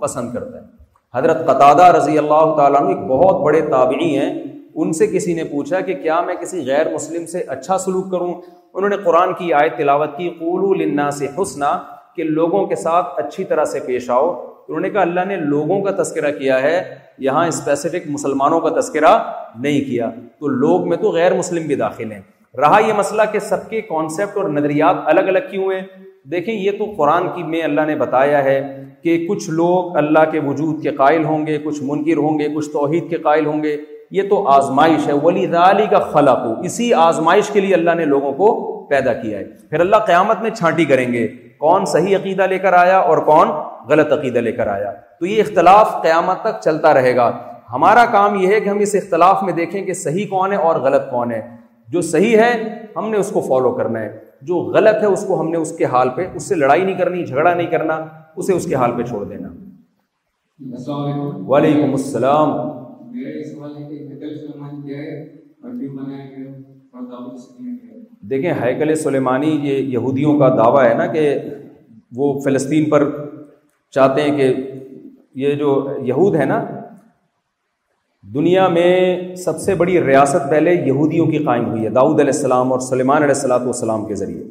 [0.05, 0.75] پسند کرتا ہے
[1.18, 4.34] حضرت قطادہ رضی اللہ تعالیٰ ایک بہت بڑے تابعی ہیں
[4.82, 8.34] ان سے کسی نے پوچھا کہ کیا میں کسی غیر مسلم سے اچھا سلوک کروں
[8.34, 10.30] انہوں نے قرآن کی آئے تلاوت کی
[10.84, 11.78] لنا سے حسنا
[12.15, 15.82] کہ لوگوں کے ساتھ اچھی طرح سے پیش آؤ انہوں نے کہا اللہ نے لوگوں
[15.84, 16.76] کا تذکرہ کیا ہے
[17.26, 19.18] یہاں اسپیسیفک مسلمانوں کا تذکرہ
[19.59, 20.09] نہیں کیا
[20.39, 22.22] تو لوگ میں تو غیر مسلم بھی داخل ہیں
[22.61, 25.82] رہا یہ مسئلہ کہ سب کے کانسیپٹ اور نظریات الگ الگ کیوں ہیں
[26.32, 28.61] دیکھیں یہ تو قرآن کی میں اللہ نے بتایا ہے
[29.03, 32.69] کہ کچھ لوگ اللہ کے وجود کے قائل ہوں گے کچھ منکر ہوں گے کچھ
[32.71, 33.75] توحید کے قائل ہوں گے
[34.17, 38.05] یہ تو آزمائش ہے ولی رالی کا خلق ہو اسی آزمائش کے لیے اللہ نے
[38.15, 38.49] لوگوں کو
[38.89, 41.28] پیدا کیا ہے پھر اللہ قیامت میں چھانٹی کریں گے
[41.65, 43.49] کون صحیح عقیدہ لے کر آیا اور کون
[43.89, 47.32] غلط عقیدہ لے کر آیا تو یہ اختلاف قیامت تک چلتا رہے گا
[47.73, 50.75] ہمارا کام یہ ہے کہ ہم اس اختلاف میں دیکھیں کہ صحیح کون ہے اور
[50.89, 51.41] غلط کون ہے
[51.95, 52.51] جو صحیح ہے
[52.95, 54.11] ہم نے اس کو فالو کرنا ہے
[54.49, 56.97] جو غلط ہے اس کو ہم نے اس کے حال پہ اس سے لڑائی نہیں
[56.97, 57.95] کرنی جھگڑا نہیں کرنا
[58.38, 59.49] اسے اس کے حال پہ چھوڑ دینا
[61.51, 62.51] وعلیکم السلام
[68.29, 71.27] دیکھیں ہیکل سلیمانی یہ یہودیوں کا دعویٰ ہے نا کہ
[72.17, 73.03] وہ فلسطین پر
[73.95, 74.53] چاہتے ہیں کہ
[75.43, 75.75] یہ جو
[76.05, 76.63] یہود ہے نا
[78.33, 82.71] دنیا میں سب سے بڑی ریاست پہلے یہودیوں کی قائم ہوئی ہے داؤد علیہ السلام
[82.71, 84.43] اور سلیمان علیہ السلاۃ والسلام کے ذریعے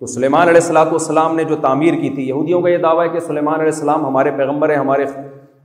[0.00, 3.12] تو سلیمان علیہ السلاۃ والسلام نے جو تعمیر کی تھی یہودیوں کا یہ دعویٰ ہے
[3.12, 5.04] کہ سلیمان علیہ السلام ہمارے پیغمبر ہیں ہمارے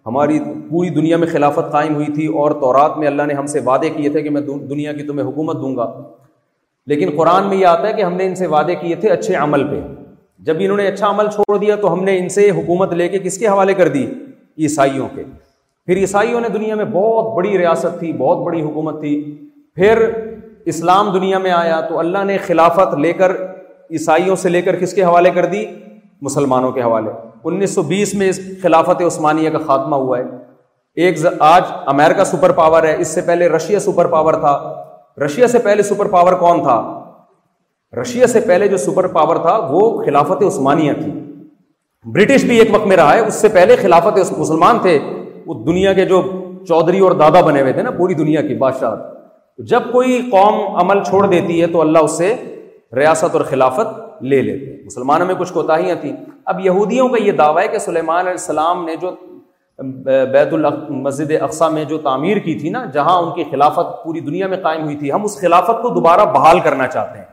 [0.05, 3.59] ہماری پوری دنیا میں خلافت قائم ہوئی تھی اور تورات میں اللہ نے ہم سے
[3.65, 5.91] وعدے کیے تھے کہ میں دنیا کی تمہیں حکومت دوں گا
[6.93, 9.35] لیکن قرآن میں یہ آتا ہے کہ ہم نے ان سے وعدے کیے تھے اچھے
[9.43, 9.81] عمل پہ
[10.47, 13.19] جب انہوں نے اچھا عمل چھوڑ دیا تو ہم نے ان سے حکومت لے کے
[13.27, 14.05] کس کے حوالے کر دی
[14.65, 15.23] عیسائیوں کے
[15.87, 19.13] پھر عیسائیوں نے دنیا میں بہت بڑی ریاست تھی بہت بڑی حکومت تھی
[19.75, 20.01] پھر
[20.73, 23.31] اسلام دنیا میں آیا تو اللہ نے خلافت لے کر
[23.99, 25.65] عیسائیوں سے لے کر کس کے حوالے کر دی
[26.27, 27.09] مسلمانوں کے حوالے
[27.49, 30.23] انیس سو بیس میں اس خلافت عثمانیہ کا خاتمہ ہوا ہے
[31.05, 31.17] ایک
[31.47, 31.63] آج
[31.93, 34.53] امریکہ سپر پاور ہے اس سے پہلے رشیا سپر پاور تھا
[35.25, 36.75] رشیا سے پہلے سپر پاور کون تھا
[38.01, 41.11] رشیا سے پہلے جو سپر پاور تھا وہ خلافت عثمانیہ تھی
[42.13, 44.97] برٹش بھی ایک وقت میں رہا ہے اس سے پہلے خلافت مسلمان تھے
[45.45, 46.21] وہ دنیا کے جو
[46.67, 48.95] چودھری اور دادا بنے ہوئے تھے نا پوری دنیا بادشاہ
[49.69, 52.21] جب کوئی قوم عمل چھوڑ دیتی ہے تو اللہ
[52.95, 56.11] ریاست اور خلافت لے لیتے مسلمانوں میں کچھ کوتاہیاں تھیں
[56.53, 59.11] اب یہودیوں کا یہ دعویٰ ہے کہ سلیمان علیہ السلام نے جو
[60.33, 60.73] بیت الق
[61.05, 64.57] مسجد اقسا میں جو تعمیر کی تھی نا جہاں ان کی خلافت پوری دنیا میں
[64.63, 67.25] قائم ہوئی تھی ہم اس خلافت کو دوبارہ بحال کرنا چاہتے ہیں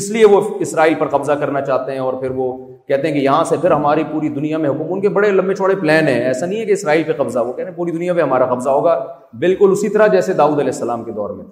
[0.00, 2.52] اس لیے وہ اسرائیل پر قبضہ کرنا چاہتے ہیں اور پھر وہ
[2.88, 5.54] کہتے ہیں کہ یہاں سے پھر ہماری پوری دنیا میں حکومت ان کے بڑے لمبے
[5.54, 8.14] چوڑے پلان ہیں ایسا نہیں ہے کہ اسرائیل پہ قبضہ ہو کہتے ہیں پوری دنیا
[8.14, 8.96] پہ ہمارا قبضہ ہوگا
[9.44, 11.44] بالکل اسی طرح جیسے داؤد علیہ السلام کے دور میں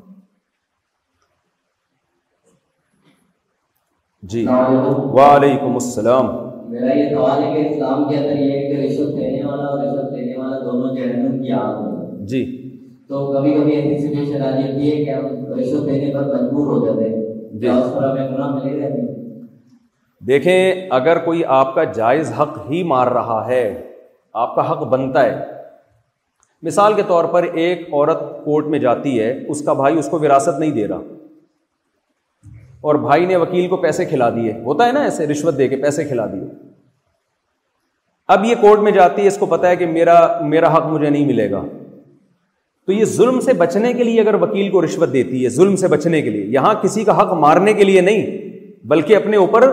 [4.33, 4.45] جی
[5.19, 6.27] وعلیکم السلام
[6.73, 10.11] میرا یہ سوال ہے کہ اسلام کے اندر یہ کہ رشوت دینے والا اور رشوت
[10.17, 11.83] دینے والا دونوں جہنم کی آگ
[12.33, 12.43] جی
[13.09, 15.27] تو کبھی کبھی ایسی سچویشن آ جاتی ہے کہ ہم
[15.61, 17.23] رشوت دینے پر مجبور ہو جاتے ہیں
[17.61, 19.21] جی اس پر ہمیں گناہ ملے رہتے ہیں
[20.27, 23.63] دیکھیں اگر کوئی آپ کا جائز حق ہی مار رہا ہے
[24.43, 25.35] آپ کا حق بنتا ہے
[26.67, 30.19] مثال کے طور پر ایک عورت کورٹ میں جاتی ہے اس کا بھائی اس کو
[30.21, 31.01] وراثت نہیں دے رہا
[32.91, 35.77] اور بھائی نے وکیل کو پیسے کھلا دیے ہوتا ہے نا ایسے رشوت دے کے
[35.83, 36.47] پیسے کھلا دیے
[38.37, 40.17] اب یہ کورٹ میں جاتی ہے اس کو پتا ہے کہ میرا
[40.55, 41.63] میرا حق مجھے نہیں ملے گا
[42.87, 45.89] تو یہ ظلم سے بچنے کے لیے اگر وکیل کو رشوت دیتی ہے ظلم سے
[45.89, 49.69] بچنے کے لیے یہاں کسی کا حق مارنے کے لیے نہیں بلکہ اپنے اوپر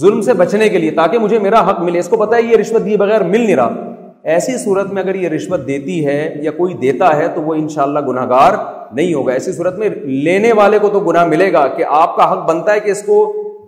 [0.00, 2.56] ظلم سے بچنے کے لیے تاکہ مجھے میرا حق ملے اس کو پتہ ہے یہ
[2.60, 3.90] رشوت دیے بغیر مل نہیں رہا
[4.34, 7.68] ایسی صورت میں اگر یہ رشوت دیتی ہے یا کوئی دیتا ہے تو وہ ان
[7.74, 8.52] شاء اللہ گناہ گار
[8.94, 9.88] نہیں ہوگا ایسی صورت میں
[10.28, 13.02] لینے والے کو تو گناہ ملے گا کہ آپ کا حق بنتا ہے کہ اس
[13.06, 13.18] کو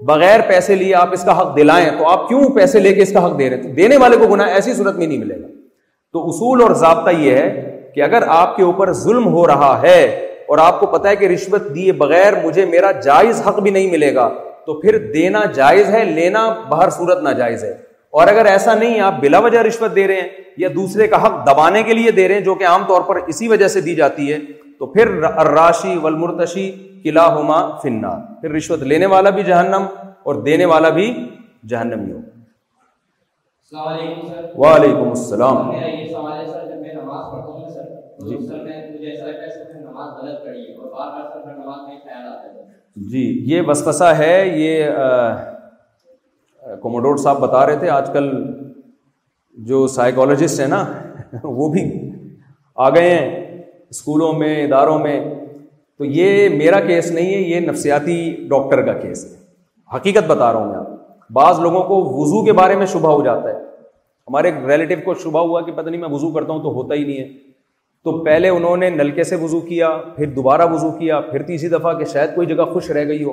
[0.09, 3.13] بغیر پیسے لیے آپ اس کا حق دلائیں تو آپ کیوں پیسے لے کے اس
[3.13, 5.47] کا حق دے رہے دینے والے کو گناہ ایسی صورت میں نہیں ملے گا
[6.13, 10.03] تو اصول اور ضابطہ یہ ہے کہ اگر آپ کے اوپر ظلم ہو رہا ہے
[10.49, 13.91] اور آپ کو پتا ہے کہ رشوت دیے بغیر مجھے میرا جائز حق بھی نہیں
[13.91, 14.29] ملے گا
[14.67, 17.71] تو پھر دینا جائز ہے لینا باہر صورت ناجائز ہے
[18.21, 20.29] اور اگر ایسا نہیں آپ بلا وجہ رشوت دے رہے ہیں
[20.63, 23.17] یا دوسرے کا حق دبانے کے لیے دے رہے ہیں جو کہ عام طور پر
[23.35, 24.39] اسی وجہ سے دی جاتی ہے
[24.79, 25.05] تو پھر
[25.57, 26.67] راشی ولمرتشی
[27.03, 29.83] قلعہ ہما فنار پھر رشوت لینے والا بھی جہنم
[30.31, 31.07] اور دینے والا بھی
[31.75, 32.21] جہنم ہی ہو
[34.65, 35.59] وعلیکم السلام
[38.29, 41.27] جی سر میں مجھے ایسا لگتا ہے سر نماز غلط پڑھی ہے اور بار بار
[41.45, 42.53] سر نماز نہیں خیال آتا ہے
[43.11, 44.91] جی یہ وسوسہ ہے یہ
[46.83, 48.29] کوموڈور صاحب بتا رہے تھے آج کل
[49.67, 50.85] جو سائیکالوجسٹ ہیں نا
[51.43, 51.83] وہ بھی
[52.77, 53.43] آ گئے ہیں
[53.91, 55.19] اسکولوں میں اداروں میں
[55.99, 58.17] تو یہ میرا کیس نہیں ہے یہ نفسیاتی
[58.49, 62.53] ڈاکٹر کا کیس ہے حقیقت بتا رہا ہوں میں آپ بعض لوگوں کو وضو کے
[62.63, 63.65] بارے میں شبہ ہو جاتا ہے
[64.29, 66.95] ہمارے ایک ریلیٹیو کو شبہ ہوا کہ پتہ نہیں میں وضو کرتا ہوں تو ہوتا
[66.95, 67.29] ہی نہیں ہے
[68.07, 71.93] تو پہلے انہوں نے نلکے سے وضو کیا پھر دوبارہ وضو کیا پھر تیسری دفعہ
[71.99, 73.33] کہ شاید کوئی جگہ خوش رہ گئی ہو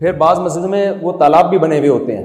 [0.00, 2.24] پھر بعض مسجد میں وہ تالاب بھی بنے ہوئے ہوتے ہیں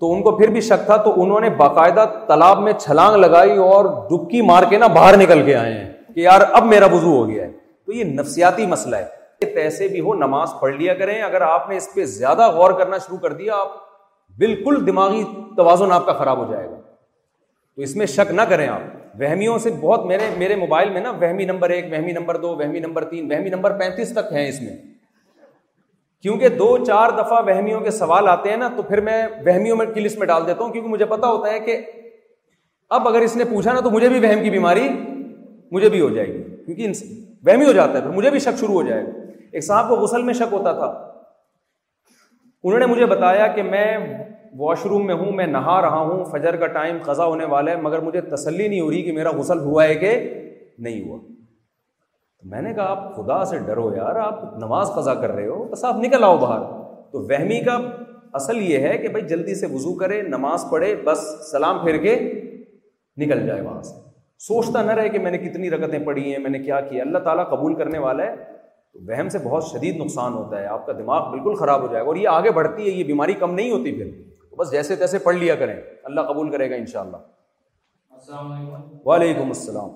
[0.00, 3.56] تو ان کو پھر بھی شک تھا تو انہوں نے باقاعدہ تالاب میں چھلانگ لگائی
[3.66, 5.84] اور ڈبکی مار کے نہ باہر نکل کے آئے ہیں
[6.14, 7.50] کہ یار اب میرا وضو ہو گیا ہے
[7.86, 9.06] تو یہ نفسیاتی مسئلہ ہے
[9.40, 12.72] کہ تیسے بھی ہو نماز پڑھ لیا کریں اگر آپ نے اس پہ زیادہ غور
[12.80, 13.76] کرنا شروع کر دیا آپ
[14.44, 15.22] بالکل دماغی
[15.56, 19.58] توازن آپ کا خراب ہو جائے گا تو اس میں شک نہ کریں آپ وہمیوں
[19.58, 23.04] سے بہت میرے میرے موبائل میں نا وہمی نمبر ایک وہمی نمبر دو وہمی نمبر
[23.08, 24.76] تین وہمی نمبر پینتیس تک ہیں اس میں
[26.22, 29.86] کیونکہ دو چار دفعہ وہمیوں کے سوال آتے ہیں نا تو پھر میں وہمیوں میں
[29.94, 31.78] کی لسٹ میں ڈال دیتا ہوں کیونکہ مجھے پتا ہوتا ہے کہ
[32.98, 34.88] اب اگر اس نے پوچھا نا تو مجھے بھی وہم کی بیماری
[35.72, 37.02] مجھے بھی ہو جائے گی کیونکہ انس...
[37.46, 39.10] وہمی ہو جاتا ہے پھر مجھے بھی شک شروع ہو جائے گا
[39.52, 40.86] ایک صاحب کو غسل میں شک ہوتا تھا
[42.64, 43.86] انہوں نے مجھے بتایا کہ میں
[44.58, 47.76] واش روم میں ہوں میں نہا رہا ہوں فجر کا ٹائم قضا ہونے والا ہے
[47.82, 50.10] مگر مجھے تسلی نہیں ہو رہی کہ میرا غسل ہوا ہے کہ
[50.86, 55.30] نہیں ہوا تو میں نے کہا آپ خدا سے ڈرو یار آپ نماز قضا کر
[55.32, 56.60] رہے ہو بس آپ نکل آؤ باہر
[57.12, 57.76] تو وہمی کا
[58.40, 62.14] اصل یہ ہے کہ بھائی جلدی سے وضو کرے نماز پڑھے بس سلام پھر کے
[63.22, 63.94] نکل جائے وہاں سے
[64.48, 67.18] سوچتا نہ رہے کہ میں نے کتنی رگتیں پڑھی ہیں میں نے کیا کیا اللہ
[67.26, 68.34] تعالیٰ قبول کرنے والا ہے
[68.92, 72.02] تو وہم سے بہت شدید نقصان ہوتا ہے آپ کا دماغ بالکل خراب ہو جائے
[72.04, 74.10] گا اور یہ آگے بڑھتی ہے یہ بیماری کم نہیں ہوتی پھر
[74.58, 75.76] بس جیسے تیسے پڑھ لیا کریں
[76.10, 77.16] اللہ قبول کرے گا انشاءاللہ
[79.04, 79.90] وعلیکم السلام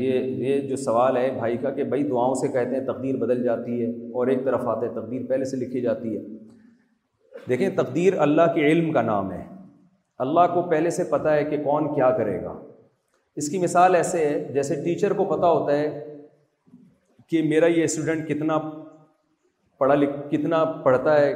[0.00, 3.42] یہ یہ جو سوال ہے بھائی کا کہ بھائی دعاؤں سے کہتے ہیں تقدیر بدل
[3.44, 3.86] جاتی ہے
[4.18, 8.66] اور ایک طرف آتے ہیں تقدیر پہلے سے لکھی جاتی ہے دیکھیں تقدیر اللہ کے
[8.72, 9.42] علم کا نام ہے
[10.26, 12.54] اللہ کو پہلے سے پتہ ہے کہ کون کیا کرے گا
[13.38, 15.90] اس کی مثال ایسے ہے جیسے ٹیچر کو پتہ ہوتا ہے
[17.30, 18.58] کہ میرا یہ اسٹوڈنٹ کتنا
[19.78, 21.30] پڑھا لکھ کتنا پڑھتا ہے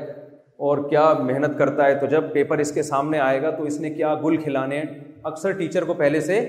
[0.69, 3.79] اور کیا محنت کرتا ہے تو جب پیپر اس کے سامنے آئے گا تو اس
[3.81, 4.89] نے کیا گل کھلانے ہیں
[5.33, 6.41] اکثر ٹیچر کو پہلے سے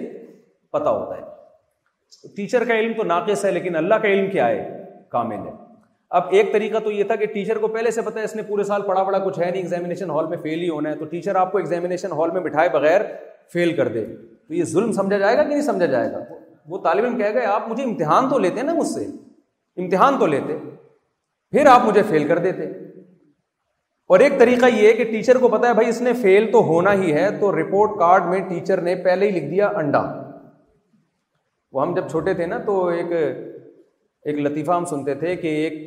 [0.77, 1.31] پتہ ہوتا ہے
[2.35, 4.67] ٹیچر کا علم تو ناقص ہے لیکن اللہ کا علم کیا ہے
[5.15, 5.51] کامل ہے
[6.17, 8.41] اب ایک طریقہ تو یہ تھا کہ ٹیچر کو پہلے سے پتا ہے اس نے
[8.51, 11.05] پورے سال پڑھا پڑھا کچھ ہے نہیں ایگزامینیشن ہال میں فیل ہی ہونا ہے تو
[11.15, 13.01] ٹیچر آپ کو ایگزامینیشن ہال میں بٹھائے بغیر
[13.53, 14.05] فیل کر دے
[14.47, 16.19] تو یہ ظلم سمجھا جائے گا کہ نہیں سمجھا جائے گا
[16.69, 19.05] وہ طالب علم کہہ گئے آپ مجھے امتحان تو لیتے نا مجھ سے
[19.81, 20.57] امتحان تو لیتے
[21.55, 22.63] پھر آپ مجھے فیل کر دیتے
[24.13, 26.61] اور ایک طریقہ یہ ہے کہ ٹیچر کو پتا ہے بھائی اس نے فیل تو
[26.67, 30.01] ہونا ہی ہے تو رپورٹ کارڈ میں ٹیچر نے پہلے ہی لکھ دیا انڈا
[31.75, 35.79] وہ ہم جب چھوٹے تھے نا تو ایک ایک لطیفہ ہم سنتے تھے کہ ایک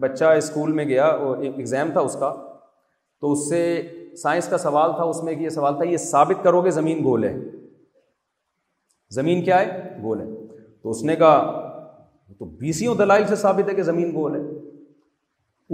[0.00, 1.06] بچہ اسکول میں گیا
[1.54, 2.32] ایگزام تھا اس کا
[3.20, 3.60] تو اس سے
[4.22, 7.02] سائنس کا سوال تھا اس میں ایک یہ سوال تھا یہ ثابت کرو گے زمین
[7.04, 7.34] گول ہے
[9.14, 10.26] زمین کیا ہے گول ہے
[10.82, 11.62] تو اس نے کہا
[12.38, 14.40] تو بیسیوں دلائل سے ثابت ہے کہ زمین گول ہے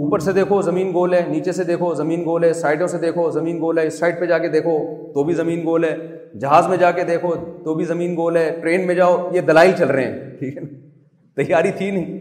[0.03, 3.29] اوپر سے دیکھو زمین گول ہے نیچے سے دیکھو زمین گول ہے سائڈوں سے دیکھو
[3.31, 4.77] زمین گول ہے اس سائڈ پہ جا کے دیکھو
[5.13, 5.95] تو بھی زمین گول ہے
[6.41, 7.33] جہاز میں جا کے دیکھو
[7.63, 10.61] تو بھی زمین گول ہے ٹرین میں جاؤ یہ دلائل چل رہے ہیں ٹھیک ہے
[10.61, 12.19] نا تیاری تھی نہیں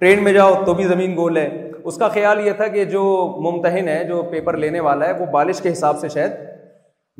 [0.00, 1.48] ٹرین میں جاؤ تو بھی زمین گول ہے
[1.84, 3.02] اس کا خیال یہ تھا کہ جو
[3.50, 6.32] ممتحن ہے جو پیپر لینے والا ہے وہ بالش کے حساب سے شاید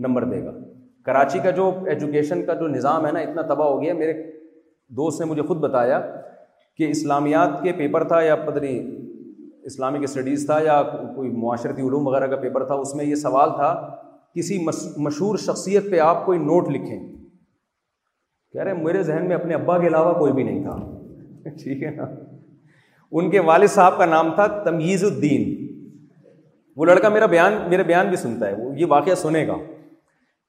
[0.06, 0.52] نمبر دے گا
[1.07, 4.13] کراچی کا جو ایجوکیشن کا جو نظام ہے نا اتنا تباہ ہو گیا میرے
[5.01, 6.01] دوست نے مجھے خود بتایا
[6.77, 8.77] کہ اسلامیات کے پیپر تھا یا پتنی
[9.71, 10.81] اسلامک اسٹڈیز تھا یا
[11.17, 13.69] کوئی معاشرتی علوم وغیرہ کا پیپر تھا اس میں یہ سوال تھا
[14.39, 14.59] کسی
[15.07, 19.87] مشہور شخصیت پہ آپ کوئی نوٹ لکھیں کہہ رہے میرے ذہن میں اپنے ابا کے
[19.87, 22.05] علاوہ کوئی بھی نہیں تھا ٹھیک ہے نا
[23.19, 25.49] ان کے والد صاحب کا نام تھا تمیز الدین
[26.77, 29.57] وہ لڑکا میرا بیان میرے بیان بھی سنتا ہے وہ یہ واقعہ سنے گا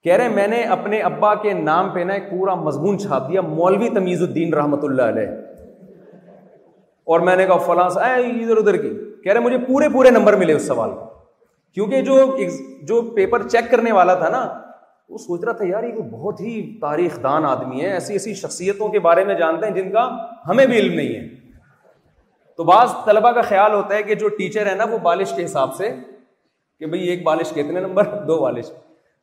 [0.06, 3.40] کہہ رہے میں نے اپنے ابا کے نام پہ نا ایک پورا مضمون چھاپ دیا
[3.46, 5.26] مولوی تمیز الدین رحمت اللہ علیہ
[7.14, 8.90] اور میں نے کہا فلاں ادھر ادھر کی
[9.24, 11.08] کہہ رہے مجھے پورے پورے نمبر ملے اس سوال کو
[11.74, 12.36] کیونکہ جو
[12.90, 14.44] جو پیپر چیک کرنے والا تھا تھا نا
[15.14, 16.54] وہ سوچ رہا یار یہ بہت ہی
[16.86, 20.08] تاریخ دان آدمی ہے ایسی ایسی شخصیتوں کے بارے میں جانتے ہیں جن کا
[20.48, 21.26] ہمیں بھی علم نہیں ہے
[22.56, 25.44] تو بعض طلبا کا خیال ہوتا ہے کہ جو ٹیچر ہے نا وہ بالش کے
[25.44, 28.70] حساب سے کہ بھائی ایک بالش کے اتنے نمبر دو بالش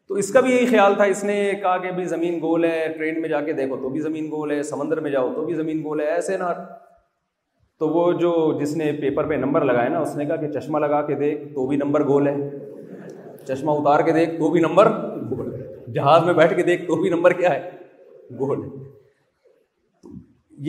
[0.07, 3.21] تو اس کا بھی یہی خیال تھا اس نے کہا کہ زمین گول ہے ٹرین
[3.21, 5.83] میں جا کے دیکھو تو بھی زمین گول ہے سمندر میں جاؤ تو بھی زمین
[5.83, 6.49] گول ہے ایسے نہ
[7.79, 8.31] تو وہ جو
[8.61, 11.41] جس نے پیپر پہ نمبر لگایا نا اس نے کہا کہ چشمہ لگا کے دیکھ
[11.53, 12.35] تو بھی نمبر گول ہے
[13.47, 14.91] چشمہ اتار کے دیکھ تو بھی نمبر
[15.29, 17.69] گول ہے جہاز میں بیٹھ کے دیکھ تو بھی نمبر کیا ہے
[18.39, 18.83] گول ہے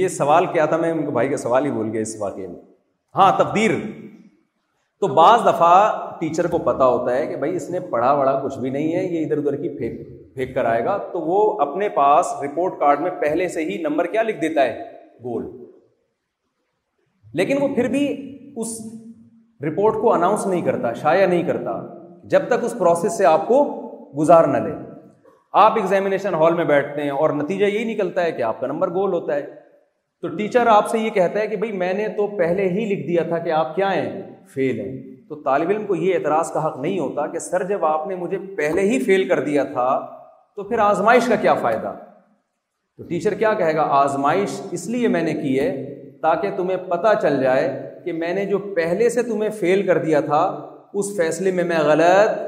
[0.01, 2.47] یہ سوال کیا تھا میں ان کے بھائی کا سوال ہی بول گیا اس واقعے
[2.47, 2.61] میں
[3.17, 3.71] ہاں تقدیر
[5.01, 5.79] تو بعض دفعہ
[6.19, 9.03] ٹیچر کو پتا ہوتا ہے کہ بھائی اس نے پڑھا وڑھا کچھ بھی نہیں ہے
[9.05, 13.01] یہ ادھر ادھر کی پھینک پھینک کر آئے گا تو وہ اپنے پاس رپورٹ کارڈ
[13.03, 14.79] میں پہلے سے ہی نمبر کیا لکھ دیتا ہے
[15.25, 15.47] گول
[17.41, 18.07] لیکن وہ پھر بھی
[18.63, 18.69] اس
[19.67, 21.73] رپورٹ کو اناؤنس نہیں کرتا شائع نہیں کرتا
[22.35, 23.63] جب تک اس پروسیس سے آپ کو
[24.19, 24.73] گزار نہ لے
[25.65, 28.91] آپ ایگزامینیشن ہال میں بیٹھتے ہیں اور نتیجہ یہی نکلتا ہے کہ آپ کا نمبر
[28.95, 29.45] گول ہوتا ہے
[30.23, 33.07] تو ٹیچر آپ سے یہ کہتا ہے کہ بھائی میں نے تو پہلے ہی لکھ
[33.09, 34.09] دیا تھا کہ آپ کیا ہیں
[34.55, 34.95] فیل ہیں
[35.29, 38.17] تو طالب علم کو یہ اعتراض کا حق نہیں ہوتا کہ سر جب آپ نے
[38.17, 39.89] مجھے پہلے ہی فیل کر دیا تھا
[40.57, 41.95] تو پھر آزمائش کا کیا فائدہ
[42.97, 45.69] تو ٹیچر کیا کہے گا آزمائش اس لیے میں نے کی ہے
[46.23, 47.69] تاکہ تمہیں پتہ چل جائے
[48.05, 50.43] کہ میں نے جو پہلے سے تمہیں فیل کر دیا تھا
[51.01, 52.39] اس فیصلے میں میں غلط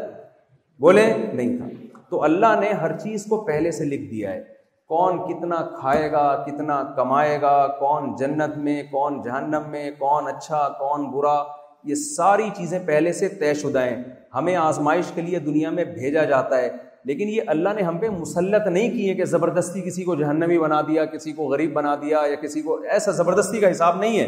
[0.80, 1.66] بولے نہیں تھا
[2.10, 4.42] تو اللہ نے ہر چیز کو پہلے سے لکھ دیا ہے
[4.88, 10.68] کون کتنا کھائے گا کتنا کمائے گا کون جنت میں کون جہنم میں کون اچھا
[10.80, 11.36] کون برا
[11.88, 14.02] یہ ساری چیزیں پہلے سے طے شدہ ہیں
[14.34, 16.70] ہمیں آزمائش کے لیے دنیا میں بھیجا جاتا ہے
[17.10, 20.58] لیکن یہ اللہ نے ہم پہ مسلط نہیں کی ہے کہ زبردستی کسی کو جہنمی
[20.58, 24.18] بنا دیا کسی کو غریب بنا دیا یا کسی کو ایسا زبردستی کا حساب نہیں
[24.20, 24.26] ہے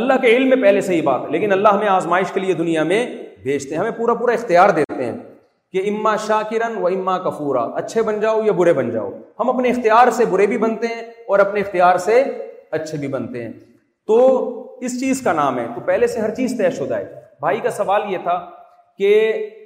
[0.00, 2.54] اللہ کے علم میں پہلے سے ہی بات ہے لیکن اللہ ہمیں آزمائش کے لیے
[2.60, 3.04] دنیا میں
[3.42, 5.16] بھیجتے ہیں ہمیں پورا پورا اختیار دیتے ہیں
[5.72, 9.48] کہ اما شاہ کرن و اما کفورا اچھے بن جاؤ یا برے بن جاؤ ہم
[9.50, 12.22] اپنے اختیار سے برے بھی بنتے ہیں اور اپنے اختیار سے
[12.78, 13.52] اچھے بھی بنتے ہیں
[14.08, 14.18] تو
[14.86, 17.70] اس چیز کا نام ہے تو پہلے سے ہر چیز طے شدہ ہے بھائی کا
[17.80, 18.36] سوال یہ تھا
[18.98, 19.10] کہ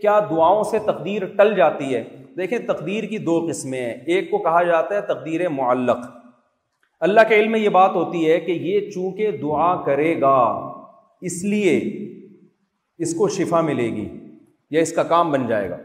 [0.00, 2.02] کیا دعاؤں سے تقدیر ٹل جاتی ہے
[2.36, 6.06] دیکھیں تقدیر کی دو قسمیں ہیں ایک کو کہا جاتا ہے تقدیر معلق
[7.08, 10.36] اللہ کے علم میں یہ بات ہوتی ہے کہ یہ چونکہ دعا کرے گا
[11.30, 11.78] اس لیے
[13.06, 14.08] اس کو شفا ملے گی
[14.76, 15.78] یا اس کا کام بن جائے گا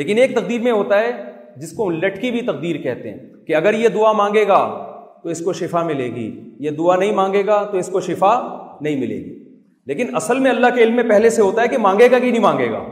[0.00, 1.12] لیکن ایک تقدیر میں ہوتا ہے
[1.60, 4.60] جس کو لٹکی بھی تقدیر کہتے ہیں کہ اگر یہ دعا مانگے گا
[5.22, 6.26] تو اس کو شفا ملے گی
[6.64, 8.34] یہ دعا نہیں مانگے گا تو اس کو شفا
[8.80, 9.38] نہیں ملے گی
[9.90, 12.30] لیکن اصل میں اللہ کے علم میں پہلے سے ہوتا ہے کہ مانگے گا کہ
[12.30, 12.82] نہیں مانگے گا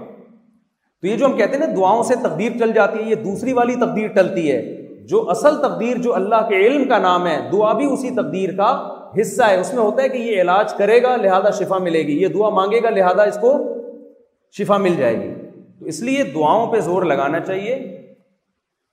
[1.01, 3.53] تو یہ جو ہم کہتے ہیں نا دعاؤں سے تقدیر چل جاتی ہے یہ دوسری
[3.59, 4.61] والی تقدیر ٹلتی ہے
[5.11, 8.71] جو اصل تقدیر جو اللہ کے علم کا نام ہے دعا بھی اسی تقدیر کا
[9.21, 12.21] حصہ ہے اس میں ہوتا ہے کہ یہ علاج کرے گا لہذا شفا ملے گی
[12.23, 13.53] یہ دعا مانگے گا لہذا اس کو
[14.59, 15.33] شفا مل جائے گی
[15.79, 17.79] تو اس لیے دعاؤں پہ زور لگانا چاہیے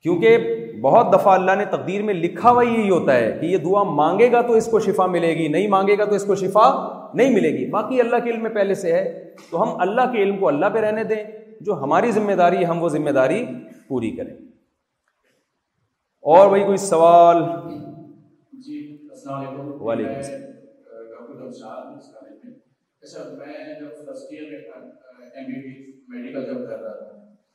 [0.04, 0.38] کیونکہ
[0.82, 4.32] بہت دفعہ اللہ نے تقدیر میں لکھا ہوا یہی ہوتا ہے کہ یہ دعا مانگے
[4.32, 6.68] گا تو اس کو شفا ملے گی نہیں مانگے گا تو اس کو شفا
[7.20, 9.04] نہیں ملے گی باقی اللہ کے علم میں پہلے سے ہے
[9.52, 11.24] تو ہم اللہ کے علم کو اللہ پہ رہنے دیں
[11.70, 13.44] جو ہماری ذمہ داری ہے ہم وہ ذمہ داری
[13.88, 14.34] پوری کریں
[16.36, 17.44] اور بھائی کوئی سوال
[18.68, 18.78] جی،
[19.28, 21.94] وعلیکم السلام
[23.02, 25.74] اچھا، میں جب فرسٹ ایئر میں تھا ایم بی بی
[26.16, 27.15] میڈیکل جب کر رہا تھا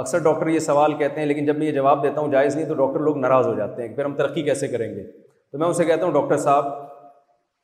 [0.00, 2.66] اکثر ڈاکٹر یہ سوال کہتے ہیں لیکن جب میں یہ جواب دیتا ہوں جائز نہیں
[2.66, 5.02] تو ڈاکٹر لوگ ناراض ہو جاتے ہیں پھر ہم ترقی کیسے کریں گے
[5.52, 6.66] تو میں ان سے کہتا ہوں ڈاکٹر صاحب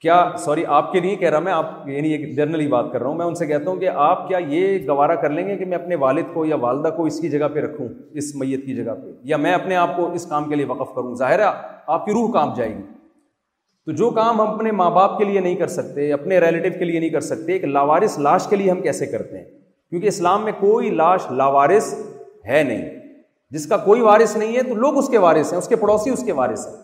[0.01, 3.09] کیا سوری آپ کے لیے کہہ رہا میں آپ یعنی ایک جرنلی بات کر رہا
[3.09, 5.65] ہوں میں ان سے کہتا ہوں کہ آپ کیا یہ گوارا کر لیں گے کہ
[5.71, 7.87] میں اپنے والد کو یا والدہ کو اس کی جگہ پہ رکھوں
[8.23, 10.95] اس میت کی جگہ پہ یا میں اپنے آپ کو اس کام کے لیے وقف
[10.95, 11.51] کروں ظاہر ہے
[11.97, 12.83] آپ کی روح کام جائے گی
[13.87, 16.85] تو جو کام ہم اپنے ماں باپ کے لیے نہیں کر سکتے اپنے ریلیٹو کے
[16.85, 20.45] لیے نہیں کر سکتے ایک لاوارث لاش کے لیے ہم کیسے کرتے ہیں کیونکہ اسلام
[20.45, 21.93] میں کوئی لاش لاوارث
[22.49, 22.89] ہے نہیں
[23.57, 26.11] جس کا کوئی وارث نہیں ہے تو لوگ اس کے وارث ہیں اس کے پڑوسی
[26.11, 26.75] اس کے وارث ہیں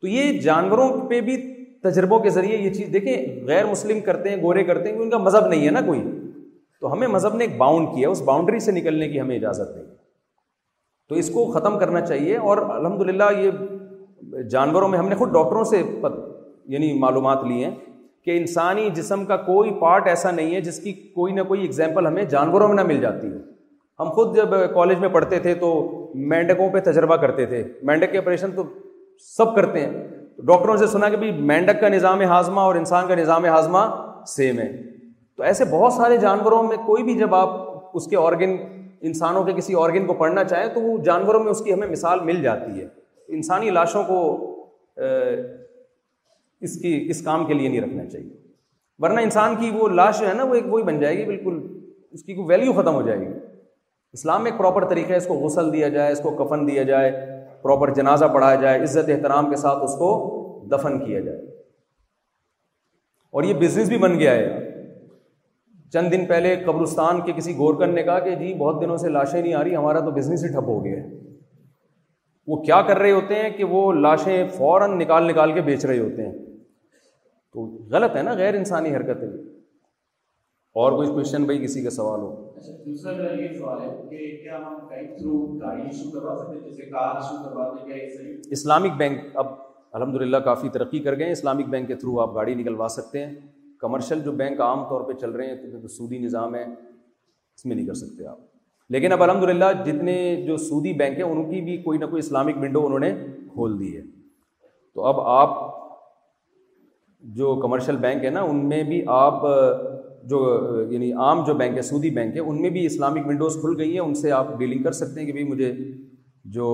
[0.00, 1.36] تو یہ جانوروں پہ بھی
[1.82, 5.18] تجربوں کے ذریعے یہ چیز دیکھیں غیر مسلم کرتے ہیں گورے کرتے ہیں ان کا
[5.18, 6.02] مذہب نہیں ہے نا کوئی
[6.80, 9.84] تو ہمیں مذہب نے ایک باؤنڈ کیا اس باؤنڈری سے نکلنے کی ہمیں اجازت نہیں
[11.08, 15.32] تو اس کو ختم کرنا چاہیے اور الحمد للہ یہ جانوروں میں ہم نے خود
[15.32, 16.18] ڈاکٹروں سے پت
[16.72, 17.74] یعنی معلومات لی ہیں
[18.24, 22.06] کہ انسانی جسم کا کوئی پارٹ ایسا نہیں ہے جس کی کوئی نہ کوئی اگزامپل
[22.06, 23.38] ہمیں جانوروں میں نہ مل جاتی ہے
[24.00, 25.70] ہم خود جب کالج میں پڑھتے تھے تو
[26.32, 28.62] مینڈکوں پہ تجربہ کرتے تھے مینڈک کے آپریشن تو
[29.36, 30.02] سب کرتے ہیں
[30.46, 33.78] ڈاکٹروں سے سنا کہ بھائی مینڈک کا نظام ہاضمہ اور انسان کا نظام ہاضمہ
[34.34, 34.70] سیم ہے
[35.36, 38.56] تو ایسے بہت سارے جانوروں میں کوئی بھی جب آپ اس کے آرگن
[39.08, 42.20] انسانوں کے کسی آرگن کو پڑھنا چاہیں تو وہ جانوروں میں اس کی ہمیں مثال
[42.30, 42.86] مل جاتی ہے
[43.38, 44.20] انسانی لاشوں کو
[46.68, 48.34] اس کی اس کام کے لیے نہیں رکھنا چاہیے
[49.02, 51.58] ورنہ انسان کی وہ لاش جو ہے نا وہ ایک وہی بن جائے گی بالکل
[52.16, 53.26] اس کی کوئی ویلیو ختم ہو جائے گی
[54.16, 56.82] اسلام میں ایک پراپر طریقہ ہے اس کو غسل دیا جائے اس کو کفن دیا
[56.90, 57.10] جائے
[57.62, 60.08] پراپر جنازہ پڑھایا جائے عزت احترام کے ساتھ اس کو
[60.72, 61.38] دفن کیا جائے
[63.38, 64.46] اور یہ بزنس بھی بن گیا ہے
[65.92, 69.40] چند دن پہلے قبرستان کے کسی گورکن نے کہا کہ جی بہت دنوں سے لاشیں
[69.40, 71.18] نہیں آ رہی ہمارا تو بزنس ہی ٹھپ ہو گیا ہے
[72.50, 75.98] وہ کیا کر رہے ہوتے ہیں کہ وہ لاشیں فوراً نکال نکال کے بیچ رہے
[75.98, 79.28] ہوتے ہیں تو غلط ہے نا غیر انسانی حرکت ہے
[80.82, 84.36] اور کوئی کوشچن بھائی کسی کا سوال ہو اچھا، دوسرا میرا یہ سوال ہے کہ
[84.42, 88.96] کیا ہم کہیں تھرو گاڑی ایشو کروا سکتے جیسے کار ایشو کروا دیں گے اسلامک
[88.98, 89.52] بینک اب
[89.98, 93.24] الحمد للہ کافی ترقی کر گئے ہیں اسلامک بینک کے تھرو آپ گاڑی نکلوا سکتے
[93.24, 93.34] ہیں
[93.80, 97.64] کمرشل جو بینک عام طور پہ چل رہے ہیں کیونکہ جو سودی نظام ہے اس
[97.66, 98.38] میں نہیں کر سکتے آپ
[98.96, 102.20] لیکن اب الحمد للہ جتنے جو سودی بینک ہیں ان کی بھی کوئی نہ کوئی
[102.26, 103.12] اسلامک ونڈو انہوں نے
[103.52, 104.02] کھول دی ہے
[104.94, 105.56] تو اب آپ
[107.38, 109.42] جو کمرشل بینک ہے نا ان میں بھی آپ
[110.30, 110.38] جو
[110.90, 113.92] یعنی عام جو بینک ہے سعودی بینک ہے ان میں بھی اسلامک ونڈوز کھل گئی
[113.92, 115.72] ہیں ان سے آپ ڈیلنگ کر سکتے ہیں کہ بھائی مجھے
[116.56, 116.66] جو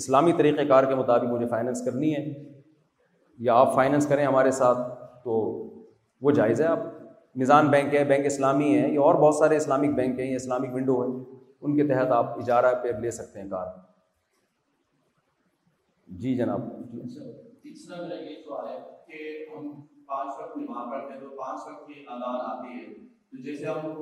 [0.00, 2.22] اسلامی طریقۂ کار کے مطابق مجھے فائنینس کرنی ہے
[3.48, 4.78] یا آپ فائنینس کریں ہمارے ساتھ
[5.24, 5.34] تو
[6.26, 6.86] وہ جائز ہے آپ
[7.42, 10.74] نظام بینک ہے بینک اسلامی ہے یا اور بہت سارے اسلامک بینک ہیں یا اسلامک
[10.74, 11.22] ونڈو ہیں
[11.60, 13.66] ان کے تحت آپ اجارہ پہ لے سکتے ہیں کار
[16.24, 16.68] جی جناب
[20.10, 22.84] پانچ وقت نماز پڑھتے ہیں تو پانچ وقت کی اذان آتی ہے
[23.30, 23.94] تو جیسے ہم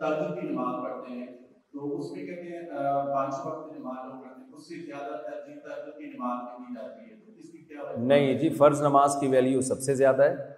[0.00, 1.26] ترجب کی نماز پڑھتے ہیں
[1.72, 2.62] تو اس میں کہتے ہیں
[3.14, 6.66] پانچ وقت کی نماز لوگ پڑھتے ہیں اس سے زیادہ ترجیح ترجب کی نماز میں
[6.66, 10.30] کی جاتی ہے اس کی کیا نہیں جی فرض نماز کی ویلیو سب سے زیادہ
[10.30, 10.54] ہے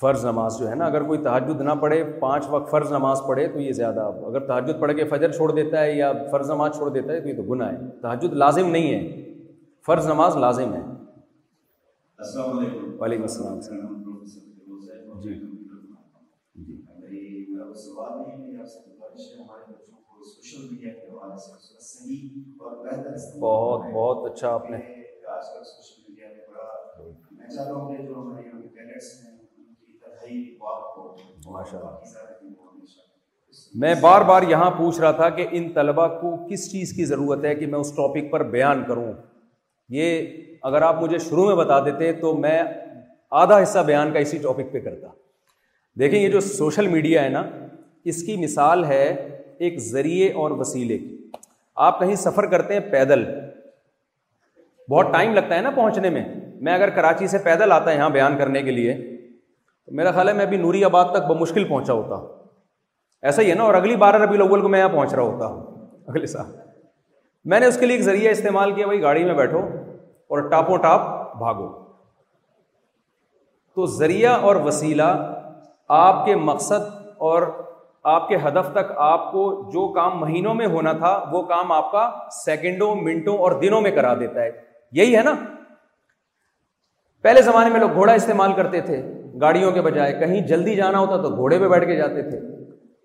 [0.00, 3.46] فرض نماز جو ہے نا اگر کوئی تحجد نہ پڑھے پانچ وقت فرض نماز پڑھے
[3.54, 6.90] تو یہ زیادہ اگر تحجد پڑھ کے فجر چھوڑ دیتا ہے یا فرض نماز چھوڑ
[6.98, 9.32] دیتا ہے تو یہ تو گناہ ہے تحجد لازم نہیں ہے
[9.86, 10.82] فرض نماز لازم ہے
[12.20, 13.58] وعلیکم السلام
[15.20, 15.34] جی۔
[23.38, 24.76] بہت بہت اچھا آپ نے
[27.46, 27.86] اچھا
[33.74, 37.44] میں بار بار یہاں پوچھ رہا تھا کہ ان طلبہ کو کس چیز کی ضرورت
[37.44, 39.12] ہے کہ میں اس ٹاپک پر بیان کروں
[39.96, 40.26] یہ
[40.68, 42.62] اگر آپ مجھے شروع میں بتا دیتے تو میں
[43.42, 45.08] آدھا حصہ بیان کا اسی ٹاپک پہ کرتا
[46.00, 47.42] دیکھیں یہ جو سوشل میڈیا ہے نا
[48.12, 49.04] اس کی مثال ہے
[49.66, 51.16] ایک ذریعے اور وسیلے کی
[51.86, 53.24] آپ کہیں سفر کرتے ہیں پیدل
[54.90, 56.24] بہت ٹائم لگتا ہے نا پہنچنے میں
[56.66, 60.28] میں اگر کراچی سے پیدل آتا ہے یہاں بیان کرنے کے لیے تو میرا خیال
[60.28, 62.16] ہے میں ابھی نوری آباد تک بمشکل پہنچا ہوتا
[63.28, 65.46] ایسا ہی ہے نا اور اگلی بار ربی الاول کو میں یہاں پہنچ رہا ہوتا
[65.52, 66.52] ہوں اگلے سال
[67.52, 69.60] میں نے اس کے لیے ایک ذریعہ استعمال کیا بھائی گاڑی میں بیٹھو
[70.34, 71.04] اور ٹاپو ٹاپ
[71.42, 71.68] بھاگو
[73.78, 75.06] تو ذریعہ اور وسیلہ
[75.98, 76.90] آپ کے مقصد
[77.28, 77.46] اور
[78.16, 81.90] آپ کے ہدف تک آپ کو جو کام مہینوں میں ہونا تھا وہ کام آپ
[81.92, 82.02] کا
[82.44, 84.50] سیکنڈوں منٹوں اور دنوں میں کرا دیتا ہے
[85.00, 85.34] یہی ہے نا
[87.28, 89.02] پہلے زمانے میں لوگ گھوڑا استعمال کرتے تھے
[89.40, 92.40] گاڑیوں کے بجائے کہیں جلدی جانا ہوتا تو گھوڑے پہ بیٹھ کے جاتے تھے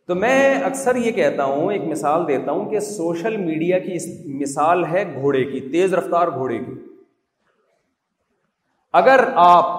[0.07, 3.97] تو میں اکثر یہ کہتا ہوں ایک مثال دیتا ہوں کہ سوشل میڈیا کی
[4.41, 6.73] مثال ہے گھوڑے کی تیز رفتار گھوڑے کی
[9.01, 9.69] اگر آپ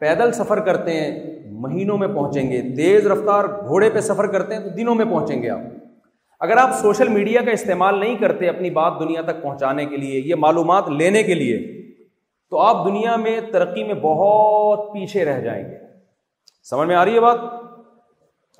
[0.00, 1.08] پیدل سفر کرتے ہیں
[1.62, 5.42] مہینوں میں پہنچیں گے تیز رفتار گھوڑے پہ سفر کرتے ہیں تو دنوں میں پہنچیں
[5.42, 5.68] گے آپ
[6.46, 10.20] اگر آپ سوشل میڈیا کا استعمال نہیں کرتے اپنی بات دنیا تک پہنچانے کے لیے
[10.26, 11.58] یہ معلومات لینے کے لیے
[12.50, 15.76] تو آپ دنیا میں ترقی میں بہت پیچھے رہ جائیں گے
[16.70, 17.44] سمجھ میں آ رہی ہے بات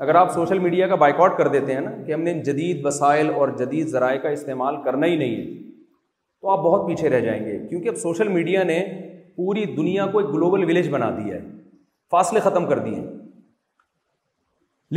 [0.05, 2.85] اگر آپ سوشل میڈیا کا بائک آؤٹ کر دیتے ہیں نا کہ ہم نے جدید
[2.85, 5.62] وسائل اور جدید ذرائع کا استعمال کرنا ہی نہیں ہے
[6.43, 8.78] تو آپ بہت پیچھے رہ جائیں گے کیونکہ اب سوشل میڈیا نے
[9.36, 11.40] پوری دنیا کو ایک گلوبل ولیج بنا دیا ہے
[12.16, 13.02] فاصلے ختم کر دیے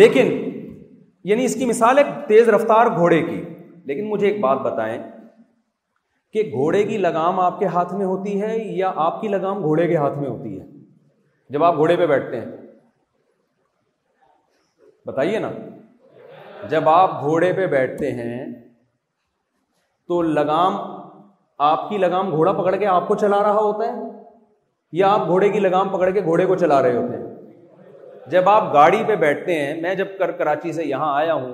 [0.01, 0.31] لیکن
[1.31, 3.39] یعنی اس کی مثال ہے تیز رفتار گھوڑے کی
[3.91, 4.97] لیکن مجھے ایک بات بتائیں
[6.33, 9.87] کہ گھوڑے کی لگام آپ کے ہاتھ میں ہوتی ہے یا آپ کی لگام گھوڑے
[9.87, 10.65] کے ہاتھ میں ہوتی ہے
[11.53, 12.51] جب آپ گھوڑے پہ بیٹھتے ہیں
[15.07, 15.51] بتائیے نا
[16.69, 18.45] جب آپ گھوڑے پہ بیٹھتے ہیں
[20.07, 20.75] تو لگام
[21.71, 24.11] آپ کی لگام گھوڑا پکڑ کے آپ کو چلا رہا ہوتا ہے
[24.99, 28.73] یا آپ گھوڑے کی لگام پکڑ کے گھوڑے کو چلا رہے ہوتے ہیں جب آپ
[28.73, 31.53] گاڑی پہ بیٹھتے ہیں میں جب کر کراچی سے یہاں آیا ہوں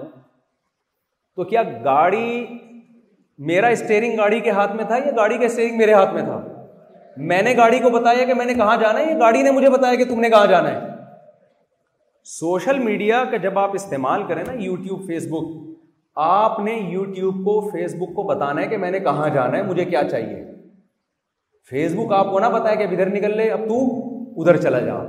[1.36, 2.46] تو کیا گاڑی
[3.52, 6.40] میرا اسٹیئرنگ گاڑی کے ہاتھ میں تھا یا گاڑی کا اسٹیئرنگ میرے ہاتھ میں تھا
[7.32, 9.70] میں نے گاڑی کو بتایا کہ میں نے کہاں جانا ہے یا گاڑی نے مجھے
[9.70, 10.89] بتایا کہ تم نے کہاں جانا ہے
[12.38, 15.46] سوشل میڈیا کا جب آپ استعمال کریں نا یوٹیوب فیس بک
[16.26, 19.62] آپ نے یوٹیوب کو فیس بک کو بتانا ہے کہ میں نے کہاں جانا ہے
[19.70, 20.44] مجھے کیا چاہیے
[21.70, 23.80] فیس بک آپ کو نہ بتائے کہ اب ادھر نکل لے اب تو
[24.42, 25.00] ادھر چلا جا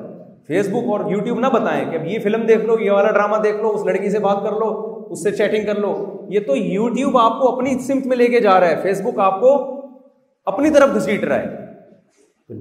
[0.48, 3.42] فیس بک اور یوٹیوب نہ بتائیں کہ اب یہ فلم دیکھ لو یہ والا ڈرامہ
[3.42, 4.70] دیکھ لو اس لڑکی سے بات کر لو
[5.10, 5.94] اس سے چیٹنگ کر لو
[6.36, 9.18] یہ تو یوٹیوب آپ کو اپنی سمت میں لے کے جا رہا ہے فیس بک
[9.30, 9.54] آپ کو
[10.54, 11.59] اپنی طرف گھسیٹ رہا ہے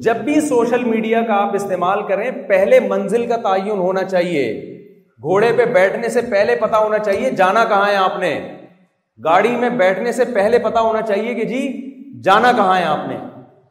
[0.06, 4.44] جب بھی سوشل میڈیا کا آپ استعمال کریں پہلے منزل کا تعین ہونا چاہیے
[5.22, 8.34] گھوڑے پہ بیٹھنے سے پہلے پتا ہونا چاہیے جانا کہاں ہے آپ نے
[9.24, 11.62] گاڑی میں بیٹھنے سے پہلے پتا ہونا چاہیے کہ جی
[12.24, 13.18] جانا کہاں ہے آپ نے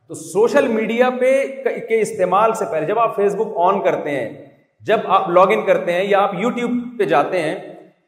[0.09, 1.32] تو سوشل میڈیا پہ
[1.89, 4.28] کے استعمال سے پہلے جب آپ فیس بک آن کرتے ہیں
[4.90, 7.55] جب آپ لاگ ان کرتے ہیں یا آپ یو ٹیوب پہ جاتے ہیں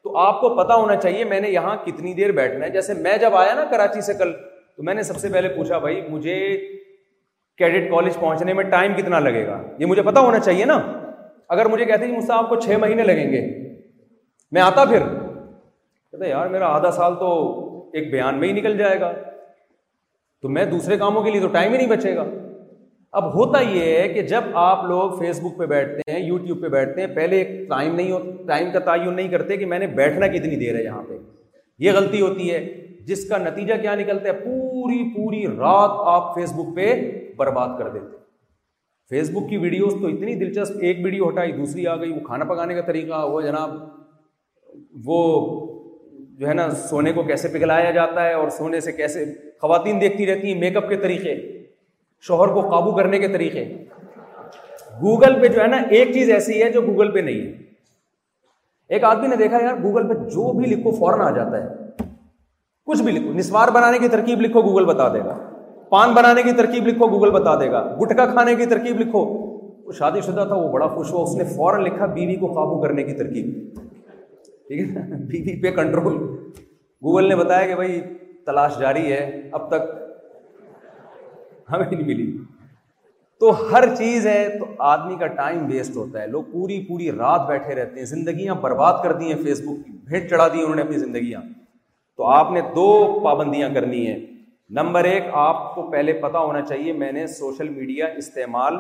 [0.04, 3.16] تو آپ کو پتا ہونا چاہیے میں نے یہاں کتنی دیر بیٹھنا ہے جیسے میں
[3.20, 4.32] جب آیا نا کراچی سے کل
[4.76, 6.36] تو میں نے سب سے پہلے پوچھا بھائی مجھے
[7.60, 10.74] کیڈٹ کالج پہنچنے میں ٹائم کتنا لگے گا یہ مجھے پتا ہونا چاہیے نا
[11.56, 13.40] اگر مجھے کہتے ہیں جی مجھ آپ کو چھ مہینے لگیں گے
[14.56, 17.30] میں آتا پھر کہتے یار میرا آدھا سال تو
[17.98, 19.12] ایک بیان میں ہی نکل جائے گا
[20.44, 22.24] تو میں دوسرے کاموں کے لیے تو ٹائم ہی نہیں بچے گا
[23.20, 26.68] اب ہوتا یہ ہے کہ جب آپ لوگ فیس بک پہ بیٹھتے ہیں یوٹیوب پہ
[26.78, 29.86] بیٹھتے ہیں پہلے ایک ٹائم نہیں ہوتا ٹائم کا تعین نہیں کرتے کہ میں نے
[30.02, 31.18] بیٹھنا کتنی دیر ہے یہاں پہ
[31.86, 32.60] یہ غلطی ہوتی ہے
[33.08, 36.88] جس کا نتیجہ کیا نکلتا ہے پوری پوری رات آپ فیس بک پہ
[37.42, 38.18] برباد کر دیتے
[39.12, 42.44] فیس بک کی ویڈیوز تو اتنی دلچسپ ایک ویڈیو ہٹائی دوسری آ گئی وہ کھانا
[42.52, 43.72] پکانے کا طریقہ وہ جناب
[45.08, 45.16] وہ
[46.42, 49.24] جو ہے نا سونے کو کیسے پگھلایا جاتا ہے اور سونے سے کیسے
[49.64, 51.34] خواتین دیکھتی رہتی ہیں میک اپ کے طریقے
[52.28, 53.64] شوہر کو قابو کرنے کے طریقے
[55.02, 59.04] گوگل پہ جو ہے نا ایک چیز ایسی ہے جو گوگل پہ نہیں ہے ایک
[59.10, 62.06] آدمی نے دیکھا یار گوگل پہ جو بھی لکھو فوراً آ جاتا ہے
[62.90, 65.36] کچھ بھی لکھو نسوار بنانے کی ترکیب لکھو گوگل بتا دے گا
[65.90, 69.18] پان بنانے کی ترکیب لکھو گوگل بتا دے گا گٹکا کھانے کی ترکیب لکھو
[69.86, 72.80] وہ شادی شدہ تھا وہ بڑا خوش ہوا اس نے فوراً لکھا بیوی کو قابو
[72.82, 73.48] کرنے کی ترکیب
[74.68, 76.16] ٹھیک ہے بیوی پہ کنٹرول
[77.06, 78.00] گوگل نے بتایا کہ بھائی
[78.46, 79.20] تلاش جاری ہے
[79.60, 79.90] اب تک
[81.72, 82.30] ہمیں نہیں ملی
[83.40, 87.46] تو ہر چیز ہے تو آدمی کا ٹائم ویسٹ ہوتا ہے لوگ پوری پوری رات
[87.48, 90.74] بیٹھے رہتے ہیں زندگیاں برباد کر دی ہیں فیس بک کی بھیٹ چڑھا دی انہوں
[90.80, 91.40] نے اپنی زندگیاں
[92.16, 92.84] تو آپ نے دو
[93.24, 94.18] پابندیاں کرنی ہیں
[94.78, 98.76] نمبر ایک آپ کو پہلے پتا ہونا چاہیے میں نے سوشل میڈیا استعمال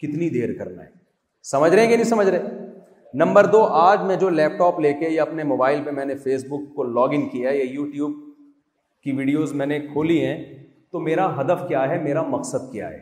[0.00, 0.90] کتنی دیر کرنا ہے
[1.50, 2.68] سمجھ رہے ہیں کہ نہیں سمجھ رہے
[3.22, 6.14] نمبر دو آج میں جو لیپ ٹاپ لے کے یا اپنے موبائل پہ میں نے
[6.24, 8.12] فیس بک کو لاگ ان کیا یا یو ٹیوب
[9.04, 10.36] کی ویڈیوز میں نے کھولی ہیں
[10.92, 13.00] تو میرا ہدف کیا ہے میرا مقصد کیا ہے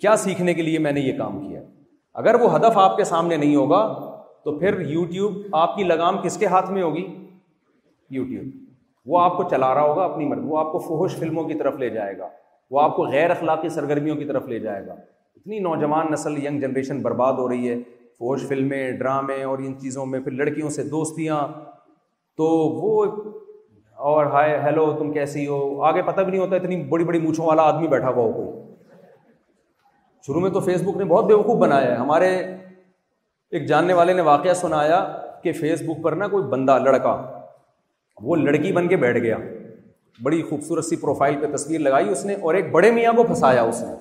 [0.00, 1.62] کیا سیکھنے کے لیے میں نے یہ کام کیا
[2.22, 3.80] اگر وہ ہدف آپ کے سامنے نہیں ہوگا
[4.44, 7.06] تو پھر یو ٹیوب آپ کی لگام کس کے ہاتھ میں ہوگی
[8.16, 8.66] یو ٹیوب
[9.06, 11.76] وہ آپ کو چلا رہا ہوگا اپنی مرد وہ آپ کو فوہش فلموں کی طرف
[11.78, 12.28] لے جائے گا
[12.70, 16.60] وہ آپ کو غیر اخلاقی سرگرمیوں کی طرف لے جائے گا اتنی نوجوان نسل ینگ
[16.60, 17.76] جنریشن برباد ہو رہی ہے
[18.18, 21.40] فوش فلمیں ڈرامے اور ان چیزوں میں پھر لڑکیوں سے دوستیاں
[22.38, 22.44] تو
[22.80, 23.04] وہ
[24.12, 27.46] اور ہائے ہیلو تم کیسی ہو آگے پتہ بھی نہیں ہوتا اتنی بڑی بڑی مونچھوں
[27.46, 28.76] والا آدمی بیٹھا ہوا ہو کوئی
[30.26, 32.30] شروع میں تو فیس بک نے بہت بیوقوف بنایا ہے ہمارے
[33.50, 35.00] ایک جاننے والے نے واقعہ سنایا
[35.42, 37.12] کہ فیس بک پر نا کوئی بندہ لڑکا
[38.26, 39.36] وہ لڑکی بن کے بیٹھ گیا
[40.22, 43.62] بڑی خوبصورت سی پروفائل پہ تصویر لگائی اس نے اور ایک بڑے میاں کو پھنسایا
[43.62, 43.94] اس نے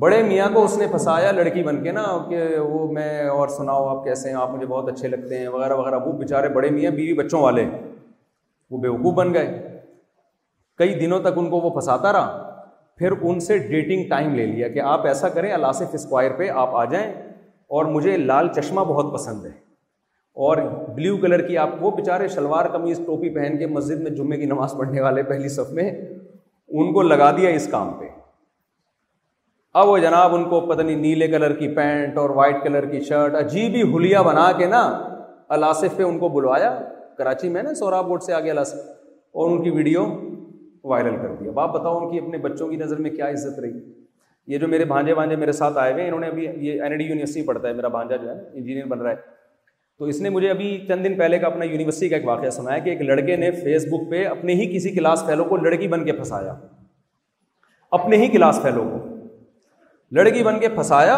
[0.00, 3.86] بڑے میاں کو اس نے پھنسایا لڑکی بن کے نا کہ وہ میں اور سناؤ
[3.88, 6.90] آپ کیسے ہیں آپ مجھے بہت اچھے لگتے ہیں وغیرہ وغیرہ وہ بےچارے بڑے میاں
[6.90, 7.64] بیوی بچوں والے
[8.70, 9.80] وہ بے وقوف بن گئے
[10.78, 12.44] کئی دنوں تک ان کو وہ پھنساتا رہا
[12.98, 16.74] پھر ان سے ڈیٹنگ ٹائم لے لیا کہ آپ ایسا کریں الاصف اسکوائر پہ آپ
[16.76, 17.08] آ جائیں
[17.78, 19.50] اور مجھے لال چشمہ بہت پسند ہے
[20.46, 20.56] اور
[20.96, 24.46] بلیو کلر کی آپ وہ بےچارے شلوار قمیض ٹوپی پہن کے مسجد میں جمعے کی
[24.46, 28.08] نماز پڑھنے والے پہلی صف میں ان کو لگا دیا اس کام پہ
[29.80, 33.00] اب وہ جناب ان کو پتہ نہیں نیلے کلر کی پینٹ اور وائٹ کلر کی
[33.08, 34.82] شرٹ عجیب ہی ہولیا بنا کے نا
[35.56, 36.70] الاصف پہ ان کو بلوایا
[37.18, 38.86] کراچی میں نا سوراب بورڈ سے آگے الاصف
[39.42, 40.04] اور ان کی ویڈیو
[40.92, 43.78] وائرل کر دیا باپ بتاؤ ان کی اپنے بچوں کی نظر میں کیا عزت رہی
[44.54, 47.04] یہ جو میرے بھانجے بھانجے میرے ساتھ آئے ہوئے انہوں نے ابھی یہ این ڈی
[47.08, 49.36] یونیورسٹی پڑھتا ہے میرا بھانجا جو ہے انجینئر بن رہا ہے
[49.98, 52.78] تو اس نے مجھے ابھی چند دن پہلے کا اپنا یونیورسٹی کا ایک واقعہ سنایا
[52.82, 56.04] کہ ایک لڑکے نے فیس بک پہ اپنے ہی کسی کلاس فیلو کو لڑکی بن
[56.04, 56.54] کے پھنسایا
[57.98, 58.98] اپنے ہی کلاس فیلو کو
[60.18, 61.16] لڑکی بن کے پھنسایا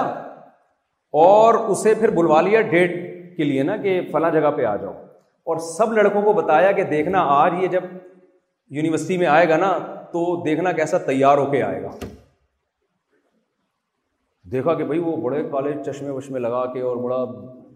[1.24, 2.96] اور اسے پھر بلوا لیا ڈیٹ
[3.36, 4.92] کے لیے نا کہ فلاں جگہ پہ آ جاؤ
[5.52, 7.84] اور سب لڑکوں کو بتایا کہ دیکھنا آج یہ جب
[8.78, 9.70] یونیورسٹی میں آئے گا نا
[10.12, 11.88] تو دیکھنا کیسا تیار ہو کے آئے گا
[14.52, 17.22] دیکھا کہ بھائی وہ بڑے کالج چشمے وشمے لگا کے اور بڑا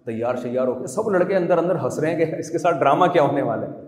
[0.07, 2.79] تیار شیار ہو کے سب لڑکے اندر اندر ہنس رہے ہیں کہ اس کے ساتھ
[2.79, 3.83] ڈرامہ کیا ہونے والا ہے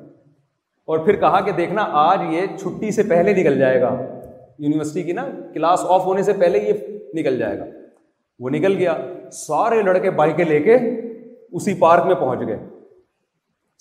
[0.92, 3.88] اور پھر کہا کہ دیکھنا آج یہ چھٹی سے پہلے نکل جائے گا
[4.64, 6.86] یونیورسٹی کی نا کلاس آف ہونے سے پہلے یہ
[7.18, 7.64] نکل جائے گا
[8.44, 8.94] وہ نکل گیا
[9.32, 12.56] سارے لڑکے بائکیں لے کے اسی پارک میں پہنچ گئے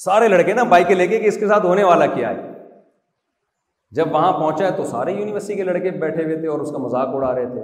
[0.03, 2.53] سارے لڑکے نا بائکیں لے کے کہ اس کے ساتھ ہونے والا کیا ہے
[3.97, 6.77] جب وہاں پہنچا ہے تو سارے یونیورسٹی کے لڑکے بیٹھے ہوئے تھے اور اس کا
[6.85, 7.61] مذاق اڑا رہے تھے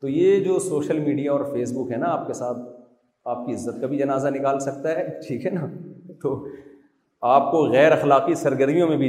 [0.00, 2.58] تو یہ جو سوشل میڈیا اور فیس بک ہے نا آپ کے ساتھ
[3.28, 5.66] آپ کی عزت کا بھی جنازہ نکال سکتا ہے ٹھیک ہے نا
[6.22, 6.34] تو
[7.30, 9.08] آپ کو غیر اخلاقی سرگرمیوں میں بھی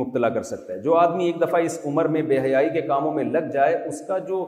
[0.00, 3.12] مبتلا کر سکتا ہے جو آدمی ایک دفعہ اس عمر میں بے حیائی کے کاموں
[3.14, 4.44] میں لگ جائے اس کا جو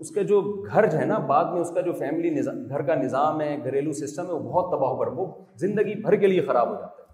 [0.00, 0.40] اس کا جو
[0.70, 3.92] گھر جو ہے نا بعد میں اس کا جو فیملی گھر کا نظام ہے گھریلو
[4.00, 5.26] سسٹم ہے وہ بہت تباہ و وہ
[5.60, 7.12] زندگی بھر کے لیے خراب ہو جاتا ہے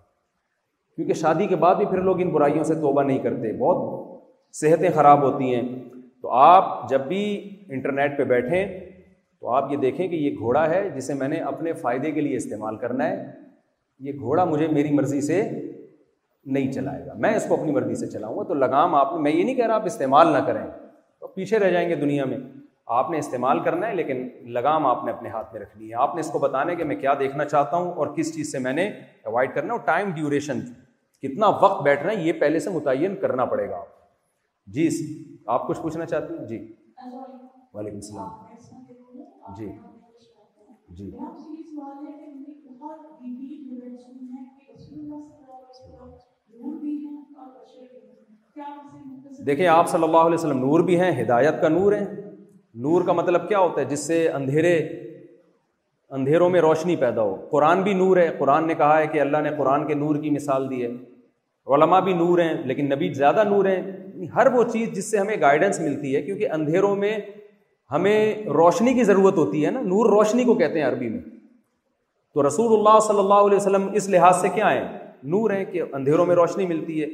[0.97, 4.88] کیونکہ شادی کے بعد بھی پھر لوگ ان برائیوں سے توبہ نہیں کرتے بہت صحتیں
[4.94, 5.62] خراب ہوتی ہیں
[6.22, 7.22] تو آپ جب بھی
[7.76, 8.90] انٹرنیٹ پہ بیٹھیں
[9.41, 12.37] تو آپ یہ دیکھیں کہ یہ گھوڑا ہے جسے میں نے اپنے فائدے کے لیے
[12.37, 13.25] استعمال کرنا ہے
[14.09, 15.43] یہ گھوڑا مجھے میری مرضی سے
[16.57, 19.33] نہیں چلائے گا میں اس کو اپنی مرضی سے چلاؤں گا تو لگام آپ میں
[19.33, 20.65] یہ نہیں کہہ رہا آپ استعمال نہ کریں
[21.21, 22.37] تو پیچھے رہ جائیں گے دنیا میں
[22.99, 24.23] آپ نے استعمال کرنا ہے لیکن
[24.53, 26.85] لگام آپ نے اپنے ہاتھ میں رکھنی ہے آپ نے اس کو بتانا ہے کہ
[26.91, 28.87] میں کیا دیکھنا چاہتا ہوں اور کس چیز سے میں نے
[29.33, 30.61] اوائڈ کرنا ہے اور ٹائم ڈیوریشن
[31.23, 33.99] کتنا وقت بیٹھنا ہے یہ پہلے سے متعین کرنا پڑے گا آپ
[34.77, 34.89] جی
[35.57, 36.59] آپ کچھ پوچھنا چاہتے ہیں جی
[37.73, 38.49] وعلیکم السلام
[39.57, 39.69] جی
[40.97, 41.11] جی
[49.47, 52.05] دیکھیں آپ صلی اللہ علیہ وسلم نور بھی ہیں ہدایت کا نور ہے
[52.87, 54.75] نور کا مطلب کیا ہوتا ہے جس سے اندھیرے
[56.17, 59.43] اندھیروں میں روشنی پیدا ہو قرآن بھی نور ہے قرآن نے کہا ہے کہ اللہ
[59.43, 60.91] نے قرآن کے نور کی مثال دی ہے
[61.75, 65.37] علماء بھی نور ہیں لیکن نبی زیادہ نور ہیں ہر وہ چیز جس سے ہمیں
[65.41, 67.19] گائیڈنس ملتی ہے کیونکہ اندھیروں میں
[67.93, 71.21] ہمیں روشنی کی ضرورت ہوتی ہے نا نور روشنی کو کہتے ہیں عربی میں
[72.35, 74.85] تو رسول اللہ صلی اللہ علیہ وسلم اس لحاظ سے کیا ہیں
[75.31, 77.07] نور ہیں کہ اندھیروں میں روشنی ملتی ہے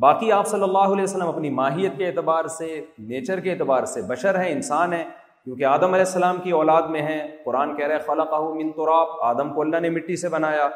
[0.00, 2.80] باقی آپ صلی اللہ علیہ وسلم اپنی ماہیت کے اعتبار سے
[3.12, 5.04] نیچر کے اعتبار سے بشر ہیں انسان ہیں
[5.44, 8.90] کیونکہ آدم علیہ السلام کی اولاد میں ہیں قرآن کہہ رہے خالق من تو
[9.30, 10.68] آدم کو اللہ نے مٹی سے بنایا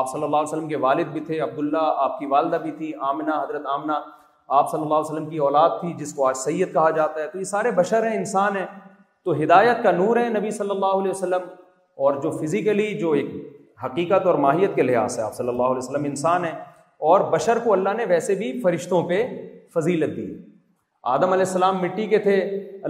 [0.00, 2.92] آپ صلی اللہ علیہ وسلم کے والد بھی تھے عبداللہ آپ کی والدہ بھی تھی
[3.10, 3.92] آمنہ حضرت آمنہ
[4.58, 7.26] آپ صلی اللہ علیہ وسلم کی اولاد تھی جس کو آج سید کہا جاتا ہے
[7.32, 8.66] تو یہ سارے بشر ہیں انسان ہیں
[9.24, 11.46] تو ہدایت کا نور ہے نبی صلی اللہ علیہ وسلم
[12.06, 13.30] اور جو فزیکلی جو ایک
[13.84, 16.52] حقیقت اور ماہیت کے لحاظ سے آپ صلی اللہ علیہ وسلم انسان ہیں
[17.10, 19.24] اور بشر کو اللہ نے ویسے بھی فرشتوں پہ
[19.74, 20.26] فضیلت دی
[21.14, 22.36] آدم علیہ السلام مٹی کے تھے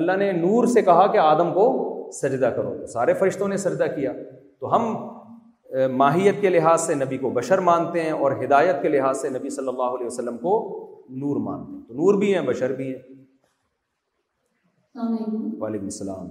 [0.00, 1.66] اللہ نے نور سے کہا کہ آدم کو
[2.20, 4.12] سجدہ کرو تو سارے فرشتوں نے سجدہ کیا
[4.60, 4.86] تو ہم
[5.96, 9.50] ماہیت کے لحاظ سے نبی کو بشر مانتے ہیں اور ہدایت کے لحاظ سے نبی
[9.60, 10.55] صلی اللہ علیہ وسلم کو
[11.24, 13.18] نور مانتے ہیں تو نور بھی ہیں بشر بھی ہیں
[15.00, 16.30] وعلیکم السلام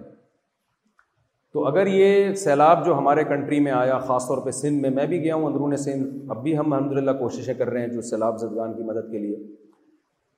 [1.53, 5.07] تو اگر یہ سیلاب جو ہمارے کنٹری میں آیا خاص طور پہ سندھ میں میں
[5.13, 8.03] بھی گیا ہوں اندرون سندھ اب بھی ہم الحمد للہ کوششیں کر رہے ہیں جو
[8.11, 9.37] سیلاب زدگان کی مدد کے لیے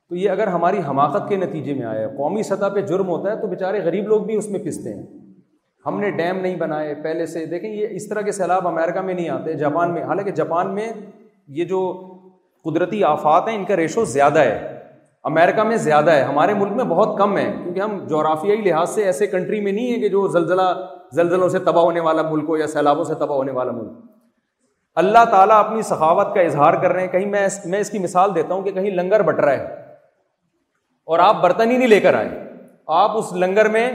[0.09, 3.31] تو یہ اگر ہماری حماقت کے نتیجے میں آیا ہے قومی سطح پہ جرم ہوتا
[3.33, 5.03] ہے تو بیچارے غریب لوگ بھی اس میں پستے ہیں
[5.87, 6.17] ہم نے ہاں.
[6.17, 9.55] ڈیم نہیں بنائے پہلے سے دیکھیں یہ اس طرح کے سیلاب امریکہ میں نہیں آتے
[9.63, 10.89] جاپان میں حالانکہ جاپان میں
[11.59, 11.79] یہ جو
[12.65, 14.59] قدرتی آفات ہیں ان کا ریشو زیادہ ہے
[15.31, 19.05] امریکہ میں زیادہ ہے ہمارے ملک میں بہت کم ہے کیونکہ ہم جغرافیائی لحاظ سے
[19.11, 20.63] ایسے کنٹری میں نہیں ہے کہ جو زلزلہ
[21.17, 24.11] زلزلوں سے تباہ ہونے والا ملک ہو یا سیلابوں سے تباہ ہونے والا ملک
[25.03, 28.35] اللہ تعالیٰ اپنی سخاوت کا اظہار کر رہے ہیں کہیں میں میں اس کی مثال
[28.35, 29.81] دیتا ہوں کہ کہیں لنگر بٹ رہا ہے
[31.13, 32.29] اور آپ برتن ہی نہیں لے کر آئے
[33.01, 33.89] آپ اس لنگر میں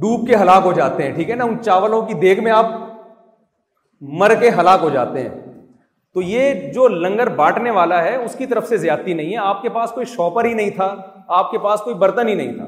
[0.00, 2.66] ڈوب کے ہلاک ہو جاتے ہیں ٹھیک ہے نا ان چاولوں کی دیکھ میں آپ
[4.20, 5.34] مر کے ہلاک ہو جاتے ہیں
[6.14, 9.60] تو یہ جو لنگر بانٹنے والا ہے اس کی طرف سے زیادتی نہیں ہے آپ
[9.62, 10.94] کے پاس کوئی شاپر ہی نہیں تھا
[11.40, 12.66] آپ کے پاس کوئی برتن ہی نہیں تھا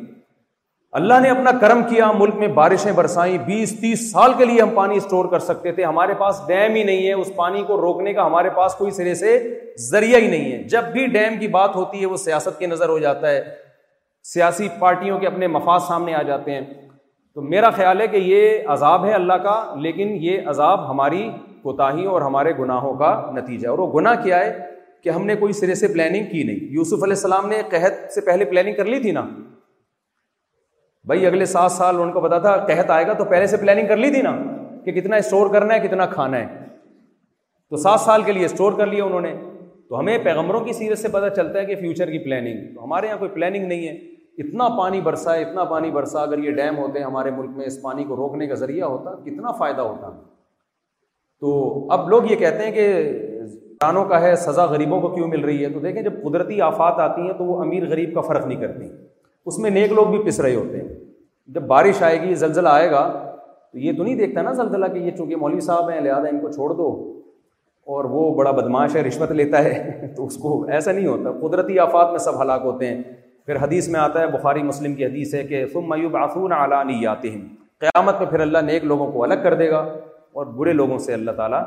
[1.01, 4.71] اللہ نے اپنا کرم کیا ملک میں بارشیں برسائیں بیس تیس سال کے لیے ہم
[4.75, 8.13] پانی اسٹور کر سکتے تھے ہمارے پاس ڈیم ہی نہیں ہے اس پانی کو روکنے
[8.15, 9.33] کا ہمارے پاس کوئی سرے سے
[9.91, 12.89] ذریعہ ہی نہیں ہے جب بھی ڈیم کی بات ہوتی ہے وہ سیاست کے نظر
[12.89, 13.43] ہو جاتا ہے
[14.33, 16.61] سیاسی پارٹیوں کے اپنے مفاد سامنے آ جاتے ہیں
[17.35, 21.23] تو میرا خیال ہے کہ یہ عذاب ہے اللہ کا لیکن یہ عذاب ہماری
[21.63, 24.53] کوتاہیوں اور ہمارے گناہوں کا نتیجہ ہے اور وہ گناہ کیا ہے
[25.05, 28.21] کہ ہم نے کوئی سرے سے پلاننگ کی نہیں یوسف علیہ السلام نے قحط سے
[28.29, 29.27] پہلے پلاننگ کر لی تھی نا
[31.11, 33.89] بھائی اگلے سات سال ان کو پتا تھا قحط آئے گا تو پہلے سے پلاننگ
[33.89, 34.37] کر لی تھی نا
[34.85, 36.47] کہ کتنا اسٹور کرنا ہے کتنا کھانا ہے
[37.71, 39.35] تو سات سال کے لیے اسٹور کر لیا انہوں نے
[39.89, 43.07] تو ہمیں پیغمبروں کی سیرت سے پتہ چلتا ہے کہ فیوچر کی پلاننگ تو ہمارے
[43.07, 43.97] یہاں کوئی پلاننگ نہیں ہے
[44.43, 47.67] اتنا پانی برسا ہے اتنا پانی برسا اگر یہ ڈیم ہوتے ہیں ہمارے ملک میں
[47.67, 50.09] اس پانی کو روکنے کا ذریعہ ہوتا کتنا فائدہ ہوتا
[51.41, 51.53] تو
[51.93, 52.87] اب لوگ یہ کہتے ہیں کہ
[53.83, 56.99] دانوں کا ہے سزا غریبوں کو کیوں مل رہی ہے تو دیکھیں جب قدرتی آفات
[57.07, 58.89] آتی ہیں تو وہ امیر غریب کا فرق نہیں کرتی
[59.51, 60.89] اس میں نیک لوگ بھی پس رہے ہوتے ہیں
[61.55, 64.99] جب بارش آئے گی زلزلہ آئے گا تو یہ تو نہیں دیکھتا نا زلزلہ کہ
[64.99, 66.87] یہ چونکہ مولوی صاحب ہیں لہٰذا ان کو چھوڑ دو
[67.95, 71.79] اور وہ بڑا بدماش ہے رشوت لیتا ہے تو اس کو ایسا نہیں ہوتا قدرتی
[71.79, 73.03] آفات میں سب ہلاک ہوتے ہیں
[73.47, 75.93] پھر حدیث میں آتا ہے بخاری مسلم کی حدیث ہے کہ سم
[76.23, 77.41] آسون اعلیٰ یاتحم
[77.85, 79.81] قیامت میں پھر اللہ نیک لوگوں کو الگ کر دے گا
[80.43, 81.63] اور برے لوگوں سے اللہ تعالیٰ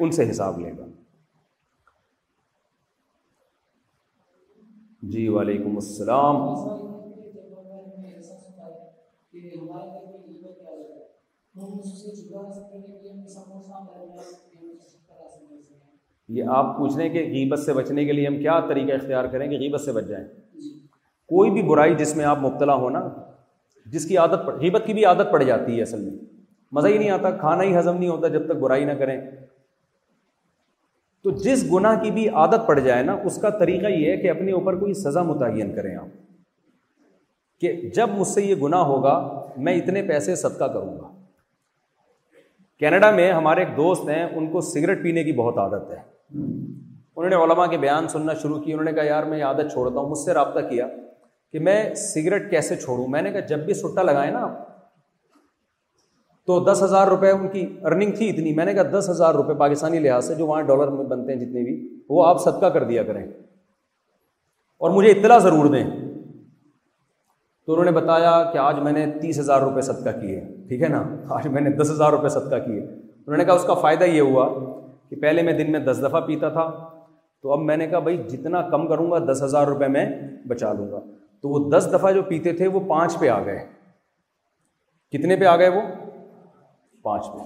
[0.00, 0.86] ان سے حساب لے گا
[5.14, 6.36] جی وعلیکم السلام
[16.36, 19.24] یہ آپ پوچھ رہے ہیں کہ غیبت سے بچنے کے لیے ہم کیا طریقہ اختیار
[19.34, 20.26] کریں کہ غیبت سے بچ جائیں
[21.36, 23.00] کوئی بھی برائی جس میں آپ مبتلا ہونا
[23.92, 26.10] جس کی عادت پڑ حبت کی بھی عادت پڑ جاتی ہے اصل میں
[26.76, 29.16] مزہ ہی نہیں آتا کھانا ہی ہضم نہیں ہوتا جب تک برائی نہ کریں
[31.24, 34.30] تو جس گناہ کی بھی عادت پڑ جائے نا اس کا طریقہ یہ ہے کہ
[34.30, 36.16] اپنے اوپر کوئی سزا متعین کریں آپ
[37.60, 39.14] کہ جب مجھ سے یہ گناہ ہوگا
[39.66, 41.08] میں اتنے پیسے صدقہ کروں گا
[42.82, 46.00] کینیڈا میں ہمارے ایک دوست ہیں ان کو سگریٹ پینے کی بہت عادت ہے
[46.36, 49.72] انہوں نے علماء کے بیان سننا شروع کی انہوں نے کہا یار میں یہ عادت
[49.72, 50.86] چھوڑتا ہوں مجھ سے رابطہ کیا
[51.52, 54.66] کہ میں سگریٹ کیسے چھوڑوں میں نے کہا جب بھی سٹا لگائے نا آپ
[56.46, 59.54] تو دس ہزار روپے ان کی ارننگ تھی اتنی میں نے کہا دس ہزار روپے
[59.58, 61.74] پاکستانی لحاظ سے جو وہاں ڈالر میں بنتے ہیں جتنے بھی
[62.08, 63.22] وہ آپ صدقہ کر دیا کریں
[64.78, 69.60] اور مجھے اطلاع ضرور دیں تو انہوں نے بتایا کہ آج میں نے تیس ہزار
[69.62, 71.02] روپے صدقہ کیے ٹھیک ہے نا
[71.38, 74.20] آج میں نے دس ہزار روپے صدقہ کیے انہوں نے کہا اس کا فائدہ یہ
[74.20, 74.48] ہوا
[75.10, 76.64] کہ پہلے میں دن میں دس دفعہ پیتا تھا
[77.42, 80.06] تو اب میں نے کہا بھائی جتنا کم کروں گا دس ہزار روپے میں
[80.48, 81.00] بچا لوں گا
[81.42, 83.58] تو وہ دس دفعہ جو پیتے تھے وہ پانچ پہ آ گئے
[85.16, 85.82] کتنے پہ آ گئے وہ
[87.02, 87.38] پانچ پہ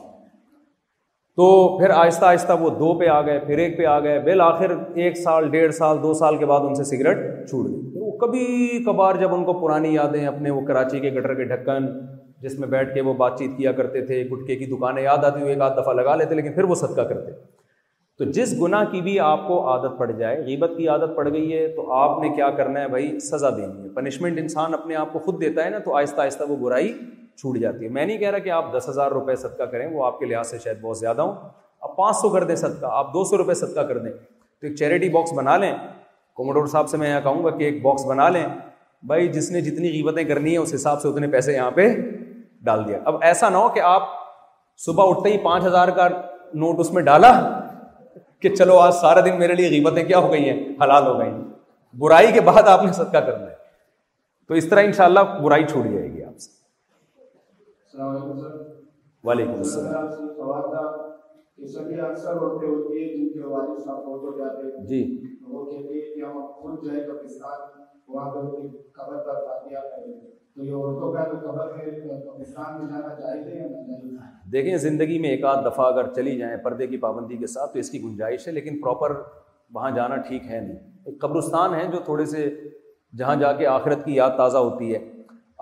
[1.37, 1.45] تو
[1.79, 4.75] پھر آہستہ آہستہ وہ دو پہ آ گئے پھر ایک پہ آ گئے بالآخر
[5.05, 8.83] ایک سال ڈیڑھ سال دو سال کے بعد ان سے سگریٹ چھوڑ دی وہ کبھی
[8.87, 11.87] کبھار جب ان کو پرانی یادیں اپنے وہ کراچی کے گٹر کے ڈھکن
[12.43, 15.41] جس میں بیٹھ کے وہ بات چیت کیا کرتے تھے گٹکے کی دکانیں یاد آتی
[15.41, 17.33] ہوئی ایک آدھ دفعہ لگا لیتے لیکن پھر وہ صدقہ کرتے
[18.19, 21.53] تو جس گناہ کی بھی آپ کو عادت پڑ جائے غیبت کی عادت پڑ گئی
[21.53, 25.13] ہے تو آپ نے کیا کرنا ہے بھائی سزا دینی ہے پنشمنٹ انسان اپنے آپ
[25.13, 26.93] کو خود دیتا ہے نا تو آہستہ آہستہ وہ برائی
[27.41, 30.05] چھوٹ جاتی ہے میں نہیں کہہ رہا کہ آپ دس ہزار روپئے صدقہ کریں وہ
[30.07, 31.35] آپ کے لحاظ سے شاید بہت زیادہ ہوں
[31.83, 34.77] آپ پانچ سو کر دیں صدقہ آپ دو سو روپئے صدقہ کر دیں تو ایک
[34.79, 35.73] چیریٹی باکس بنا لیں
[36.37, 38.45] کوموڈور صاحب سے میں یہاں کہوں گا کہ ایک باکس بنا لیں
[39.07, 41.89] بھائی جس نے جتنی قیمتیں کرنی ہیں اس حساب سے اتنے پیسے یہاں پہ
[42.65, 44.03] ڈال دیا اب ایسا نہ ہو کہ آپ
[44.85, 46.09] صبح اٹھتے ہی پانچ ہزار کا
[46.61, 47.33] نوٹ اس میں ڈالا
[48.43, 51.99] کہ چلو آج سارا غیبتیں کیا ہو گئی ہیں حلال ہو گئی ہیں برائی
[52.29, 53.61] برائی کے بعد آپ آپ نے صدقہ کرنا ہے
[54.49, 56.27] تو اس طرح جائے گی
[57.93, 58.79] سے
[59.29, 60.11] وعلیکم السلام
[64.91, 65.03] جی
[74.53, 77.79] دیکھیں زندگی میں ایک آدھ دفعہ اگر چلی جائیں پردے کی پابندی کے ساتھ تو
[77.79, 79.15] اس کی گنجائش ہے لیکن پراپر
[79.75, 82.49] وہاں جانا ٹھیک ہے نہیں ایک قبرستان ہے جو تھوڑے سے
[83.19, 84.99] جہاں جا کے آخرت کی یاد تازہ ہوتی ہے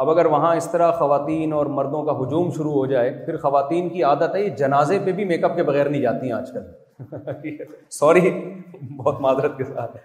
[0.03, 3.89] اب اگر وہاں اس طرح خواتین اور مردوں کا ہجوم شروع ہو جائے پھر خواتین
[3.89, 6.51] کی عادت ہے یہ جنازے پہ بھی میک اپ کے بغیر نہیں جاتی ہیں آج
[6.53, 7.57] کل
[8.01, 8.29] سوری
[8.97, 9.97] بہت معذرت کے ساتھ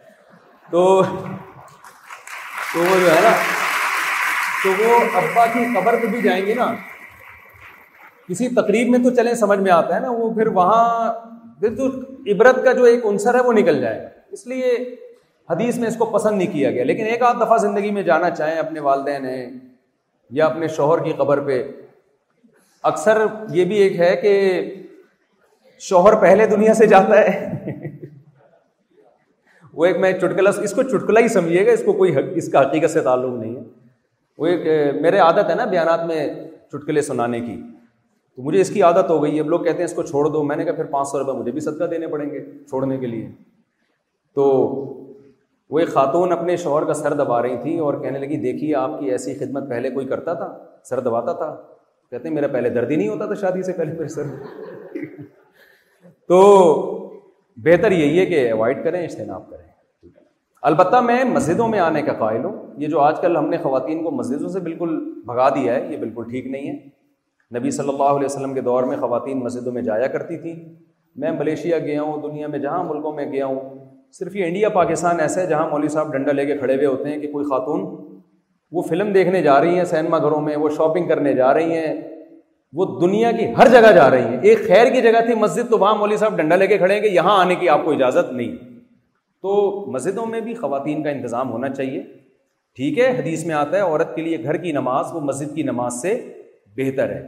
[0.71, 3.31] تو تو وہ جو ہے نا
[4.65, 6.73] تو وہ ابا کی قبر پہ بھی جائیں گے نا
[8.27, 10.83] کسی تقریب میں تو چلیں سمجھ میں آتا ہے نا وہ پھر وہاں
[11.59, 11.87] پھر تو
[12.31, 14.71] عبرت کا جو ایک عنصر ہے وہ نکل جائے اس لیے
[15.49, 18.29] حدیث میں اس کو پسند نہیں کیا گیا لیکن ایک آدھ دفعہ زندگی میں جانا
[18.39, 19.43] چاہیں اپنے والدین ہیں
[20.39, 21.61] یا اپنے شوہر کی قبر پہ
[22.91, 23.21] اکثر
[23.59, 24.33] یہ بھی ایک ہے کہ
[25.89, 27.93] شوہر پہلے دنیا سے جاتا ہے
[29.77, 32.61] وہ ایک میں چٹکلا اس کو چٹکلا ہی سمجھیے گا اس کو کوئی اس کا
[32.61, 33.63] حقیقت سے تعلق نہیں ہے
[34.37, 36.27] وہ ایک میرے عادت ہے نا بیانات میں
[36.71, 37.55] چٹکلے سنانے کی
[38.35, 40.43] تو مجھے اس کی عادت ہو گئی اب لوگ کہتے ہیں اس کو چھوڑ دو
[40.43, 43.07] میں نے کہا پھر پانچ سو روپئے مجھے بھی صدقہ دینے پڑیں گے چھوڑنے کے
[43.07, 43.29] لیے
[44.35, 44.47] تو
[45.69, 48.99] وہ ایک خاتون اپنے شوہر کا سر دبا رہی تھیں اور کہنے لگی دیکھیے آپ
[48.99, 50.49] کی ایسی خدمت پہلے کوئی کرتا تھا
[50.89, 51.49] سر دباتا تھا
[52.11, 56.41] کہتے ہیں میرا پہلے درد ہی نہیں ہوتا تھا شادی سے پہلے میرے سر تو
[57.65, 59.63] بہتر یہی ہے کہ اوائڈ کریں اجتناب کریں
[60.69, 64.01] البتہ میں مسجدوں میں آنے کا قائل ہوں یہ جو آج کل ہم نے خواتین
[64.03, 68.09] کو مسجدوں سے بالکل بھگا دیا ہے یہ بالکل ٹھیک نہیں ہے نبی صلی اللہ
[68.15, 70.55] علیہ وسلم کے دور میں خواتین مسجدوں میں جایا کرتی تھیں
[71.23, 73.59] میں ملیشیا گیا ہوں دنیا میں جہاں ملکوں میں گیا ہوں
[74.19, 77.09] صرف یہ انڈیا پاکستان ایسا ہے جہاں مولوی صاحب ڈنڈا لے کے کھڑے ہوئے ہوتے
[77.09, 77.85] ہیں کہ کوئی خاتون
[78.77, 81.95] وہ فلم دیکھنے جا رہی ہیں سینما گھروں میں وہ شاپنگ کرنے جا رہی ہیں
[82.77, 85.77] وہ دنیا کی ہر جگہ جا رہی ہیں ایک خیر کی جگہ تھی مسجد تو
[85.85, 88.31] وہاں مولوی صاحب ڈنڈا لے کے کھڑے ہیں کہ یہاں آنے کی آپ کو اجازت
[88.39, 88.64] نہیں
[89.41, 89.53] تو
[89.91, 92.01] مسجدوں میں بھی خواتین کا انتظام ہونا چاہیے
[92.75, 95.63] ٹھیک ہے حدیث میں آتا ہے عورت کے لیے گھر کی نماز وہ مسجد کی
[95.63, 96.13] نماز سے
[96.77, 97.21] بہتر ہے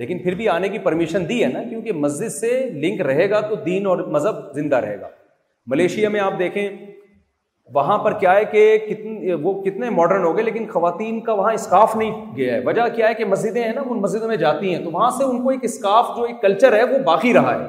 [0.00, 2.52] لیکن پھر بھی آنے کی پرمیشن دی ہے نا کیونکہ مسجد سے
[2.84, 5.08] لنک رہے گا تو دین اور مذہب زندہ رہے گا
[5.72, 6.68] ملیشیا میں آپ دیکھیں
[7.74, 11.52] وہاں پر کیا ہے کہ کتنے وہ کتنے ماڈرن ہو گئے لیکن خواتین کا وہاں
[11.54, 14.74] اسکاف نہیں گیا ہے وجہ کیا ہے کہ مسجدیں ہیں نا ان مسجدوں میں جاتی
[14.74, 17.54] ہیں تو وہاں سے ان کو ایک اسکاف جو ایک کلچر ہے وہ باقی رہا
[17.62, 17.68] ہے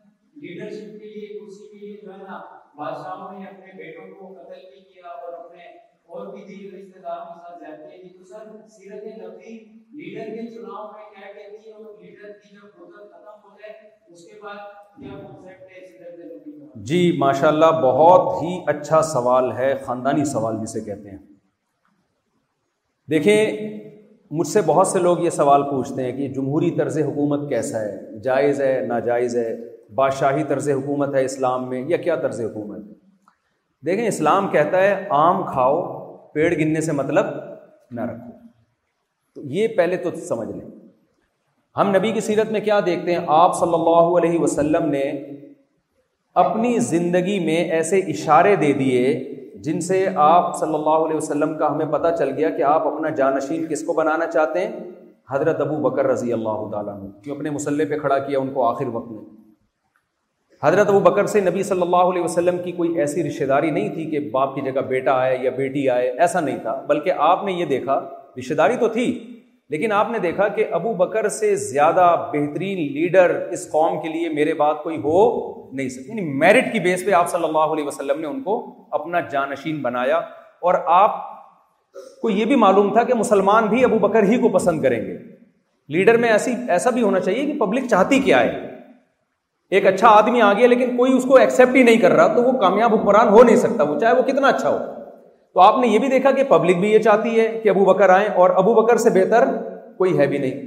[0.43, 0.55] جی
[17.17, 21.17] ماشاء اللہ بہت ہی اچھا سوال ہے خاندانی سوال جسے کہتے ہیں
[23.09, 23.67] دیکھیں
[24.39, 28.19] مجھ سے بہت سے لوگ یہ سوال پوچھتے ہیں کہ جمہوری طرز حکومت کیسا ہے
[28.23, 29.49] جائز ہے ناجائز ہے
[29.95, 32.99] بادشاہی طرز حکومت ہے اسلام میں یا کیا طرز حکومت ہے
[33.85, 35.81] دیکھیں اسلام کہتا ہے آم کھاؤ
[36.33, 37.25] پیڑ گننے سے مطلب
[37.95, 38.31] نہ رکھو
[39.35, 40.69] تو یہ پہلے تو سمجھ لیں
[41.77, 45.03] ہم نبی کی سیرت میں کیا دیکھتے ہیں آپ صلی اللہ علیہ وسلم نے
[46.41, 49.13] اپنی زندگی میں ایسے اشارے دے دیے
[49.63, 53.09] جن سے آپ صلی اللہ علیہ وسلم کا ہمیں پتہ چل گیا کہ آپ اپنا
[53.17, 54.89] جانشین کس کو بنانا چاہتے ہیں
[55.31, 58.67] حضرت ابو بکر رضی اللہ تعالیٰ نے کیوں اپنے مسلح پہ کھڑا کیا ان کو
[58.69, 59.21] آخر وقت میں
[60.63, 63.87] حضرت ابو بکر سے نبی صلی اللہ علیہ وسلم کی کوئی ایسی رشتہ داری نہیں
[63.93, 67.43] تھی کہ باپ کی جگہ بیٹا آئے یا بیٹی آئے ایسا نہیں تھا بلکہ آپ
[67.45, 67.95] نے یہ دیکھا
[68.39, 69.05] رشتہ داری تو تھی
[69.75, 74.29] لیکن آپ نے دیکھا کہ ابو بکر سے زیادہ بہترین لیڈر اس قوم کے لیے
[74.33, 75.19] میرے بات کوئی ہو
[75.75, 78.59] نہیں سکتی یعنی میرٹ کی بیس پہ آپ صلی اللہ علیہ وسلم نے ان کو
[78.99, 80.17] اپنا جانشین بنایا
[80.69, 81.15] اور آپ
[82.21, 85.17] کو یہ بھی معلوم تھا کہ مسلمان بھی ابو بکر ہی کو پسند کریں گے
[85.97, 88.67] لیڈر میں ایسی ایسا بھی ہونا چاہیے کہ پبلک چاہتی کیا ہے
[89.77, 92.41] ایک اچھا آدمی آ گیا لیکن کوئی اس کو ایکسیپٹ ہی نہیں کر رہا تو
[92.43, 94.77] وہ کامیاب حکمران ہو نہیں سکتا وہ چاہے وہ کتنا اچھا ہو
[95.53, 98.09] تو آپ نے یہ بھی دیکھا کہ پبلک بھی یہ چاہتی ہے کہ ابو بکر
[98.17, 99.47] آئیں اور ابو بکر سے بہتر
[99.97, 100.59] کوئی ہے بھی نہیں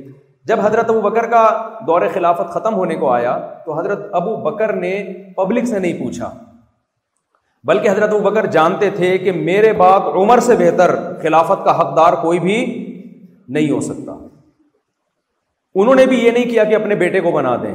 [0.50, 1.42] جب حضرت ابو بکر کا
[1.86, 3.36] دور خلافت ختم ہونے کو آیا
[3.66, 4.92] تو حضرت ابو بکر نے
[5.36, 6.30] پبلک سے نہیں پوچھا
[7.70, 12.12] بلکہ حضرت ابو بکر جانتے تھے کہ میرے بعد عمر سے بہتر خلافت کا حقدار
[12.26, 14.16] کوئی بھی نہیں ہو سکتا
[15.82, 17.74] انہوں نے بھی یہ نہیں کیا کہ اپنے بیٹے کو بنا دیں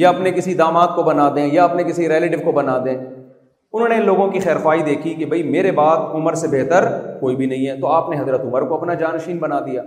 [0.00, 3.88] یا اپنے کسی داماد کو بنا دیں یا اپنے کسی ریلیٹو کو بنا دیں انہوں
[3.88, 6.88] نے ان لوگوں کی خواہی دیکھی کہ بھائی میرے بعد عمر سے بہتر
[7.20, 9.82] کوئی بھی نہیں ہے تو آپ نے حضرت عمر کو اپنا جانشین بنا دیا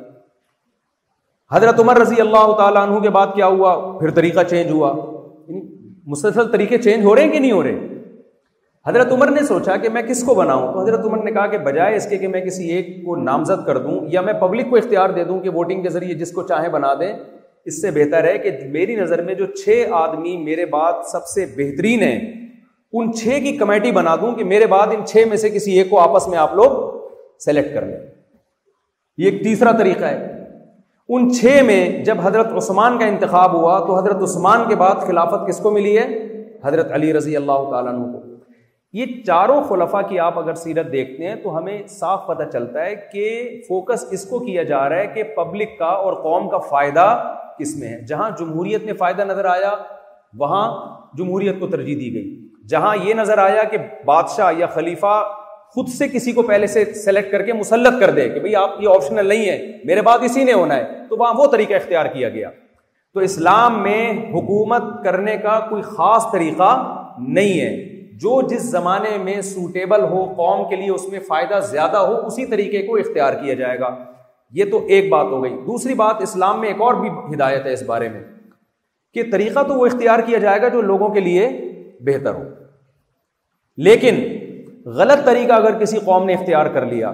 [1.54, 4.92] حضرت عمر رضی اللہ تعالیٰ عنہ کے بعد کیا ہوا پھر طریقہ چینج ہوا
[5.48, 5.62] یعنی
[6.12, 7.88] مسلسل طریقے چینج ہو رہے ہیں کہ نہیں ہو رہے
[8.88, 11.58] حضرت عمر نے سوچا کہ میں کس کو بناؤں تو حضرت عمر نے کہا کہ
[11.66, 14.76] بجائے اس کے کہ میں کسی ایک کو نامزد کر دوں یا میں پبلک کو
[14.78, 17.14] اختیار دے دوں کہ ووٹنگ کے ذریعے جس کو چاہے بنا دیں
[17.70, 21.46] اس سے بہتر ہے کہ میری نظر میں جو چھ آدمی میرے بات سب سے
[21.58, 22.16] بہترین ہیں
[23.00, 25.90] ان چھ کی کمیٹی بنا دوں کہ میرے بات ان چھ میں سے کسی ایک
[25.90, 26.82] کو آپس میں آپ لوگ
[27.46, 28.00] سلیکٹ کر لیں
[29.26, 30.28] یہ ایک تیسرا طریقہ ہے
[31.16, 35.48] ان چھ میں جب حضرت عثمان کا انتخاب ہوا تو حضرت عثمان کے بعد خلافت
[35.48, 36.08] کس کو ملی ہے
[36.66, 38.20] حضرت علی رضی اللہ تعالیٰ عنہ کو
[39.00, 42.96] یہ چاروں خلفہ کی آپ اگر سیرت دیکھتے ہیں تو ہمیں صاف پتہ چلتا ہے
[43.12, 43.30] کہ
[43.68, 47.06] فوکس اس کو کیا جا رہا ہے کہ پبلک کا اور قوم کا فائدہ
[47.60, 49.72] کس میں ہے جہاں جمہوریت نے فائدہ نظر آیا
[50.40, 50.66] وہاں
[51.18, 55.16] جمہوریت کو ترجیح دی گئی جہاں یہ نظر آیا کہ بادشاہ یا خلیفہ
[55.76, 58.82] خود سے کسی کو پہلے سے سلیکٹ کر کے مسلط کر دے کہ بھائی آپ
[58.84, 62.06] یہ آپشنل نہیں ہے میرے بعد اسی نے ہونا ہے تو وہاں وہ طریقہ اختیار
[62.14, 62.50] کیا گیا
[63.14, 66.72] تو اسلام میں حکومت کرنے کا کوئی خاص طریقہ
[67.28, 67.72] نہیں ہے
[68.22, 72.46] جو جس زمانے میں سوٹیبل ہو قوم کے لیے اس میں فائدہ زیادہ ہو اسی
[72.54, 73.90] طریقے کو اختیار کیا جائے گا
[74.60, 77.74] یہ تو ایک بات ہو گئی دوسری بات اسلام میں ایک اور بھی ہدایت ہے
[77.74, 78.22] اس بارے میں
[79.14, 81.48] کہ طریقہ تو وہ اختیار کیا جائے گا جو لوگوں کے لیے
[82.10, 82.44] بہتر ہو
[83.88, 84.22] لیکن
[85.00, 87.10] غلط طریقہ اگر کسی قوم نے اختیار کر لیا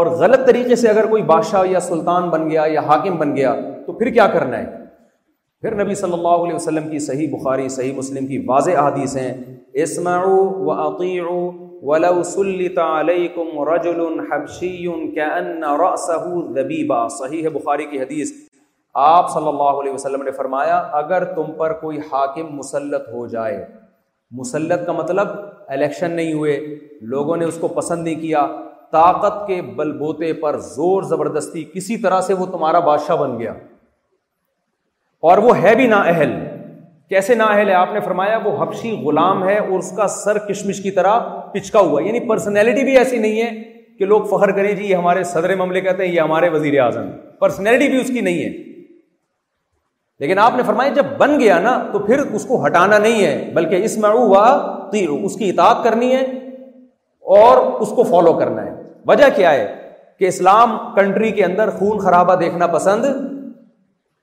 [0.00, 3.54] اور غلط طریقے سے اگر کوئی بادشاہ یا سلطان بن گیا یا حاکم بن گیا
[3.86, 4.87] تو پھر کیا کرنا ہے
[5.62, 9.78] پھر نبی صلی اللہ علیہ وسلم کی صحیح بخاری صحیح مسلم کی واضح احادیث ہیں
[13.68, 14.02] رجل
[14.32, 14.88] حبشی
[17.16, 18.32] صحیح ہے بخاری کی حدیث
[19.06, 23.64] آپ صلی اللہ علیہ وسلم نے فرمایا اگر تم پر کوئی حاکم مسلط ہو جائے
[24.42, 25.28] مسلط کا مطلب
[25.78, 26.54] الیکشن نہیں ہوئے
[27.16, 28.46] لوگوں نے اس کو پسند نہیں کیا
[28.92, 33.54] طاقت کے بل بوتے پر زور زبردستی کسی طرح سے وہ تمہارا بادشاہ بن گیا
[35.26, 36.32] اور وہ ہے بھی اہل
[37.08, 40.38] کیسے نا اہل ہے آپ نے فرمایا وہ حبشی غلام ہے اور اس کا سر
[40.48, 41.18] کشمش کی طرح
[41.54, 43.50] پچکا ہوا یعنی پرسنالٹی بھی ایسی نہیں ہے
[43.98, 47.08] کہ لوگ فخر کریں جی یہ ہمارے صدر مملے کہتے ہیں یہ ہمارے وزیر اعظم
[47.40, 48.48] پرسنالٹی بھی اس کی نہیں ہے
[50.22, 53.34] لیکن آپ نے فرمایا جب بن گیا نا تو پھر اس کو ہٹانا نہیں ہے
[53.54, 54.46] بلکہ اس میں ہوا
[54.98, 56.22] اس کی اطاعت کرنی ہے
[57.40, 58.72] اور اس کو فالو کرنا ہے
[59.06, 59.66] وجہ کیا ہے
[60.18, 63.04] کہ اسلام کنٹری کے اندر خون خرابہ دیکھنا پسند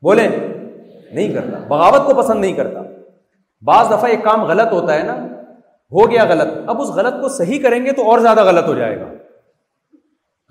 [0.07, 0.27] بولیں
[1.15, 2.83] نہیں کرتا بغاوت کو پسند نہیں کرتا
[3.71, 5.15] بعض دفعہ ایک کام غلط ہوتا ہے نا
[5.99, 8.75] ہو گیا غلط اب اس غلط کو صحیح کریں گے تو اور زیادہ غلط ہو
[8.81, 9.07] جائے گا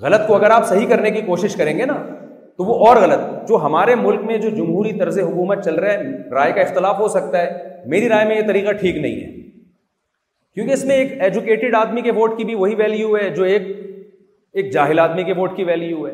[0.06, 1.96] غلط کو اگر آپ صحیح کرنے کی کوشش کریں گے نا
[2.60, 6.10] تو وہ اور غلط جو ہمارے ملک میں جو جمہوری طرز حکومت چل رہا ہے
[6.38, 9.30] رائے کا اختلاف ہو سکتا ہے میری رائے میں یہ طریقہ ٹھیک نہیں ہے
[10.58, 13.68] کیونکہ اس میں ایک ایجوکیٹڈ آدمی کے ووٹ کی بھی وہی ویلیو ہے جو ایک
[14.60, 16.12] ایک جاہل آدمی کے ووٹ کی ویلیو ہے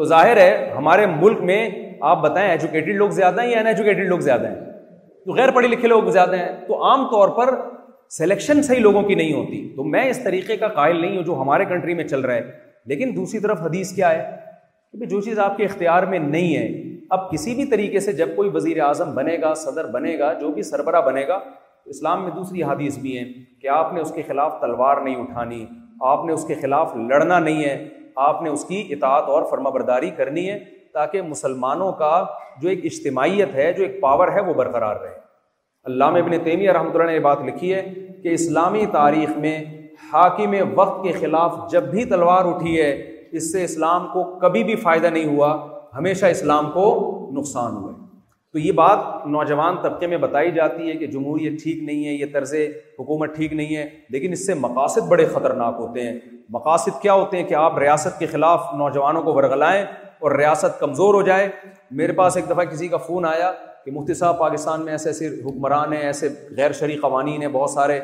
[0.00, 1.60] تو ظاہر ہے ہمارے ملک میں
[2.10, 4.70] آپ بتائیں ایجوکیٹڈ لوگ زیادہ ہیں یا ان ایجوکیٹڈ لوگ زیادہ ہیں
[5.24, 7.54] تو غیر پڑھے لکھے لوگ زیادہ ہیں تو عام طور پر
[8.16, 11.34] سلیکشن صحیح لوگوں کی نہیں ہوتی تو میں اس طریقے کا قائل نہیں ہوں جو
[11.40, 12.50] ہمارے کنٹری میں چل رہا ہے
[12.92, 14.24] لیکن دوسری طرف حدیث کیا ہے
[15.00, 16.66] کہ جو چیز آپ کے اختیار میں نہیں ہے
[17.16, 20.50] اب کسی بھی طریقے سے جب کوئی وزیر اعظم بنے گا صدر بنے گا جو
[20.52, 21.38] بھی سربراہ بنے گا
[21.94, 23.24] اسلام میں دوسری حدیث بھی ہیں
[23.60, 25.64] کہ آپ نے اس کے خلاف تلوار نہیں اٹھانی
[26.12, 27.76] آپ نے اس کے خلاف لڑنا نہیں ہے
[28.28, 30.58] آپ نے اس کی اطاعت اور فرما برداری کرنی ہے
[30.94, 32.10] تاکہ مسلمانوں کا
[32.60, 35.20] جو ایک اجتماعیت ہے جو ایک پاور ہے وہ برقرار رہے
[35.92, 37.82] علامہ ابن تیمی رحمۃ اللہ نے یہ بات لکھی ہے
[38.22, 39.56] کہ اسلامی تاریخ میں
[40.12, 42.90] حاکم وقت کے خلاف جب بھی تلوار اٹھی ہے
[43.40, 45.54] اس سے اسلام کو کبھی بھی فائدہ نہیں ہوا
[45.96, 46.84] ہمیشہ اسلام کو
[47.38, 47.90] نقصان ہوا
[48.54, 52.26] تو یہ بات نوجوان طبقے میں بتائی جاتی ہے کہ جمہوریت ٹھیک نہیں ہے یہ
[52.32, 52.54] طرز
[52.98, 56.18] حکومت ٹھیک نہیں ہے لیکن اس سے مقاصد بڑے خطرناک ہوتے ہیں
[56.56, 59.82] مقاصد کیا ہوتے ہیں کہ آپ ریاست کے خلاف نوجوانوں کو ورگلائیں
[60.22, 61.48] اور ریاست کمزور ہو جائے
[62.00, 63.50] میرے پاس ایک دفعہ کسی کا فون آیا
[63.84, 67.70] کہ مفتی صاحب پاکستان میں ایسے ایسے حکمران ہیں ایسے غیر شرعی قوانین ہیں بہت
[67.70, 67.98] سارے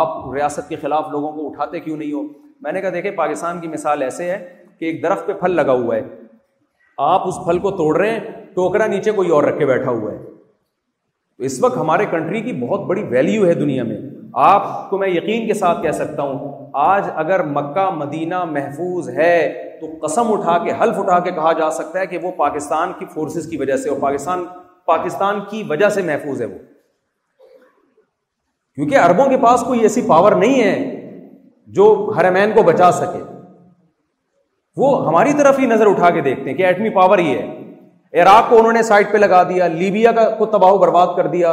[0.00, 2.22] آپ ریاست کے خلاف لوگوں کو اٹھاتے کیوں نہیں ہو
[2.62, 4.38] میں نے کہا دیکھیں پاکستان کی مثال ایسے ہے
[4.78, 6.02] کہ ایک درخت پہ پھل لگا ہوا ہے
[7.08, 8.20] آپ اس پھل کو توڑ رہے ہیں
[8.54, 10.22] ٹوکرا نیچے کوئی اور رکھ کے بیٹھا ہوا ہے
[11.50, 13.96] اس وقت ہمارے کنٹری کی بہت بڑی ویلیو ہے دنیا میں
[14.46, 19.36] آپ کو میں یقین کے ساتھ کہہ سکتا ہوں آج اگر مکہ مدینہ محفوظ ہے
[19.80, 23.06] تو قسم اٹھا کے حلف اٹھا کے کہا جا سکتا ہے کہ وہ پاکستان کی
[23.14, 24.44] فورسز کی وجہ سے اور پاکستان
[24.92, 26.58] پاکستان کی وجہ سے محفوظ ہے وہ
[28.78, 30.74] کیونکہ کے پاس کوئی ایسی پاور نہیں ہے
[31.78, 31.84] جو
[32.16, 33.22] ہر مین کو بچا سکے
[34.82, 38.48] وہ ہماری طرف ہی نظر اٹھا کے دیکھتے ہیں کہ ایٹمی پاور ہی ہے عراق
[38.50, 41.52] کو انہوں نے سائڈ پہ لگا دیا لیبیا کا کو تباہ برباد کر دیا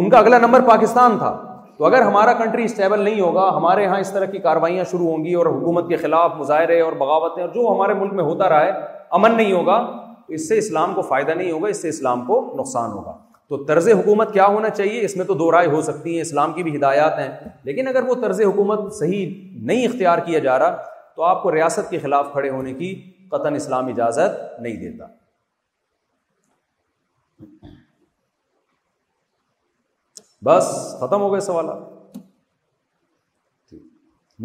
[0.00, 1.30] ان کا اگلا نمبر پاکستان تھا
[1.78, 5.24] تو اگر ہمارا کنٹری اسٹیبل نہیں ہوگا ہمارے یہاں اس طرح کی کاروائیاں شروع ہوں
[5.24, 8.64] گی اور حکومت کے خلاف مظاہرے اور بغاوتیں اور جو ہمارے ملک میں ہوتا رہا
[8.66, 8.70] ہے
[9.18, 9.74] امن نہیں ہوگا
[10.36, 13.12] اس سے اسلام کو فائدہ نہیں ہوگا اس سے اسلام کو نقصان ہوگا
[13.48, 16.52] تو طرز حکومت کیا ہونا چاہیے اس میں تو دو رائے ہو سکتی ہیں اسلام
[16.52, 17.28] کی بھی ہدایات ہیں
[17.64, 19.26] لیکن اگر وہ طرز حکومت صحیح
[19.68, 20.82] نہیں اختیار کیا جا رہا
[21.16, 22.94] تو آپ کو ریاست کے خلاف کھڑے ہونے کی
[23.30, 25.06] قطن اسلام اجازت نہیں دیتا
[30.46, 32.16] بس ختم ہو گئے سوالات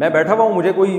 [0.02, 0.92] میں بیٹھا ہوا ہوں مجھے کوئی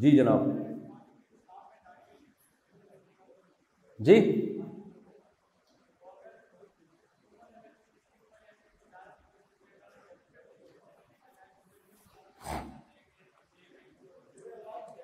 [0.04, 0.40] جی جناب
[4.06, 4.16] جی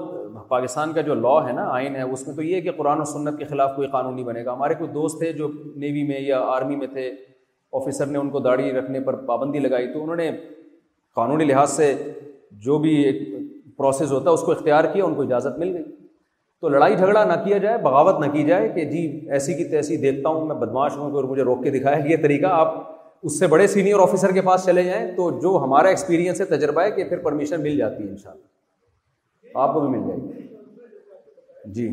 [0.50, 3.00] پاکستان کا جو لا ہے نا آئین ہے اس میں تو یہ ہے کہ قرآن
[3.02, 5.48] و سنت کے خلاف کوئی قانون نہیں بنے گا ہمارے کوئی دوست تھے جو
[5.84, 7.10] نیوی میں یا آرمی میں تھے
[7.80, 10.30] آفیسر نے ان کو داڑھی رکھنے پر پابندی لگائی تو انہوں نے
[11.16, 11.94] قانونی لحاظ سے
[12.66, 13.22] جو بھی ایک
[13.78, 15.84] پروسیس ہوتا ہے اس کو اختیار کیا ان کو اجازت مل گئی
[16.62, 19.04] تو لڑائی جھگڑا نہ کیا جائے بغاوت نہ کی جائے کہ جی
[19.40, 22.48] ایسی کی تیسی دیکھتا ہوں میں بدماش ہوں اور مجھے روک کے دکھایا یہ طریقہ
[22.64, 22.78] آپ
[23.26, 26.82] اس سے بڑے سینئر آفیسر کے پاس چلے جائیں تو جو ہمارا ایکسپیرینس ہے تجربہ
[26.82, 30.20] ہے کہ پھر پرمیشن مل جاتی ہے ان شاء اللہ آپ کو بھی مل جائے
[30.20, 30.48] گی
[31.76, 31.88] جی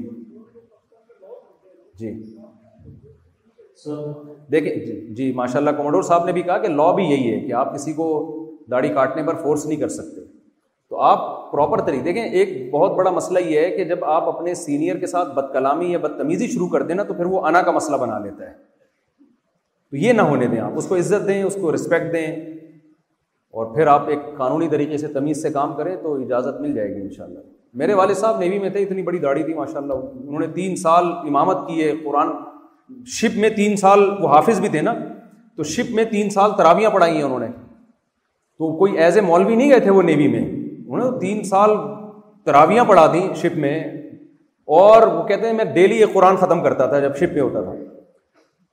[2.01, 2.13] جی
[4.53, 7.39] دیکھیں جی جی ماشاء اللہ کماڈور صاحب نے بھی کہا کہ لا بھی یہی ہے
[7.47, 8.07] کہ آپ کسی کو
[8.71, 10.25] داڑھی کاٹنے پر فورس نہیں کر سکتے
[10.91, 11.21] تو آپ
[11.53, 15.07] پراپر طریقے دیکھیں ایک بہت بڑا مسئلہ یہ ہے کہ جب آپ اپنے سینئر کے
[15.07, 17.97] ساتھ بد کلامی یا بدتمیزی شروع کر دیں نا تو پھر وہ انا کا مسئلہ
[18.05, 18.53] بنا لیتا ہے
[19.91, 22.27] تو یہ نہ ہونے دیں آپ اس کو عزت دیں اس کو رسپیکٹ دیں
[23.59, 26.89] اور پھر آپ ایک قانونی طریقے سے تمیز سے کام کریں تو اجازت مل جائے
[26.95, 27.39] گی ان شاء اللہ
[27.81, 30.77] میرے والد صاحب نیوی میں تھے اتنی بڑی داڑھی تھی ماشاء اللہ انہوں نے تین
[30.83, 32.29] سال امامت کی ہے قرآن
[33.19, 34.95] شپ میں تین سال وہ حافظ بھی تھے نا
[35.57, 37.47] تو شپ میں تین سال تراویاں پڑھائی ہیں انہوں نے
[38.61, 41.71] تو کوئی ایز اے مولوی نہیں گئے تھے وہ نیوی میں انہوں نے تین سال
[42.47, 43.79] تراویاں پڑھا دیں شپ میں
[44.79, 47.63] اور وہ کہتے ہیں میں ڈیلی یہ قرآن ختم کرتا تھا جب شپ میں ہوتا
[47.63, 47.73] تھا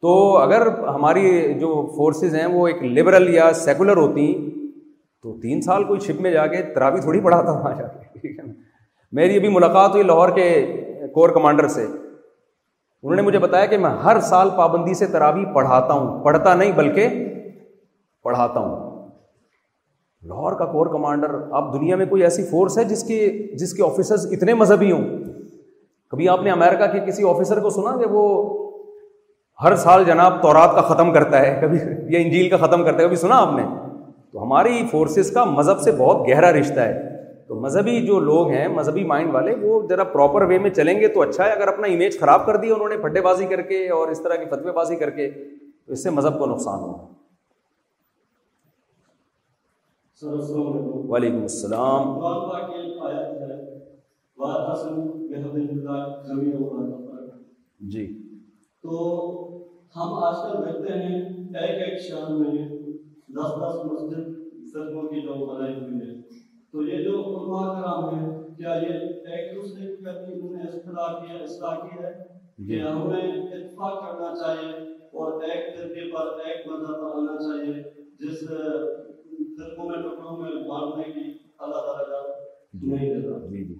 [0.04, 0.66] تو اگر
[0.96, 1.28] ہماری
[1.60, 1.68] جو
[1.98, 6.46] فورسز ہیں وہ ایک لبرل یا سیکولر ہوتی تو تین سال کوئی شپ میں جا
[6.54, 8.48] کے تراوی تھوڑی پڑھاتا ہوں
[9.20, 10.48] میری ابھی ملاقات ہوئی لاہور کے
[11.14, 15.94] کور کمانڈر سے انہوں نے مجھے بتایا کہ میں ہر سال پابندی سے تراوی پڑھاتا
[16.00, 17.16] ہوں پڑھتا نہیں بلکہ
[18.24, 19.08] پڑھاتا ہوں
[20.34, 23.22] لاہور کا کور کمانڈر اب دنیا میں کوئی ایسی فورس ہے جس کی
[23.64, 25.08] جس کے آفیسرز اتنے مذہبی ہوں
[26.12, 28.26] کبھی آپ نے امیرکا کے کسی آفیسر کو سنا کہ وہ
[29.62, 31.78] ہر سال جناب تورات کا ختم کرتا ہے کبھی
[32.14, 33.64] یا انجیل کا ختم کرتا ہے کبھی سنا آپ نے
[34.32, 37.12] تو ہماری فورسز کا مذہب سے بہت گہرا رشتہ ہے
[37.48, 41.08] تو مذہبی جو لوگ ہیں مذہبی مائنڈ والے وہ ذرا پراپر وے میں چلیں گے
[41.18, 43.88] تو اچھا ہے اگر اپنا امیج خراب کر دی انہوں نے پھڈے بازی کر کے
[43.98, 47.06] اور اس طرح کی فتوے بازی کر کے تو اس سے مذہب کو نقصان ہوا
[51.12, 52.12] وعلیکم السلام
[57.96, 58.06] جی
[58.84, 59.08] تو
[59.96, 61.18] ہم آج کل دیکھتے ہیں
[61.64, 62.66] ایک ایک شہر میں
[63.38, 64.32] دس دس مسجد
[64.72, 66.14] صدقوں کی جو بنائی ہوئی ہے
[66.72, 71.20] تو یہ جو علماء کرام ہیں کیا یہ ایک دوسرے کی کرتی انہوں نے اصلاح
[71.20, 72.02] کی ہے اصلاح کی جی۔
[72.74, 74.72] ہے کہ ہمیں اتفاق کرنا چاہیے
[75.22, 77.84] اور ایک طریقے پر ایک بندہ بنانا چاہیے
[78.26, 81.28] جس طرقوں میں ٹکڑوں میں بانٹنے کی
[81.68, 82.24] اللہ تعالیٰ کا
[82.74, 83.74] جی۔ نہیں دیتا جی جی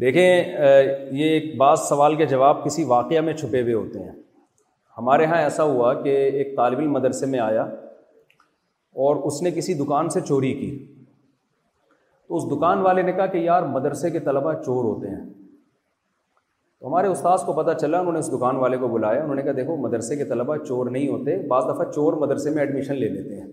[0.00, 4.12] دیکھیں یہ ایک بعض سوال کے جواب کسی واقعہ میں چھپے ہوئے ہوتے ہیں
[4.98, 7.62] ہمارے ہاں ایسا ہوا کہ ایک طالب علم مدرسے میں آیا
[9.06, 10.70] اور اس نے کسی دکان سے چوری کی
[12.28, 16.88] تو اس دکان والے نے کہا کہ یار مدرسے کے طلباء چور ہوتے ہیں تو
[16.88, 19.52] ہمارے استاذ کو پتہ چلا انہوں نے اس دکان والے کو بلایا انہوں نے کہا
[19.56, 23.40] دیکھو مدرسے کے طلبہ چور نہیں ہوتے بعض دفعہ چور مدرسے میں ایڈمیشن لے لیتے
[23.40, 23.50] ہیں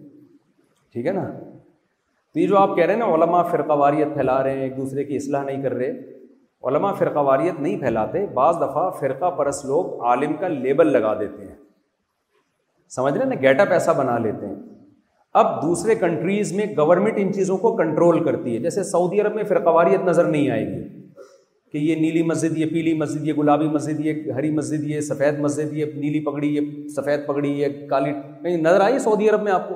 [0.93, 4.41] ٹھیک ہے نا تو یہ جو آپ کہہ رہے ہیں نا علماء فرقہ واریت پھیلا
[4.43, 5.91] رہے ہیں ایک دوسرے کی اصلاح نہیں کر رہے
[6.69, 11.43] علماء فرقہ واریت نہیں پھیلاتے بعض دفعہ فرقہ پرس لوگ عالم کا لیبل لگا دیتے
[11.45, 11.55] ہیں
[12.95, 14.55] سمجھ رہے ہیں نا اپ ایسا بنا لیتے ہیں
[15.41, 19.43] اب دوسرے کنٹریز میں گورنمنٹ ان چیزوں کو کنٹرول کرتی ہے جیسے سعودی عرب میں
[19.51, 20.81] فرقہ واریت نظر نہیں آئے گی
[21.71, 25.39] کہ یہ نیلی مسجد یہ پیلی مسجد یہ گلابی مسجد یہ ہری مسجد یہ سفید
[25.39, 28.11] مسجد یہ نیلی پگڑی یہ سفید پگڑی یہ کالی
[28.41, 29.75] نہیں نظر آئی سعودی عرب میں آپ کو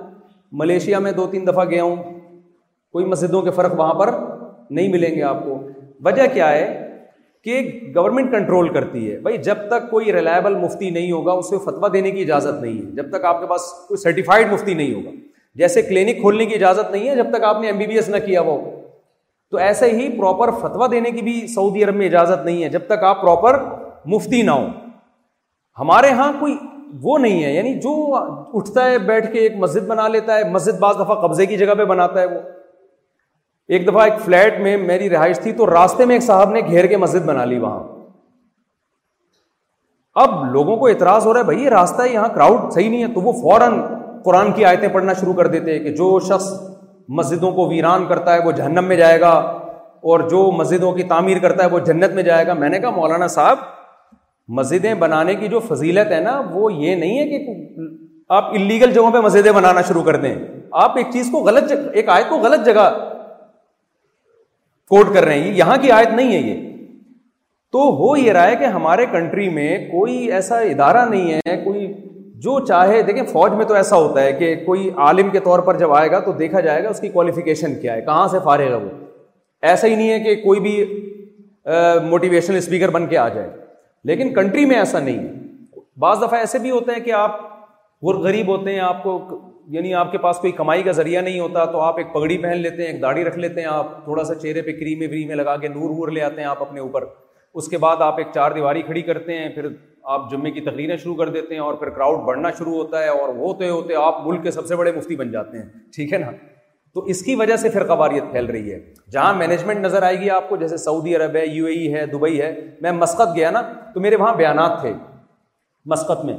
[0.64, 1.96] ملیشیا میں دو تین دفعہ گیا ہوں
[2.92, 4.12] کوئی مسجدوں کے فرق وہاں پر
[4.70, 5.58] نہیں ملیں گے آپ کو
[6.04, 6.66] وجہ کیا ہے
[7.44, 7.62] کہ
[7.96, 12.12] گورنمنٹ کنٹرول کرتی ہے بھائی جب تک کوئی ریلائبل مفتی نہیں ہوگا اسے فتوا دینے
[12.12, 15.12] کی اجازت نہیں ہے جب تک آپ کے پاس کوئی سرٹیفائڈ مفتی نہیں ہوگا
[15.60, 18.10] جیسے کلینک کھولنے کی اجازت نہیں ہے جب تک آپ نے ایم بی بی ایس
[18.10, 18.58] نہ کیا وہ
[19.52, 22.86] تو ایسے ہی پراپر فتوا دینے کی بھی سعودی عرب میں اجازت نہیں ہے جب
[22.88, 23.60] تک آپ پراپر
[24.14, 24.70] مفتی نہ ہوں
[25.80, 26.56] ہمارے یہاں کوئی
[27.04, 27.94] وہ نہیں ہے یعنی جو
[28.58, 31.74] اٹھتا ہے بیٹھ کے ایک مسجد بنا لیتا ہے مسجد بعض دفعہ قبضے کی جگہ
[31.78, 32.40] پہ بناتا ہے وہ
[33.74, 36.86] ایک دفعہ ایک فلیٹ میں میری رہائش تھی تو راستے میں ایک صاحب نے گھیر
[36.88, 37.80] کے مسجد بنا لی وہاں
[40.24, 43.08] اب لوگوں کو اعتراض ہو رہا ہے بھائی راستہ ہے یہاں کراؤڈ صحیح نہیں ہے
[43.14, 43.80] تو وہ فوراً
[44.26, 46.46] قرآن کی آیتیں پڑھنا شروع کر دیتے ہیں کہ جو شخص
[47.18, 49.32] مسجدوں کو ویران کرتا ہے وہ جہنم میں جائے گا
[50.12, 52.90] اور جو مسجدوں کی تعمیر کرتا ہے وہ جنت میں جائے گا میں نے کہا
[52.98, 53.58] مولانا صاحب
[54.60, 57.58] مسجدیں بنانے کی جو فضیلت ہے نا وہ یہ نہیں ہے کہ
[58.40, 60.34] آپ انلیگل جگہوں پہ مسجدیں بنانا شروع کر دیں
[60.86, 62.88] آپ ایک چیز کو غلط ایک آیت کو غلط جگہ
[64.90, 66.64] کوٹ کر رہے ہیں یہاں کی آیت نہیں ہے یہ
[67.72, 71.86] تو ہو یہ رہا ہے کہ ہمارے کنٹری میں کوئی ایسا ادارہ نہیں ہے کوئی
[72.46, 75.78] جو چاہے دیکھیں فوج میں تو ایسا ہوتا ہے کہ کوئی عالم کے طور پر
[75.78, 78.70] جب آئے گا تو دیکھا جائے گا اس کی کوالیفیکیشن کیا ہے کہاں سے فارغ
[78.72, 78.90] ہے وہ
[79.72, 80.76] ایسا ہی نہیں ہے کہ کوئی بھی
[82.10, 83.50] موٹیویشنل اسپیکر بن کے آ جائے
[84.10, 87.40] لیکن کنٹری میں ایسا نہیں ہے بعض دفعہ ایسے بھی ہوتے ہیں کہ آپ
[88.24, 89.14] غریب ہوتے ہیں آپ کو
[89.74, 92.58] یعنی آپ کے پاس کوئی کمائی کا ذریعہ نہیں ہوتا تو آپ ایک پگڑی پہن
[92.62, 95.56] لیتے ہیں ایک داڑھی رکھ لیتے ہیں آپ تھوڑا سا چہرے پہ کریمیں وریمیں لگا
[95.58, 97.06] کے نور وور لے آتے ہیں آپ اپنے اوپر
[97.60, 99.68] اس کے بعد آپ ایک چار دیواری کھڑی کرتے ہیں پھر
[100.14, 103.10] آپ جمعے کی تقریریں شروع کر دیتے ہیں اور پھر کراؤڈ بڑھنا شروع ہوتا ہے
[103.10, 106.18] اور ہوتے ہوتے آپ ملک کے سب سے بڑے مفتی بن جاتے ہیں ٹھیک ہے
[106.18, 106.32] نا
[106.94, 108.80] تو اس کی وجہ سے پھر قوایت پھیل رہی ہے
[109.12, 112.06] جہاں مینجمنٹ نظر آئے گی آپ کو جیسے سعودی عرب ہے یو اے ای ہے
[112.14, 113.62] دبئی ہے میں مسقط گیا نا
[113.94, 114.94] تو میرے وہاں بیانات تھے
[115.92, 116.36] مسقط میں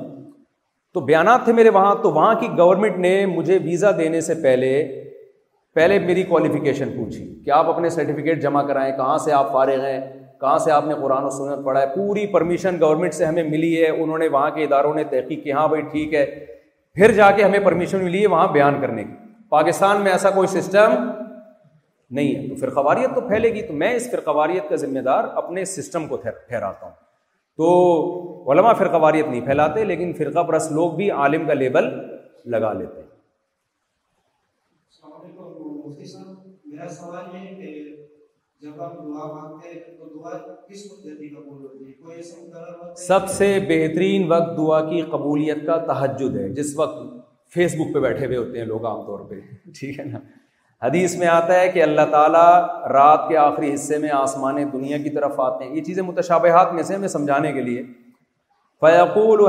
[0.97, 4.69] تو بیانات تھے میرے وہاں تو وہاں کی گورنمنٹ نے مجھے ویزا دینے سے پہلے
[5.75, 9.47] پہلے میری کوالیفیکیشن پوچھی کہ آپ اپنے سرٹیفکیٹ جمع کرائیں کہاں کہاں سے سے آپ
[9.47, 13.75] آپ فارغ ہیں نے قرآن و سنت پڑھا ہے پوری پرمیشن گورنمنٹ سے ہمیں ملی
[13.83, 16.25] ہے انہوں نے وہاں کے اداروں نے تحقیق کی ہاں بھائی ٹھیک ہے
[16.95, 19.13] پھر جا کے ہمیں پرمیشن ملی ہے وہاں بیان کرنے کی
[19.57, 20.95] پاکستان میں ایسا کوئی سسٹم
[22.19, 24.21] نہیں ہے تو پھر تو پھیلے گی تو میں اس پھر
[24.69, 26.95] کا ذمہ دار اپنے سسٹم کو ٹھہراتا ہوں
[27.61, 27.71] تو
[28.53, 31.89] علماء فرقہ واریت نہیں پھیلاتے لیکن فرقہ پرست لوگ بھی عالم کا لیبل
[32.55, 33.05] لگا لیتے ہیں
[43.07, 47.03] سب سے بہترین وقت دعا کی قبولیت کا تحجد ہے جس وقت
[47.55, 49.41] فیس بک پہ بیٹھے ہوئے ہوتے ہیں لوگ عام طور پہ
[49.79, 50.19] ٹھیک ہے نا
[50.83, 52.49] حدیث میں آتا ہے کہ اللہ تعالیٰ
[52.95, 56.83] رات کے آخری حصے میں آسمان دنیا کی طرف آتے ہیں یہ چیزیں متشابہات میں
[56.89, 57.83] سے ہمیں سمجھانے کے لیے
[58.85, 59.41] فیقول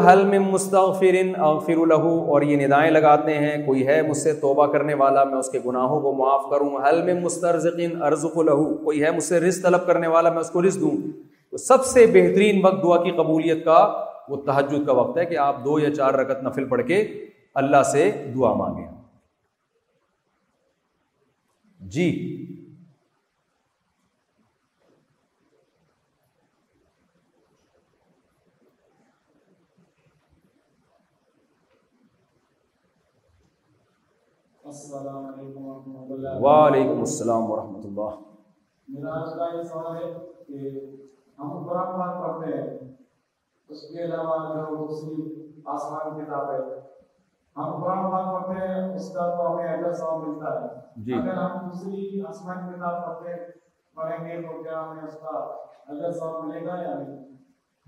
[1.37, 5.37] اغفر له اور یہ ندائیں لگاتے ہیں کوئی ہے مجھ سے توبہ کرنے والا میں
[5.37, 9.39] اس کے گناہوں کو معاف کروں حلم مسترزقین ارزق له لہو کوئی ہے مجھ سے
[9.47, 10.95] رزق طلب کرنے والا میں اس کو رزق دوں
[11.25, 13.81] تو سب سے بہترین وقت دعا کی قبولیت کا
[14.31, 17.03] وہ تحجد کا وقت ہے کہ آپ دو یا چار رکت نفل پڑھ کے
[17.65, 18.09] اللہ سے
[18.39, 18.85] دعا مانگیں
[21.97, 22.09] جی
[34.69, 38.05] السلام علیکم و اللہ وعلیکم السلام گا
[38.87, 39.11] یا
[44.15, 44.87] اللہ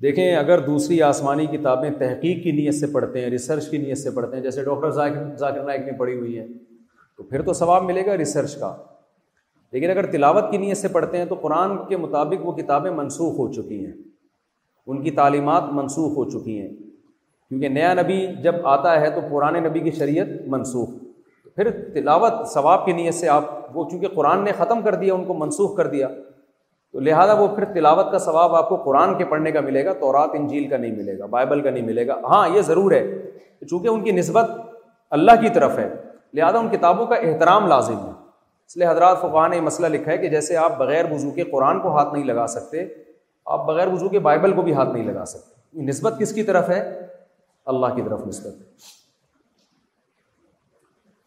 [0.01, 4.11] دیکھیں اگر دوسری آسمانی کتابیں تحقیق کی نیت سے پڑھتے ہیں ریسرچ کی نیت سے
[4.15, 6.47] پڑھتے ہیں جیسے ڈاکٹر ذاکر ذاکر نائک نے پڑھی ہوئی ہے
[7.19, 8.71] تو پھر تو ثواب ملے گا ریسرچ کا
[9.71, 13.33] لیکن اگر تلاوت کی نیت سے پڑھتے ہیں تو قرآن کے مطابق وہ کتابیں منسوخ
[13.39, 13.91] ہو چکی ہیں
[14.93, 19.59] ان کی تعلیمات منسوخ ہو چکی ہیں کیونکہ نیا نبی جب آتا ہے تو پرانے
[19.67, 20.89] نبی کی شریعت منسوخ
[21.55, 25.23] پھر تلاوت ثواب کی نیت سے آپ وہ چونکہ قرآن نے ختم کر دیا ان
[25.25, 29.25] کو منسوخ کر دیا تو لہٰذا وہ پھر تلاوت کا ثواب آپ کو قرآن کے
[29.33, 32.07] پڑھنے کا ملے گا تو رات انجیل کا نہیں ملے گا بائبل کا نہیں ملے
[32.07, 33.03] گا ہاں یہ ضرور ہے
[33.69, 34.59] چونکہ ان کی نسبت
[35.19, 35.89] اللہ کی طرف ہے
[36.35, 38.11] لہٰذا ان کتابوں کا احترام لازم ہے
[38.67, 41.79] اس لیے حضرات فقہ نے مسئلہ لکھا ہے کہ جیسے آپ بغیر وضو کے قرآن
[41.81, 42.85] کو ہاتھ نہیں لگا سکتے
[43.55, 46.69] آپ بغیر وضو کے بائبل کو بھی ہاتھ نہیں لگا سکتے نسبت کس کی طرف
[46.69, 46.79] ہے
[47.73, 48.97] اللہ کی طرف نسبت ہے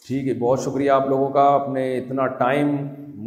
[0.07, 2.71] ٹھیک ہے بہت شکریہ آپ لوگوں کا آپ نے اتنا ٹائم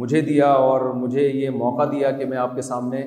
[0.00, 3.06] مجھے دیا اور مجھے یہ موقع دیا کہ میں آپ کے سامنے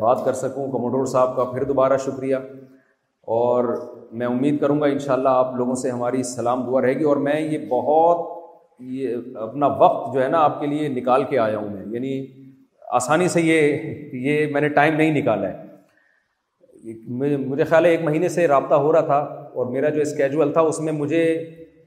[0.00, 2.36] بات کر سکوں کموڈور صاحب کا پھر دوبارہ شکریہ
[3.34, 3.64] اور
[4.18, 7.40] میں امید کروں گا انشاءاللہ آپ لوگوں سے ہماری سلام دعا رہے گی اور میں
[7.40, 8.20] یہ بہت
[8.96, 9.16] یہ
[9.46, 12.12] اپنا وقت جو ہے نا آپ کے لیے نکال کے آیا ہوں میں یعنی
[12.98, 13.88] آسانی سے یہ
[14.28, 15.64] یہ میں نے ٹائم نہیں نکالا ہے
[17.48, 19.18] مجھے خیال ہے ایک مہینے سے رابطہ ہو رہا تھا
[19.60, 21.22] اور میرا جو اسکیجول تھا اس میں مجھے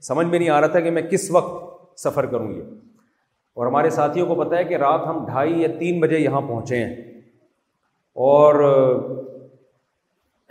[0.07, 2.61] سمجھ میں نہیں آ رہا تھا کہ میں کس وقت سفر کروں یہ
[3.59, 6.75] اور ہمارے ساتھیوں کو پتہ ہے کہ رات ہم ڈھائی یا تین بجے یہاں پہنچے
[6.83, 6.93] ہیں
[8.27, 8.59] اور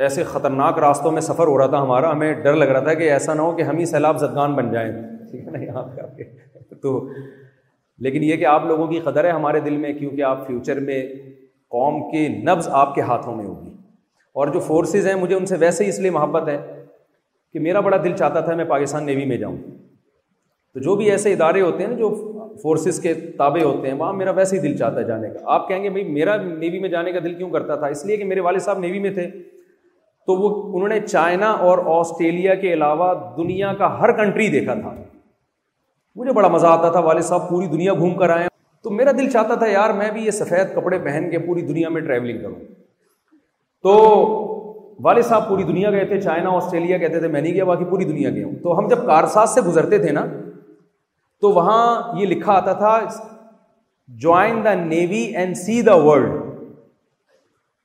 [0.06, 3.10] ایسے خطرناک راستوں میں سفر ہو رہا تھا ہمارا ہمیں ڈر لگ رہا تھا کہ
[3.12, 4.90] ایسا نہ ہو کہ ہم ہی سیلاب زدگان بن جائیں
[5.30, 6.92] ٹھیک ہے نا یہاں پہ آپ کے تو
[8.06, 11.02] لیکن یہ کہ آپ لوگوں کی قدر ہے ہمارے دل میں کیونکہ آپ فیوچر میں
[11.76, 13.74] قوم کے نبز آپ کے ہاتھوں میں ہوگی
[14.40, 16.56] اور جو فورسز ہیں مجھے ان سے ویسے ہی اس لیے محبت ہے
[17.52, 19.56] کہ میرا بڑا دل چاہتا تھا میں پاکستان نیوی میں جاؤں
[20.74, 22.14] تو جو بھی ایسے ادارے ہوتے ہیں جو
[22.62, 25.68] فورسز کے تابع ہوتے ہیں وہاں میرا ویسے ہی دل چاہتا ہے جانے کا آپ
[25.68, 28.24] کہیں گے بھائی میرا نیوی میں جانے کا دل کیوں کرتا تھا اس لیے کہ
[28.34, 29.26] میرے والد صاحب نیوی میں تھے
[30.28, 33.06] تو وہ انہوں نے چائنا اور آسٹریلیا کے علاوہ
[33.36, 34.90] دنیا کا ہر کنٹری دیکھا تھا
[36.22, 38.48] مجھے بڑا مزہ آتا تھا والد صاحب پوری دنیا گھوم کر آئے
[38.86, 41.88] تو میرا دل چاہتا تھا یار میں بھی یہ سفید کپڑے پہن کے پوری دنیا
[41.96, 42.60] میں ٹریولنگ کروں
[43.86, 43.94] تو
[45.08, 48.04] والد صاحب پوری دنیا گئے تھے چائنا آسٹریلیا کہتے تھے میں نہیں گیا باقی پوری
[48.12, 50.26] دنیا گیا ہوں تو ہم جب کارساز سے گزرتے تھے نا
[51.44, 51.80] تو وہاں
[52.20, 52.92] یہ لکھا آتا تھا
[54.28, 56.40] join the navy and see the world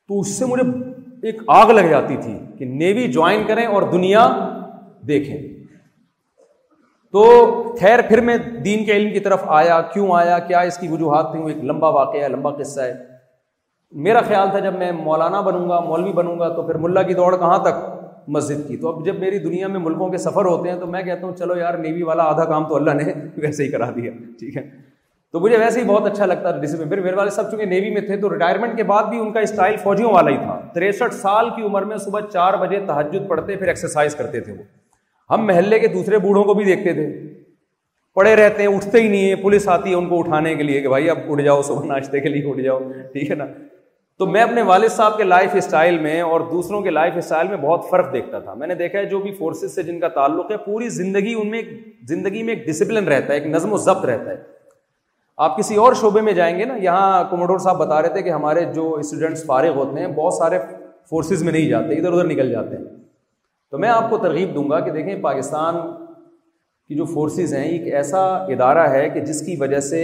[0.07, 0.63] تو اس سے مجھے
[1.29, 4.27] ایک آگ لگ جاتی تھی کہ نیوی جوائن کریں اور دنیا
[5.07, 5.37] دیکھیں
[7.13, 7.23] تو
[7.79, 8.35] خیر پھر میں
[8.65, 11.63] دین کے علم کی طرف آیا کیوں آیا کیا اس کی وجوہات تھیں وہ ایک
[11.71, 12.93] لمبا واقعہ ہے لمبا قصہ ہے
[14.07, 17.13] میرا خیال تھا جب میں مولانا بنوں گا مولوی بنوں گا تو پھر ملا کی
[17.19, 17.83] دوڑ کہاں تک
[18.37, 21.01] مسجد کی تو اب جب میری دنیا میں ملکوں کے سفر ہوتے ہیں تو میں
[21.03, 23.11] کہتا ہوں چلو یار نیوی والا آدھا کام تو اللہ نے
[23.45, 24.61] ویسے ہی کرا دیا ٹھیک ہے
[25.33, 27.89] تو مجھے ویسے ہی بہت اچھا لگتا ڈسپلن ڈسپل پھر میرے والے سب چونکہ نیوی
[27.93, 31.13] میں تھے تو ریٹائرمنٹ کے بعد بھی ان کا اسٹائل فوجیوں والا ہی تھا تریسٹھ
[31.21, 34.63] سال کی عمر میں صبح چار بجے تحجد پڑھتے پھر ایکسرسائز کرتے تھے وہ
[35.33, 37.07] ہم محلے کے دوسرے بوڑھوں کو بھی دیکھتے تھے
[38.15, 40.89] پڑے رہتے ہیں اٹھتے ہی نہیں پولیس آتی ہے ان کو اٹھانے کے لیے کہ
[40.89, 42.79] بھائی اب اٹھ جاؤ صبح ناشتے کے لیے اٹھ جاؤ
[43.13, 43.45] ٹھیک ہے نا
[44.19, 47.57] تو میں اپنے والد صاحب کے لائف اسٹائل میں اور دوسروں کے لائف اسٹائل میں
[47.67, 50.51] بہت فرق دیکھتا تھا میں نے دیکھا ہے جو بھی فورسز سے جن کا تعلق
[50.51, 51.61] ہے پوری زندگی ان میں
[52.15, 54.52] زندگی میں ایک ڈسپلن رہتا ہے ایک نظم و ضبط رہتا ہے
[55.45, 58.29] آپ کسی اور شعبے میں جائیں گے نا یہاں کوموڈور صاحب بتا رہے تھے کہ
[58.29, 60.59] ہمارے جو اسٹوڈنٹس فارغ ہوتے ہیں بہت سارے
[61.09, 62.83] فورسز میں نہیں جاتے ادھر ادھر نکل جاتے ہیں
[63.71, 65.75] تو میں آپ کو ترغیب دوں گا کہ دیکھیں پاکستان
[66.87, 68.23] کی جو فورسز ہیں ایک ایسا
[68.55, 70.01] ادارہ ہے کہ جس کی وجہ سے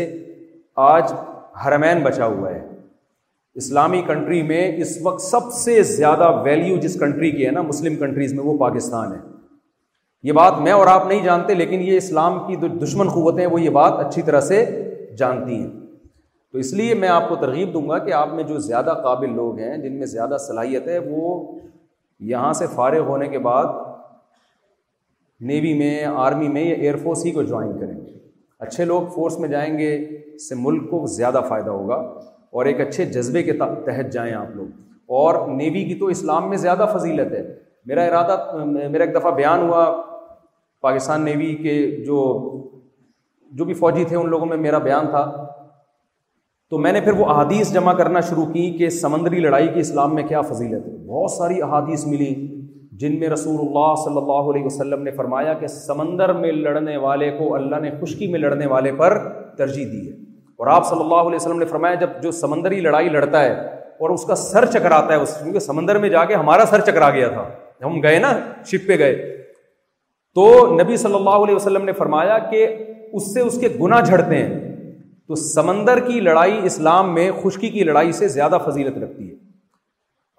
[0.87, 1.13] آج
[1.67, 2.59] حرمین بچا ہوا ہے
[3.61, 7.95] اسلامی کنٹری میں اس وقت سب سے زیادہ ویلیو جس کنٹری کی ہے نا مسلم
[8.03, 9.17] کنٹریز میں وہ پاکستان ہے
[10.27, 13.61] یہ بات میں اور آپ نہیں جانتے لیکن یہ اسلام کی جو دشمن قوتیں وہ
[13.61, 14.63] یہ بات اچھی طرح سے
[15.17, 15.69] جانتی ہیں
[16.51, 19.35] تو اس لیے میں آپ کو ترغیب دوں گا کہ آپ میں جو زیادہ قابل
[19.35, 21.37] لوگ ہیں جن میں زیادہ صلاحیت ہے وہ
[22.29, 23.65] یہاں سے فارغ ہونے کے بعد
[25.49, 27.95] نیوی میں آرمی میں یا ایئر فورس ہی کو جوائن کریں
[28.65, 29.93] اچھے لوگ فورس میں جائیں گے
[30.35, 31.95] اس سے ملک کو زیادہ فائدہ ہوگا
[32.59, 36.57] اور ایک اچھے جذبے کے تحت جائیں آپ لوگ اور نیوی کی تو اسلام میں
[36.57, 37.41] زیادہ فضیلت ہے
[37.87, 39.85] میرا ارادہ میرا ایک دفعہ بیان ہوا
[40.81, 42.17] پاکستان نیوی کے جو
[43.57, 45.23] جو بھی فوجی تھے ان لوگوں میں میرا بیان تھا
[46.69, 50.13] تو میں نے پھر وہ احادیث جمع کرنا شروع کی کہ سمندری لڑائی کی اسلام
[50.15, 52.33] میں کیا فضیلت ہے بہت ساری احادیث ملی
[53.01, 57.29] جن میں رسول اللہ صلی اللہ علیہ وسلم نے فرمایا کہ سمندر میں لڑنے والے
[57.37, 59.17] کو اللہ نے خشکی میں لڑنے والے پر
[59.57, 60.13] ترجیح دی ہے
[60.61, 63.53] اور آپ صلی اللہ علیہ وسلم نے فرمایا جب جو سمندری لڑائی لڑتا ہے
[63.99, 67.09] اور اس کا سر چکراتا ہے اس کیونکہ سمندر میں جا کے ہمارا سر چکرا
[67.17, 67.45] گیا تھا
[67.85, 68.31] ہم گئے نا
[68.71, 69.13] شپ پہ گئے
[70.35, 70.45] تو
[70.81, 72.65] نبی صلی اللہ علیہ وسلم نے فرمایا کہ
[73.17, 74.75] اس سے اس کے گناہ جھڑتے ہیں
[75.27, 79.35] تو سمندر کی لڑائی اسلام میں خشکی کی لڑائی سے زیادہ فضیلت رکھتی ہے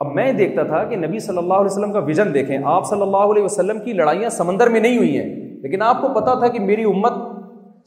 [0.05, 3.03] اب میں دیکھتا تھا کہ نبی صلی اللہ علیہ وسلم کا ویژن دیکھیں آپ صلی
[3.03, 5.27] اللہ علیہ وسلم کی لڑائیاں سمندر میں نہیں ہوئی ہیں
[5.63, 7.13] لیکن آپ کو پتا تھا کہ میری امت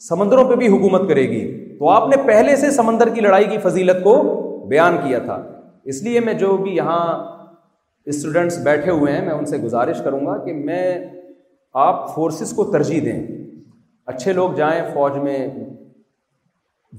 [0.09, 1.41] سمندروں پہ بھی حکومت کرے گی
[1.79, 4.13] تو آپ نے پہلے سے سمندر کی لڑائی کی فضیلت کو
[4.69, 5.41] بیان کیا تھا
[5.93, 7.03] اس لیے میں جو بھی یہاں
[8.13, 10.85] اسٹوڈنٹس بیٹھے ہوئے ہیں میں ان سے گزارش کروں گا کہ میں
[11.87, 13.19] آپ فورسز کو ترجیح دیں
[14.11, 15.37] اچھے لوگ جائیں فوج میں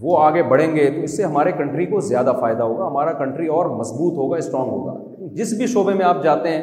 [0.01, 3.47] وہ آگے بڑھیں گے تو اس سے ہمارے کنٹری کو زیادہ فائدہ ہوگا ہمارا کنٹری
[3.57, 4.95] اور مضبوط ہوگا اسٹرانگ ہوگا
[5.35, 6.63] جس بھی شعبے میں آپ جاتے ہیں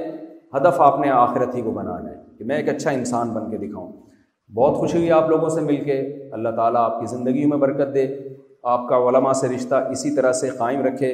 [0.55, 3.57] ہدف آپ نے آخرت ہی کو بنانا ہے کہ میں ایک اچھا انسان بن کے
[3.67, 3.91] دکھاؤں
[4.55, 5.99] بہت خوشی ہوئی آپ لوگوں سے مل کے
[6.37, 8.07] اللہ تعالیٰ آپ کی زندگیوں میں برکت دے
[8.71, 11.11] آپ کا علماء سے رشتہ اسی طرح سے قائم رکھے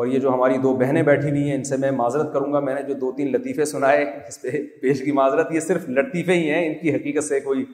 [0.00, 2.60] اور یہ جو ہماری دو بہنیں بیٹھی ہوئی ہیں ان سے میں معذرت کروں گا
[2.68, 4.50] میں نے جو دو تین لطیفے سنائے اس پہ
[4.82, 7.64] پیش کی معذرت یہ صرف لطیفے ہی ہیں ان کی حقیقت سے کوئی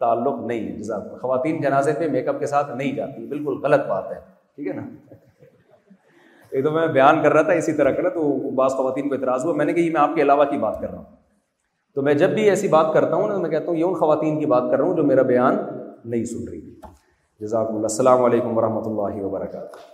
[0.00, 4.10] تعلق نہیں جزاک خواتین جنازے پہ میک اپ کے ساتھ نہیں جاتی بالکل غلط بات
[4.12, 5.14] ہے ٹھیک ہے نا
[6.56, 8.26] یہ تو میں بیان کر رہا تھا اسی طرح کا تو
[8.58, 10.90] بعض خواتین کو اعتراض ہوا میں نے یہ میں آپ کے علاوہ کی بات کر
[10.90, 11.14] رہا ہوں
[11.94, 14.46] تو میں جب بھی ایسی بات کرتا ہوں میں کہتا ہوں یہ ان خواتین کی
[14.54, 15.56] بات کر رہا ہوں جو میرا بیان
[16.16, 16.60] نہیں سن رہی
[17.44, 19.84] جزاک اللہ السلام علیکم ورحمۃ اللہ وبرکاتہ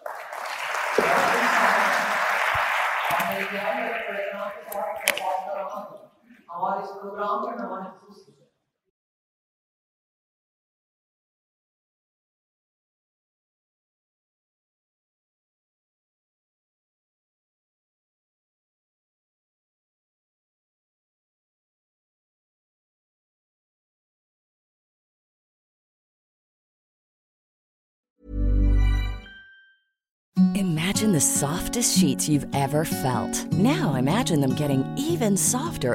[31.21, 31.79] soft
[33.53, 35.95] new even softer